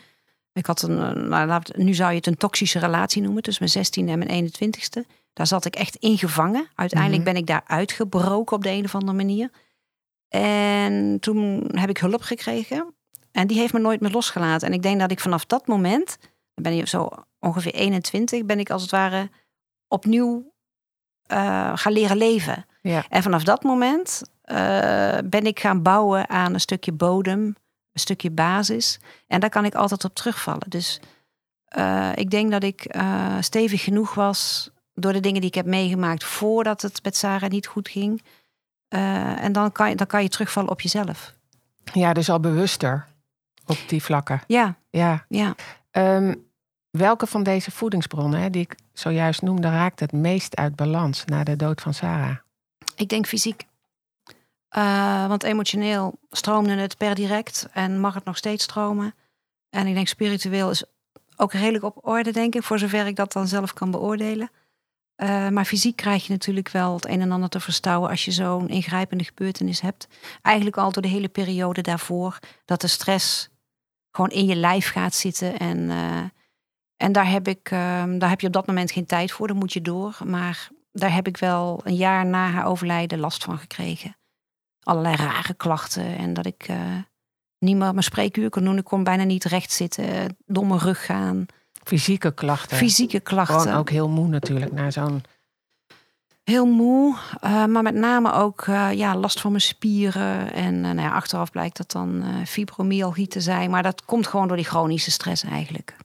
Ik 0.54 0.66
had 0.66 0.82
een, 0.82 1.28
nou, 1.28 1.62
nu 1.76 1.94
zou 1.94 2.10
je 2.10 2.18
het 2.18 2.28
een 2.28 2.38
toxische 2.38 2.80
relatie 2.80 3.22
noemen, 3.22 3.44
tussen 3.44 3.70
mijn 3.74 3.86
16e 3.86 4.12
en 4.12 4.20
mijn 4.20 4.52
21ste. 4.52 5.12
Daar 5.34 5.48
zat 5.48 5.66
ik 5.66 5.76
echt 5.76 5.96
in 5.96 6.18
gevangen. 6.18 6.68
Uiteindelijk 6.76 7.22
mm 7.22 7.26
-hmm. 7.26 7.34
ben 7.34 7.42
ik 7.42 7.48
daar 7.48 7.78
uitgebroken 7.78 8.56
op 8.56 8.64
de 8.64 8.70
een 8.70 8.86
of 8.86 8.96
andere 8.96 9.18
manier. 9.18 9.50
En 10.28 11.20
toen 11.20 11.70
heb 11.74 11.90
ik 11.90 11.98
hulp 11.98 12.22
gekregen. 12.22 12.96
En 13.38 13.48
die 13.48 13.58
heeft 13.58 13.74
me 13.74 13.80
nooit 13.80 14.02
meer 14.02 14.12
losgelaten. 14.12 14.68
En 14.68 14.74
ik 14.74 14.82
denk 14.82 15.00
dat 15.00 15.12
ik 15.12 15.20
vanaf 15.20 15.46
dat 15.46 15.68
moment, 15.68 16.18
dan 16.54 16.64
ben 16.64 16.74
ik 16.74 16.88
zo 16.88 17.10
ongeveer 17.40 17.74
21, 17.74 18.46
ben 18.46 18.60
ik 18.60 18.70
als 18.70 18.82
het 18.82 18.92
ware 18.92 19.30
opnieuw 19.88 20.54
uh, 21.32 21.72
gaan 21.76 21.92
leren 21.92 22.18
leven. 22.18 22.66
Ja. 22.82 23.06
En 23.10 23.24
vanaf 23.24 23.44
dat 23.44 23.64
moment 23.64 24.22
uh, 24.46 25.18
ben 25.26 25.46
ik 25.46 25.60
gaan 25.60 25.82
bouwen 25.82 26.30
aan 26.30 26.54
een 26.54 26.60
stukje 26.60 26.92
bodem, 26.92 27.42
een 27.92 28.00
stukje 28.00 28.32
basis. 28.32 29.00
En 29.28 29.40
daar 29.40 29.50
kan 29.50 29.66
ik 29.66 29.76
altijd 29.76 30.04
op 30.04 30.16
terugvallen. 30.16 30.70
Dus 30.70 31.00
uh, 31.78 32.12
ik 32.16 32.30
denk 32.30 32.52
dat 32.52 32.64
ik 32.64 32.96
stevig 33.40 33.84
genoeg 33.84 34.14
was 34.14 34.72
door 34.94 35.14
de 35.14 35.20
dingen 35.20 35.42
die 35.42 35.50
ik 35.50 35.56
heb 35.56 35.66
meegemaakt 35.66 36.24
voordat 36.24 36.82
het 36.82 37.04
met 37.04 37.16
Sarah 37.16 37.50
niet 37.50 37.68
goed 37.68 37.90
ging. 37.90 38.24
en 38.88 39.52
dan 39.52 39.72
kan, 39.72 39.90
je, 39.90 39.96
dan 39.96 40.08
kan 40.08 40.24
je 40.24 40.30
terugvallen 40.30 40.70
op 40.70 40.82
jezelf. 40.82 41.36
Ja, 41.94 42.14
dus 42.14 42.30
al 42.30 42.40
bewuster 42.40 43.16
op 43.68 43.78
die 43.88 44.04
vlakken. 44.04 44.42
Ja. 44.48 44.76
ja. 44.90 45.26
ja. 45.28 45.56
Um, 45.92 46.46
welke 46.90 47.28
van 47.28 47.44
deze 47.44 47.72
voedingsbronnen 47.72 48.40
hè, 48.40 48.50
die 48.50 48.62
ik 48.62 48.76
zojuist 48.94 49.42
noemde, 49.42 49.70
raakt 49.70 50.00
het 50.00 50.12
meest 50.12 50.56
uit 50.56 50.76
balans 50.76 51.26
na 51.26 51.44
de 51.44 51.56
dood 51.56 51.82
van 51.82 51.94
Sarah? 51.94 52.36
Ik 52.96 53.10
denk 53.10 53.28
fysiek. 53.28 53.66
Uh, 54.78 55.28
want 55.28 55.44
emotioneel 55.44 56.20
stroomde 56.30 56.76
het 56.76 56.98
per 56.98 57.16
direct 57.16 57.68
en 57.74 58.00
mag 58.00 58.14
het 58.14 58.26
nog 58.26 58.38
steeds 58.38 58.64
stromen. 58.64 59.16
En 59.70 59.88
ik 59.88 59.94
denk 59.94 60.08
spiritueel 60.08 60.70
is 60.70 60.84
ook 61.36 61.54
redelijk 61.54 61.84
op 61.84 61.98
orde, 62.02 62.32
denk 62.32 62.56
ik, 62.56 62.64
voor 62.64 62.80
zover 62.80 63.06
ik 63.06 63.16
dat 63.16 63.32
dan 63.32 63.48
zelf 63.48 63.74
kan 63.74 63.92
beoordelen. 63.92 64.50
Uh, 65.18 65.50
maar 65.50 65.66
fysiek 65.66 65.96
krijg 65.96 66.26
je 66.26 66.32
natuurlijk 66.32 66.70
wel 66.70 66.94
het 66.94 67.08
een 67.08 67.22
en 67.22 67.32
ander 67.32 67.50
te 67.50 67.60
verstouwen 67.60 68.10
als 68.10 68.26
je 68.26 68.32
zo'n 68.32 68.70
ingrijpende 68.70 69.24
gebeurtenis 69.24 69.82
hebt. 69.82 70.08
Eigenlijk 70.42 70.78
al 70.78 70.92
door 70.92 71.02
de 71.02 71.08
hele 71.08 71.28
periode 71.28 71.82
daarvoor, 71.82 72.40
dat 72.66 72.82
de 72.82 72.88
stress 72.88 73.50
gewoon 74.18 74.42
in 74.42 74.46
je 74.46 74.56
lijf 74.56 74.90
gaat 74.90 75.14
zitten. 75.14 75.60
En, 75.60 75.78
uh, 75.78 76.24
en 76.98 77.12
daar, 77.12 77.30
heb 77.30 77.48
ik, 77.48 77.72
uh, 77.72 78.04
daar 78.18 78.30
heb 78.30 78.42
je 78.42 78.48
op 78.48 78.54
dat 78.54 78.68
moment 78.68 78.92
geen 78.92 79.06
tijd 79.06 79.32
voor, 79.32 79.48
dan 79.48 79.58
moet 79.58 79.74
je 79.74 79.82
door. 79.82 80.18
Maar 80.26 80.70
daar 80.92 81.14
heb 81.14 81.28
ik 81.28 81.38
wel 81.38 81.82
een 81.84 81.96
jaar 81.96 82.26
na 82.26 82.50
haar 82.50 82.66
overlijden 82.66 83.20
last 83.20 83.44
van 83.44 83.58
gekregen. 83.58 84.18
Allerlei 84.84 85.16
rare 85.16 85.54
klachten 85.54 86.18
en 86.18 86.34
dat 86.34 86.46
ik 86.46 86.64
eh, 86.68 86.78
niet 87.60 87.76
meer 87.76 87.92
mijn 87.92 88.04
spreekuur 88.04 88.50
kon 88.50 88.64
doen. 88.64 88.78
Ik 88.78 88.84
kon 88.84 89.04
bijna 89.04 89.24
niet 89.24 89.44
recht 89.44 89.72
zitten, 89.72 90.38
domme 90.46 90.78
rug 90.78 91.06
gaan. 91.06 91.46
Fysieke 91.84 92.34
klachten. 92.34 92.78
Fysieke 92.78 93.20
klachten. 93.20 93.60
Gewoon 93.60 93.78
ook 93.78 93.90
heel 93.90 94.10
moe 94.10 94.28
natuurlijk 94.28 94.72
na 94.72 94.92
zo'n... 94.92 95.24
Heel 96.48 96.66
moe, 96.66 97.16
uh, 97.44 97.66
maar 97.66 97.84
met 97.84 97.96
name 97.96 98.32
ook 98.32 98.66
uh, 98.66 98.92
ja, 98.94 99.16
last 99.16 99.42
van 99.42 99.52
mijn 99.52 99.64
spieren. 99.64 100.54
En 100.54 100.74
uh, 100.74 100.82
nou 100.82 101.00
ja, 101.00 101.12
achteraf 101.12 101.52
blijkt 101.52 101.78
dat 101.78 101.92
dan 101.92 102.24
fibromyalgie 102.46 103.28
te 103.28 103.42
zijn. 103.42 103.70
Maar 103.70 103.84
dat 103.84 104.06
komt 104.06 104.28
gewoon 104.28 104.48
door 104.48 104.58
die 104.58 104.66
chronische 104.66 105.12
stress 105.12 105.44
eigenlijk. 105.44 105.96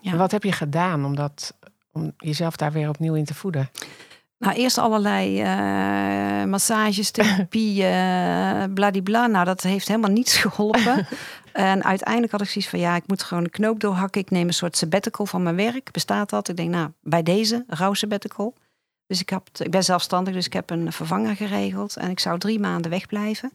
Ja. 0.00 0.12
En 0.12 0.18
wat 0.18 0.30
heb 0.30 0.42
je 0.42 0.52
gedaan 0.52 1.04
om, 1.04 1.14
dat, 1.14 1.54
om 1.92 2.12
jezelf 2.16 2.56
daar 2.56 2.72
weer 2.72 2.88
opnieuw 2.88 3.14
in 3.14 3.24
te 3.24 3.34
voeden? 3.34 3.70
Nou, 4.38 4.56
eerst 4.56 4.78
allerlei 4.78 5.42
massages, 6.46 7.10
therapie, 7.10 7.84
bladibla. 8.74 9.26
Nou, 9.26 9.44
dat 9.44 9.62
heeft 9.62 9.88
helemaal 9.88 10.10
niets 10.10 10.36
geholpen. 10.36 11.06
En 11.52 11.84
uiteindelijk 11.84 12.32
had 12.32 12.40
ik 12.40 12.48
zoiets 12.48 12.70
van, 12.70 12.78
ja, 12.78 12.96
ik 12.96 13.06
moet 13.06 13.22
gewoon 13.22 13.44
een 13.44 13.50
knoop 13.50 13.80
doorhakken. 13.80 14.20
Ik 14.20 14.30
neem 14.30 14.46
een 14.46 14.54
soort 14.54 14.76
sabbatical 14.76 15.26
van 15.26 15.42
mijn 15.42 15.56
werk. 15.56 15.92
Bestaat 15.92 16.30
dat? 16.30 16.48
Ik 16.48 16.56
denk, 16.56 16.70
nou, 16.70 16.90
bij 17.00 17.22
deze, 17.22 17.64
rouw 17.66 17.92
sabbatical. 17.92 18.54
Dus 19.06 19.20
ik, 19.20 19.28
heb, 19.28 19.48
ik 19.58 19.70
ben 19.70 19.84
zelfstandig, 19.84 20.34
dus 20.34 20.46
ik 20.46 20.52
heb 20.52 20.70
een 20.70 20.92
vervanger 20.92 21.36
geregeld. 21.36 21.96
En 21.96 22.10
ik 22.10 22.20
zou 22.20 22.38
drie 22.38 22.58
maanden 22.60 22.90
wegblijven. 22.90 23.52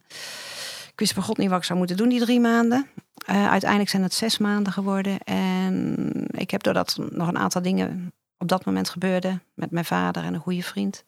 Ik 0.91 0.99
wist 1.05 1.13
bij 1.13 1.23
God 1.23 1.38
niet 1.38 1.49
wat 1.49 1.57
ik 1.57 1.63
zou 1.63 1.77
moeten 1.77 1.97
doen 1.97 2.09
die 2.09 2.19
drie 2.19 2.39
maanden. 2.39 2.88
Uh, 3.29 3.49
uiteindelijk 3.49 3.89
zijn 3.89 4.03
het 4.03 4.13
zes 4.13 4.38
maanden 4.38 4.73
geworden. 4.73 5.19
En 5.19 6.07
ik 6.27 6.51
heb 6.51 6.63
doordat 6.63 6.97
nog 7.09 7.27
een 7.27 7.38
aantal 7.38 7.62
dingen 7.62 8.13
op 8.38 8.47
dat 8.47 8.65
moment 8.65 8.89
gebeurden... 8.89 9.43
met 9.53 9.71
mijn 9.71 9.85
vader 9.85 10.23
en 10.23 10.33
een 10.33 10.39
goede 10.39 10.63
vriend... 10.63 11.03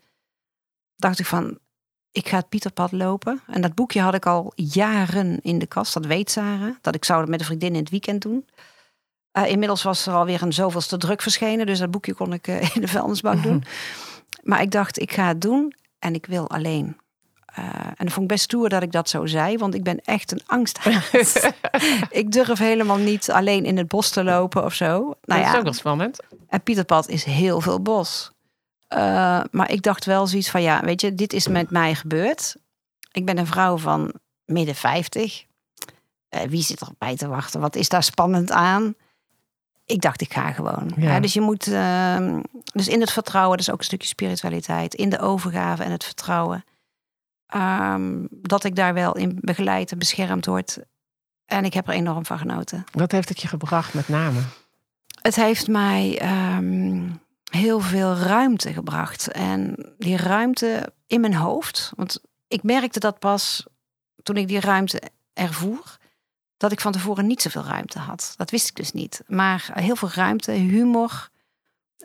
dacht 0.96 1.20
ik 1.20 1.26
van, 1.26 1.58
ik 2.12 2.28
ga 2.28 2.38
het 2.38 2.50
Pieterpad 2.50 2.92
lopen. 2.92 3.42
En 3.48 3.62
dat 3.62 3.76
boekje 3.76 4.02
had 4.02 4.14
ik 4.14 4.26
al 4.26 4.52
jaren 4.56 5.40
in 5.42 5.60
de 5.60 5.68
kast. 5.68 5.94
Dat 5.94 6.06
weet 6.06 6.32
Sarah. 6.32 6.76
Dat 6.82 6.96
ik 6.96 7.06
zou 7.06 7.22
het 7.22 7.30
met 7.30 7.40
een 7.40 7.46
vriendin 7.46 7.74
in 7.74 7.80
het 7.80 7.90
weekend 7.90 8.22
doen. 8.22 8.46
Uh, 9.38 9.48
inmiddels 9.48 9.84
was 9.84 10.06
er 10.06 10.14
alweer 10.14 10.42
een 10.42 10.54
zoveelste 10.54 10.98
druk 10.98 11.22
verschenen. 11.22 11.66
Dus 11.66 11.80
dat 11.80 11.92
boekje 11.92 12.14
kon 12.14 12.34
ik 12.34 12.48
uh, 12.48 12.62
in 12.76 12.82
de 12.82 12.88
vuilnisbak 12.88 13.44
doen. 13.44 13.64
Maar 14.44 14.62
ik 14.62 14.72
dacht, 14.72 15.00
ik 15.00 15.12
ga 15.12 15.28
het 15.28 15.42
doen. 15.42 15.76
En 16.00 16.14
ik 16.14 16.26
wil 16.26 16.50
alleen. 16.50 16.98
Uh, 17.60 17.66
en 17.86 18.06
dat 18.06 18.12
vond 18.12 18.22
ik 18.22 18.28
best 18.28 18.44
stoer 18.44 18.70
dat 18.70 18.84
ik 18.84 18.92
dat 18.92 19.10
zo 19.10 19.26
zei. 19.26 19.58
Want 19.58 19.74
ik 19.74 19.84
ben 19.84 20.02
echt 20.04 20.32
een 20.32 20.42
angsthaas. 20.46 21.50
ik 22.10 22.32
durf 22.32 22.58
helemaal 22.58 22.98
niet 22.98 23.32
alleen 23.32 23.66
in 23.66 23.78
het 23.78 23.88
bos 23.88 24.10
te 24.10 24.24
lopen 24.24 24.64
of 24.64 24.74
zo. 24.74 24.98
Nou 24.98 25.16
dat 25.22 25.38
ja. 25.38 25.52
is 25.52 25.58
ook 25.58 25.64
wel 25.64 25.74
spannend. 25.74 26.20
En 26.48 26.64
Pieterpad 26.64 27.08
is 27.08 27.24
heel 27.24 27.62
veel 27.62 27.82
bos. 27.82 28.32
Uh, 28.94 29.42
maar 29.52 29.72
ik 29.72 29.82
dacht 29.82 30.06
wel 30.06 30.28
zoiets 30.28 30.50
van, 30.50 30.62
ja, 30.62 30.82
weet 30.82 31.02
je, 31.02 31.16
dit 31.16 31.34
is 31.34 31.48
met 31.48 31.70
mij 31.70 31.96
gebeurd. 31.96 32.56
Ik 33.12 33.26
ben 33.26 33.38
een 33.38 33.48
vrouw 33.48 33.78
van 33.78 34.14
midden 34.46 34.76
50. 34.76 35.46
Uh, 36.30 36.42
wie 36.42 36.64
zit 36.64 36.82
erbij 36.82 37.16
te 37.16 37.28
wachten? 37.28 37.60
Wat 37.60 37.76
is 37.76 37.90
daar 37.90 38.04
spannend 38.04 38.52
aan? 38.52 38.96
Ik 39.92 40.02
dacht, 40.02 40.22
ik 40.22 40.34
ga 40.34 40.52
gewoon. 40.52 40.92
Ja. 40.96 41.14
Ja, 41.14 41.20
dus 41.20 41.34
je 41.34 41.42
moet, 41.42 41.68
uh, 41.68 42.38
dus 42.74 42.88
in 42.88 43.00
het 43.00 43.12
vertrouwen, 43.12 43.58
is 43.58 43.72
ook 43.72 43.78
een 43.78 43.86
stukje 43.86 44.08
spiritualiteit. 44.08 44.94
In 44.94 45.10
de 45.10 45.20
overgave 45.20 45.84
en 45.84 45.92
het 45.92 46.04
vertrouwen. 46.04 46.64
Um, 47.56 48.28
dat 48.30 48.64
ik 48.64 48.76
daar 48.76 48.94
wel 48.94 49.16
in 49.16 49.38
begeleid 49.42 49.92
en 49.92 49.98
beschermd 49.98 50.46
word. 50.46 50.78
En 51.46 51.66
ik 51.66 51.74
heb 51.74 51.88
er 51.88 51.94
enorm 51.94 52.26
van 52.26 52.38
genoten. 52.38 52.84
Wat 52.92 53.12
heeft 53.12 53.30
het 53.30 53.42
je 53.42 53.48
gebracht 53.48 53.94
met 53.94 54.08
name? 54.08 54.40
Het 55.22 55.36
heeft 55.36 55.68
mij 55.68 56.22
um, 56.56 57.20
heel 57.50 57.80
veel 57.80 58.16
ruimte 58.16 58.74
gebracht. 58.74 59.32
En 59.32 59.94
die 59.98 60.18
ruimte 60.18 60.94
in 61.08 61.22
mijn 61.22 61.36
hoofd. 61.36 61.92
Want 61.96 62.22
ik 62.48 62.64
merkte 62.64 63.00
dat 63.00 63.20
pas 63.20 63.66
toen 64.24 64.38
ik 64.38 64.48
die 64.48 64.60
ruimte 64.60 65.02
ervoer. 65.34 65.98
Dat 66.62 66.72
ik 66.72 66.82
van 66.82 66.92
tevoren 66.92 67.28
niet 67.28 67.42
zoveel 67.42 67.64
ruimte 67.64 68.00
had. 68.00 68.34
Dat 68.38 68.52
wist 68.52 68.68
ik 68.68 68.76
dus 68.76 68.92
niet. 68.92 69.24
Maar 69.28 69.70
heel 69.74 69.96
veel 69.96 70.10
ruimte, 70.14 70.52
humor. 70.52 71.30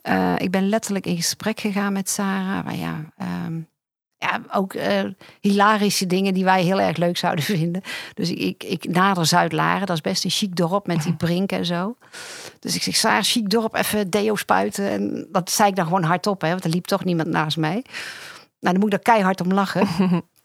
Uh, 0.03 0.35
ik 0.39 0.51
ben 0.51 0.69
letterlijk 0.69 1.07
in 1.07 1.17
gesprek 1.17 1.61
gegaan 1.61 1.93
met 1.93 2.11
Sarah. 2.11 2.65
Maar 2.65 2.77
ja, 2.77 3.13
um, 3.47 3.69
ja 4.17 4.41
ook 4.53 4.75
uh, 4.75 5.05
hilarische 5.41 6.07
dingen 6.07 6.35
die 6.35 6.45
wij 6.45 6.63
heel 6.63 6.81
erg 6.81 6.97
leuk 6.97 7.17
zouden 7.17 7.45
vinden. 7.59 7.83
Dus 8.15 8.31
ik, 8.31 8.65
ik 8.65 8.89
nader 8.89 9.27
Zuid-Laren. 9.27 9.87
Dat 9.87 9.97
is 9.97 10.03
best 10.03 10.25
een 10.25 10.31
chic 10.31 10.57
dorp 10.57 10.87
met 10.87 11.03
die 11.03 11.17
brink 11.25 11.53
en 11.53 11.67
zo. 11.67 11.97
Dus 12.61 12.75
ik 12.75 12.83
zeg, 12.83 12.97
Sarah, 12.97 13.23
chic 13.23 13.51
dorp, 13.51 13.75
even 13.75 14.11
deo 14.11 14.37
spuiten. 14.37 14.91
En 14.91 15.29
dat 15.33 15.51
zei 15.51 15.69
ik 15.69 15.77
dan 15.77 15.85
gewoon 15.85 16.03
hardop, 16.03 16.41
hè, 16.41 16.49
want 16.49 16.65
er 16.65 16.71
liep 16.71 16.87
toch 16.87 17.05
niemand 17.05 17.29
naast 17.29 17.57
mij. 17.57 17.85
Nou, 18.61 18.75
dan 18.75 18.79
moet 18.79 18.85
ik 18.85 19.05
daar 19.05 19.15
keihard 19.15 19.41
om 19.41 19.53
lachen. 19.53 19.89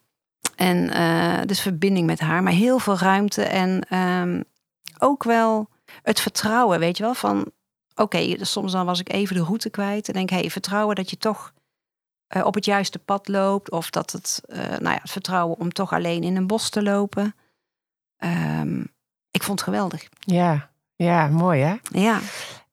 en 0.62 0.90
uh, 0.90 1.46
dus 1.46 1.62
verbinding 1.62 2.06
met 2.06 2.20
haar, 2.20 2.44
maar 2.44 2.54
heel 2.54 2.80
veel 2.80 2.98
ruimte. 2.98 3.44
En 3.44 3.98
um, 3.98 4.44
ook 5.00 5.24
wel 5.24 5.70
het 6.04 6.20
vertrouwen, 6.20 6.80
weet 6.80 6.98
je 6.98 7.04
wel, 7.04 7.14
van... 7.14 7.52
Oké, 7.96 8.02
okay, 8.02 8.38
soms 8.42 8.72
dan 8.72 8.86
was 8.86 9.00
ik 9.00 9.12
even 9.12 9.36
de 9.36 9.44
route 9.44 9.70
kwijt. 9.70 10.08
En 10.08 10.14
denk, 10.14 10.30
hé, 10.30 10.40
hey, 10.40 10.50
vertrouwen 10.50 10.96
dat 10.96 11.10
je 11.10 11.18
toch 11.18 11.54
uh, 12.36 12.46
op 12.46 12.54
het 12.54 12.66
juiste 12.66 13.00
pad 13.00 13.28
loopt. 13.28 13.72
Of 13.72 13.90
dat 13.90 14.12
het, 14.12 14.42
uh, 14.46 14.58
nou 14.58 14.90
ja, 14.90 15.00
het 15.02 15.12
vertrouwen 15.12 15.60
om 15.60 15.72
toch 15.72 15.94
alleen 15.94 16.24
in 16.24 16.36
een 16.36 16.48
bos 16.48 16.70
te 16.70 16.84
lopen. 16.84 17.36
Um, 18.18 18.88
ik 19.32 19.44
vond 19.44 19.60
het 19.60 19.70
geweldig. 19.70 20.10
Ja, 20.20 20.70
ja, 20.96 21.28
mooi 21.28 21.62
hè? 21.62 21.76
Ja. 22.00 22.20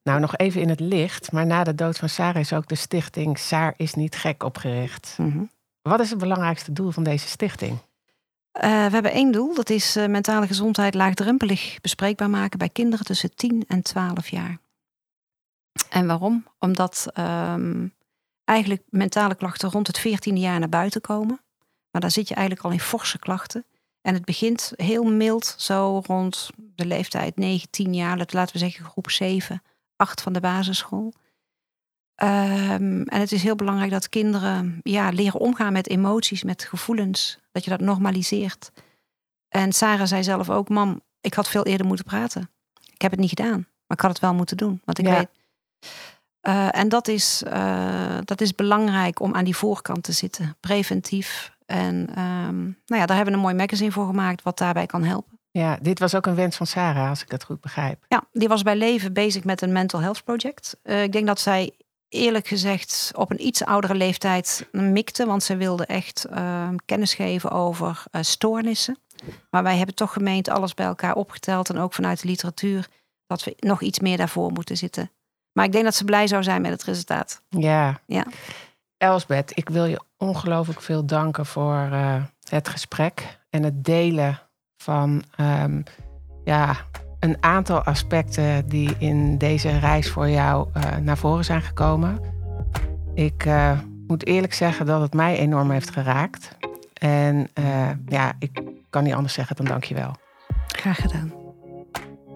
Nou, 0.03 0.20
nog 0.20 0.37
even 0.37 0.61
in 0.61 0.68
het 0.68 0.81
licht. 0.81 1.33
Maar 1.33 1.46
na 1.46 1.64
de 1.64 1.74
dood 1.74 1.98
van 1.98 2.09
Sarah 2.09 2.40
is 2.40 2.53
ook 2.53 2.68
de 2.68 2.74
stichting 2.74 3.38
Saar 3.38 3.74
is 3.77 3.94
niet 3.94 4.16
gek 4.16 4.42
opgericht. 4.42 5.14
Mm 5.18 5.31
-hmm. 5.31 5.51
Wat 5.88 6.01
is 6.01 6.11
het 6.11 6.18
belangrijkste 6.18 6.72
doel 6.72 6.90
van 6.90 7.03
deze 7.03 7.29
stichting? 7.29 7.72
Uh, 7.72 8.62
we 8.62 8.92
hebben 8.92 9.12
één 9.12 9.33
doel. 9.33 9.55
Dat 9.55 9.70
is 9.70 9.96
uh, 9.96 10.07
mentale 10.07 10.46
gezondheid 10.46 10.94
laagdrempelig 10.94 11.79
bespreekbaar 11.81 12.31
maken 12.31 12.59
bij 12.59 12.68
kinderen 12.68 13.05
tussen 13.05 13.35
10 13.35 13.64
en 13.68 13.83
12 13.83 14.29
jaar. 14.29 14.59
En 15.88 16.07
waarom? 16.07 16.46
Omdat 16.59 17.07
um, 17.18 17.94
eigenlijk 18.44 18.83
mentale 18.88 19.35
klachten 19.35 19.70
rond 19.70 19.87
het 19.87 19.98
14e 19.98 20.33
jaar 20.33 20.59
naar 20.59 20.68
buiten 20.68 21.01
komen. 21.01 21.40
Maar 21.90 22.01
dan 22.01 22.11
zit 22.11 22.29
je 22.29 22.35
eigenlijk 22.35 22.66
al 22.66 22.72
in 22.72 22.81
forse 22.81 23.18
klachten. 23.18 23.64
En 24.01 24.14
het 24.14 24.24
begint 24.24 24.72
heel 24.77 25.05
mild, 25.05 25.55
zo 25.59 26.03
rond 26.07 26.51
de 26.57 26.87
leeftijd 26.87 27.37
9, 27.37 27.70
10 27.70 27.94
jaar, 27.94 28.16
laten 28.16 28.53
we 28.53 28.59
zeggen 28.59 28.85
groep 28.85 29.11
7, 29.11 29.62
8 29.96 30.20
van 30.20 30.33
de 30.33 30.40
basisschool. 30.40 31.12
Um, 32.22 33.02
en 33.02 33.20
het 33.20 33.33
is 33.33 33.42
heel 33.42 33.54
belangrijk 33.54 33.90
dat 33.90 34.09
kinderen 34.09 34.81
ja, 34.83 35.09
leren 35.09 35.40
omgaan 35.40 35.72
met 35.72 35.88
emoties, 35.88 36.42
met 36.42 36.64
gevoelens. 36.64 37.38
Dat 37.52 37.64
je 37.64 37.70
dat 37.70 37.81
normaliseert. 37.81 38.72
En 39.48 39.72
Sarah 39.72 40.07
zei 40.07 40.22
zelf 40.22 40.50
ook, 40.50 40.68
mam, 40.68 41.00
ik 41.20 41.35
had 41.35 41.48
veel 41.48 41.64
eerder 41.64 41.87
moeten 41.87 42.04
praten. 42.04 42.50
Ik 42.92 43.02
heb 43.02 43.11
het 43.11 43.20
niet 43.20 43.28
gedaan, 43.28 43.66
maar 43.87 43.96
ik 43.96 44.00
had 44.00 44.11
het 44.11 44.20
wel 44.20 44.35
moeten 44.35 44.57
doen. 44.57 44.81
Want 44.85 44.98
ik 44.98 45.07
ja. 45.07 45.16
weet... 45.16 45.28
Uh, 46.48 46.76
en 46.76 46.88
dat 46.88 47.09
is, 47.09 47.42
uh, 47.46 48.18
dat 48.24 48.40
is 48.40 48.54
belangrijk 48.54 49.20
om 49.20 49.35
aan 49.35 49.44
die 49.44 49.57
voorkant 49.57 50.02
te 50.02 50.12
zitten, 50.12 50.57
preventief. 50.61 51.57
En 51.66 51.94
um, 52.22 52.78
nou 52.87 53.00
ja, 53.00 53.07
daar 53.07 53.16
hebben 53.16 53.35
we 53.35 53.40
een 53.40 53.44
mooi 53.44 53.54
magazine 53.54 53.92
voor 53.92 54.07
gemaakt 54.07 54.42
wat 54.42 54.59
daarbij 54.59 54.87
kan 54.87 55.04
helpen. 55.04 55.38
Ja, 55.50 55.78
dit 55.83 55.98
was 55.98 56.14
ook 56.14 56.26
een 56.26 56.35
wens 56.35 56.57
van 56.57 56.66
Sarah, 56.66 57.09
als 57.09 57.22
ik 57.22 57.31
het 57.31 57.44
goed 57.44 57.61
begrijp. 57.61 58.04
Ja, 58.09 58.24
die 58.33 58.48
was 58.48 58.62
bij 58.62 58.76
Leven 58.76 59.12
bezig 59.12 59.44
met 59.44 59.62
een 59.62 59.72
mental 59.72 60.01
health 60.01 60.24
project. 60.24 60.76
Uh, 60.84 61.03
ik 61.03 61.12
denk 61.12 61.26
dat 61.26 61.40
zij 61.40 61.72
eerlijk 62.09 62.46
gezegd 62.46 63.12
op 63.14 63.30
een 63.30 63.46
iets 63.46 63.64
oudere 63.64 63.94
leeftijd 63.94 64.68
mikte, 64.72 65.26
want 65.26 65.42
ze 65.42 65.56
wilde 65.56 65.86
echt 65.86 66.26
uh, 66.30 66.68
kennis 66.84 67.14
geven 67.14 67.50
over 67.50 68.02
uh, 68.12 68.22
stoornissen. 68.22 68.98
Maar 69.50 69.62
wij 69.62 69.76
hebben 69.76 69.94
toch 69.94 70.12
gemeend 70.12 70.48
alles 70.48 70.74
bij 70.74 70.86
elkaar 70.86 71.14
opgeteld 71.14 71.70
en 71.70 71.78
ook 71.78 71.92
vanuit 71.92 72.20
de 72.22 72.28
literatuur 72.28 72.88
dat 73.26 73.44
we 73.44 73.54
nog 73.59 73.82
iets 73.82 74.00
meer 74.00 74.16
daarvoor 74.16 74.52
moeten 74.52 74.76
zitten. 74.76 75.11
Maar 75.52 75.64
ik 75.64 75.72
denk 75.72 75.84
dat 75.84 75.94
ze 75.94 76.04
blij 76.04 76.26
zou 76.26 76.42
zijn 76.42 76.62
met 76.62 76.70
het 76.70 76.84
resultaat. 76.84 77.42
Ja. 77.48 78.00
ja. 78.06 78.26
Elsbeth, 78.96 79.52
ik 79.54 79.68
wil 79.68 79.84
je 79.84 80.00
ongelooflijk 80.16 80.82
veel 80.82 81.06
danken 81.06 81.46
voor 81.46 81.88
uh, 81.92 82.22
het 82.48 82.68
gesprek 82.68 83.38
en 83.50 83.62
het 83.62 83.84
delen 83.84 84.40
van 84.76 85.24
um, 85.40 85.82
ja, 86.44 86.76
een 87.21 87.37
aantal 87.41 87.83
aspecten 87.83 88.69
die 88.69 88.95
in 88.99 89.39
deze 89.39 89.79
reis 89.79 90.11
voor 90.11 90.29
jou 90.29 90.69
uh, 90.77 90.97
naar 90.97 91.16
voren 91.16 91.45
zijn 91.45 91.62
gekomen. 91.62 92.21
Ik 93.14 93.45
uh, 93.47 93.79
moet 94.07 94.27
eerlijk 94.27 94.55
zeggen 94.55 94.87
dat 94.87 95.01
het 95.01 95.14
mij 95.14 95.39
enorm 95.39 95.71
heeft 95.71 95.91
geraakt. 95.91 96.57
En 96.93 97.49
uh, 97.59 97.89
ja, 98.07 98.33
ik 98.39 98.62
kan 98.91 99.05
niet 99.05 99.14
anders 99.14 99.35
zeggen 99.35 99.57
dan 99.57 99.66
dankjewel. 99.66 100.14
Graag 100.66 100.97
gedaan. 100.97 101.33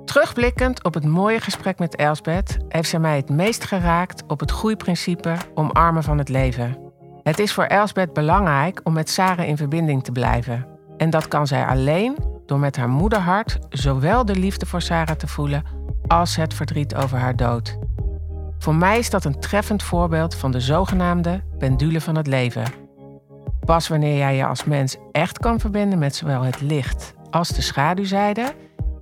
Terugblikkend 0.05 0.85
op 0.85 0.95
het 0.95 1.05
mooie 1.05 1.41
gesprek 1.41 1.79
met 1.79 1.97
Elsbeth 1.97 2.59
heeft 2.69 2.89
zij 2.89 2.99
mij 2.99 3.17
het 3.17 3.31
meest 3.31 3.65
geraakt 3.65 4.23
op 4.27 4.41
het 4.41 4.51
groeiprincipe 4.51 5.37
omarmen 5.55 6.03
van 6.03 6.19
het 6.19 6.29
leven. 6.29 6.77
Het 7.23 7.39
is 7.39 7.53
voor 7.53 7.65
Elsbeth 7.65 8.13
belangrijk 8.13 8.81
om 8.85 8.93
met 8.93 9.11
Sarah 9.11 9.49
in 9.49 9.57
verbinding 9.57 10.05
te 10.05 10.13
blijven. 10.13 10.67
En 10.97 11.11
dat 11.11 11.29
kan 11.29 11.47
zij 11.47 11.67
alleen 11.67 12.17
door 12.47 12.59
met 12.59 12.77
haar 12.77 12.89
moederhart 12.89 13.59
zowel 13.69 14.25
de 14.25 14.37
liefde 14.37 14.67
voor 14.67 14.83
Sarah 14.83 15.17
te 15.17 15.27
voelen 15.27 15.63
als 16.07 16.37
het 16.37 16.55
verdriet 16.55 16.95
over 16.95 17.19
haar 17.19 17.37
dood. 17.37 17.79
Voor 18.59 18.75
mij 18.75 18.99
is 18.99 19.11
dat 19.11 19.25
een 19.25 19.41
treffend 19.41 19.83
voorbeeld 19.83 20.35
van 20.35 20.51
de 20.51 20.61
zogenaamde 20.61 21.43
pendule 21.59 22.01
van 22.01 22.17
het 22.17 22.27
leven. 22.27 22.65
Pas 23.65 23.89
wanneer 23.89 24.17
jij 24.17 24.37
je 24.37 24.47
als 24.47 24.65
mens 24.65 24.97
echt 25.13 25.39
kan 25.39 25.61
verbinden 25.61 25.99
met 25.99 26.15
zowel 26.15 26.43
het 26.43 26.61
licht 26.61 27.15
als 27.31 27.49
de 27.49 27.63
schaduwzijde, 27.63 28.55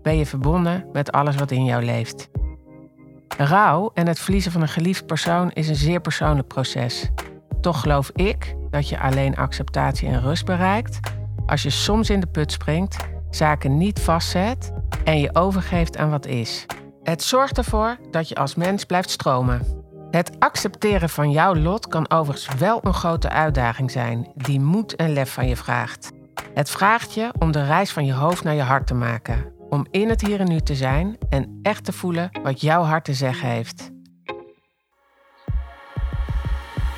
ben 0.03 0.17
je 0.17 0.27
verbonden 0.27 0.87
met 0.93 1.13
alles 1.13 1.37
wat 1.37 1.51
in 1.51 1.65
jou 1.65 1.85
leeft. 1.85 2.29
Rouw 3.39 3.91
en 3.95 4.07
het 4.07 4.19
verliezen 4.19 4.53
van 4.53 4.63
een 4.63 4.69
geliefd 4.69 5.07
persoon 5.07 5.51
is 5.51 5.69
een 5.69 5.77
zeer 5.77 6.01
persoonlijk 6.01 6.49
proces. 6.49 7.11
Toch 7.61 7.81
geloof 7.81 8.11
ik 8.15 8.57
dat 8.71 8.89
je 8.89 9.01
alleen 9.01 9.37
acceptatie 9.37 10.09
en 10.09 10.21
rust 10.21 10.45
bereikt 10.45 11.01
als 11.47 11.63
je 11.63 11.71
soms 11.71 12.11
in 12.11 12.21
de 12.21 12.27
put 12.27 12.53
springt, 12.53 12.97
zaken 13.31 13.77
niet 13.77 14.01
vastzet 14.01 14.73
en 15.05 15.19
je 15.19 15.35
overgeeft 15.35 15.97
aan 15.97 16.11
wat 16.11 16.27
is. 16.27 16.67
Het 17.03 17.23
zorgt 17.23 17.59
ervoor 17.59 17.97
dat 18.11 18.29
je 18.29 18.35
als 18.35 18.55
mens 18.55 18.85
blijft 18.85 19.11
stromen. 19.11 19.63
Het 20.11 20.31
accepteren 20.39 21.09
van 21.09 21.31
jouw 21.31 21.55
lot 21.55 21.89
kan 21.89 22.11
overigens 22.11 22.59
wel 22.59 22.81
een 22.83 22.95
grote 22.95 23.29
uitdaging 23.29 23.91
zijn, 23.91 24.33
die 24.35 24.61
moed 24.61 24.97
en 24.97 25.13
lef 25.13 25.33
van 25.33 25.49
je 25.49 25.57
vraagt. 25.57 26.11
Het 26.55 26.71
vraagt 26.71 27.15
je 27.15 27.33
om 27.39 27.53
de 27.53 27.65
reis 27.65 27.91
van 27.91 28.07
je 28.07 28.13
hoofd 28.13 28.45
naar 28.45 28.55
je 28.55 28.63
hart 28.63 28.87
te 28.87 28.95
maken, 28.95 29.53
om 29.69 29.87
in 29.91 30.09
het 30.09 30.21
hier 30.21 30.41
en 30.41 30.49
nu 30.49 30.61
te 30.61 30.75
zijn 30.75 31.17
en 31.29 31.59
echt 31.63 31.85
te 31.85 31.93
voelen 31.93 32.31
wat 32.43 32.61
jouw 32.61 32.83
hart 32.83 33.05
te 33.05 33.15
zeggen 33.15 33.49
heeft. 33.49 33.91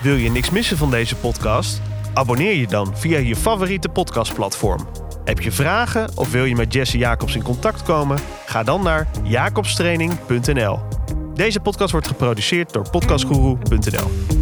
Wil 0.02 0.14
je 0.14 0.30
niks 0.30 0.50
missen 0.50 0.76
van 0.76 0.90
deze 0.90 1.16
podcast? 1.16 1.80
Abonneer 2.14 2.54
je 2.54 2.66
dan 2.66 2.96
via 2.96 3.18
je 3.18 3.36
favoriete 3.36 3.88
podcastplatform. 3.88 4.86
Heb 5.24 5.40
je 5.40 5.52
vragen 5.52 6.10
of 6.14 6.30
wil 6.30 6.44
je 6.44 6.54
met 6.54 6.72
Jesse 6.72 6.98
Jacobs 6.98 7.34
in 7.34 7.42
contact 7.42 7.82
komen? 7.82 8.18
Ga 8.46 8.62
dan 8.62 8.82
naar 8.82 9.08
jacobstraining.nl. 9.22 10.78
Deze 11.34 11.60
podcast 11.60 11.92
wordt 11.92 12.06
geproduceerd 12.06 12.72
door 12.72 12.90
podcastguru.nl. 12.90 14.41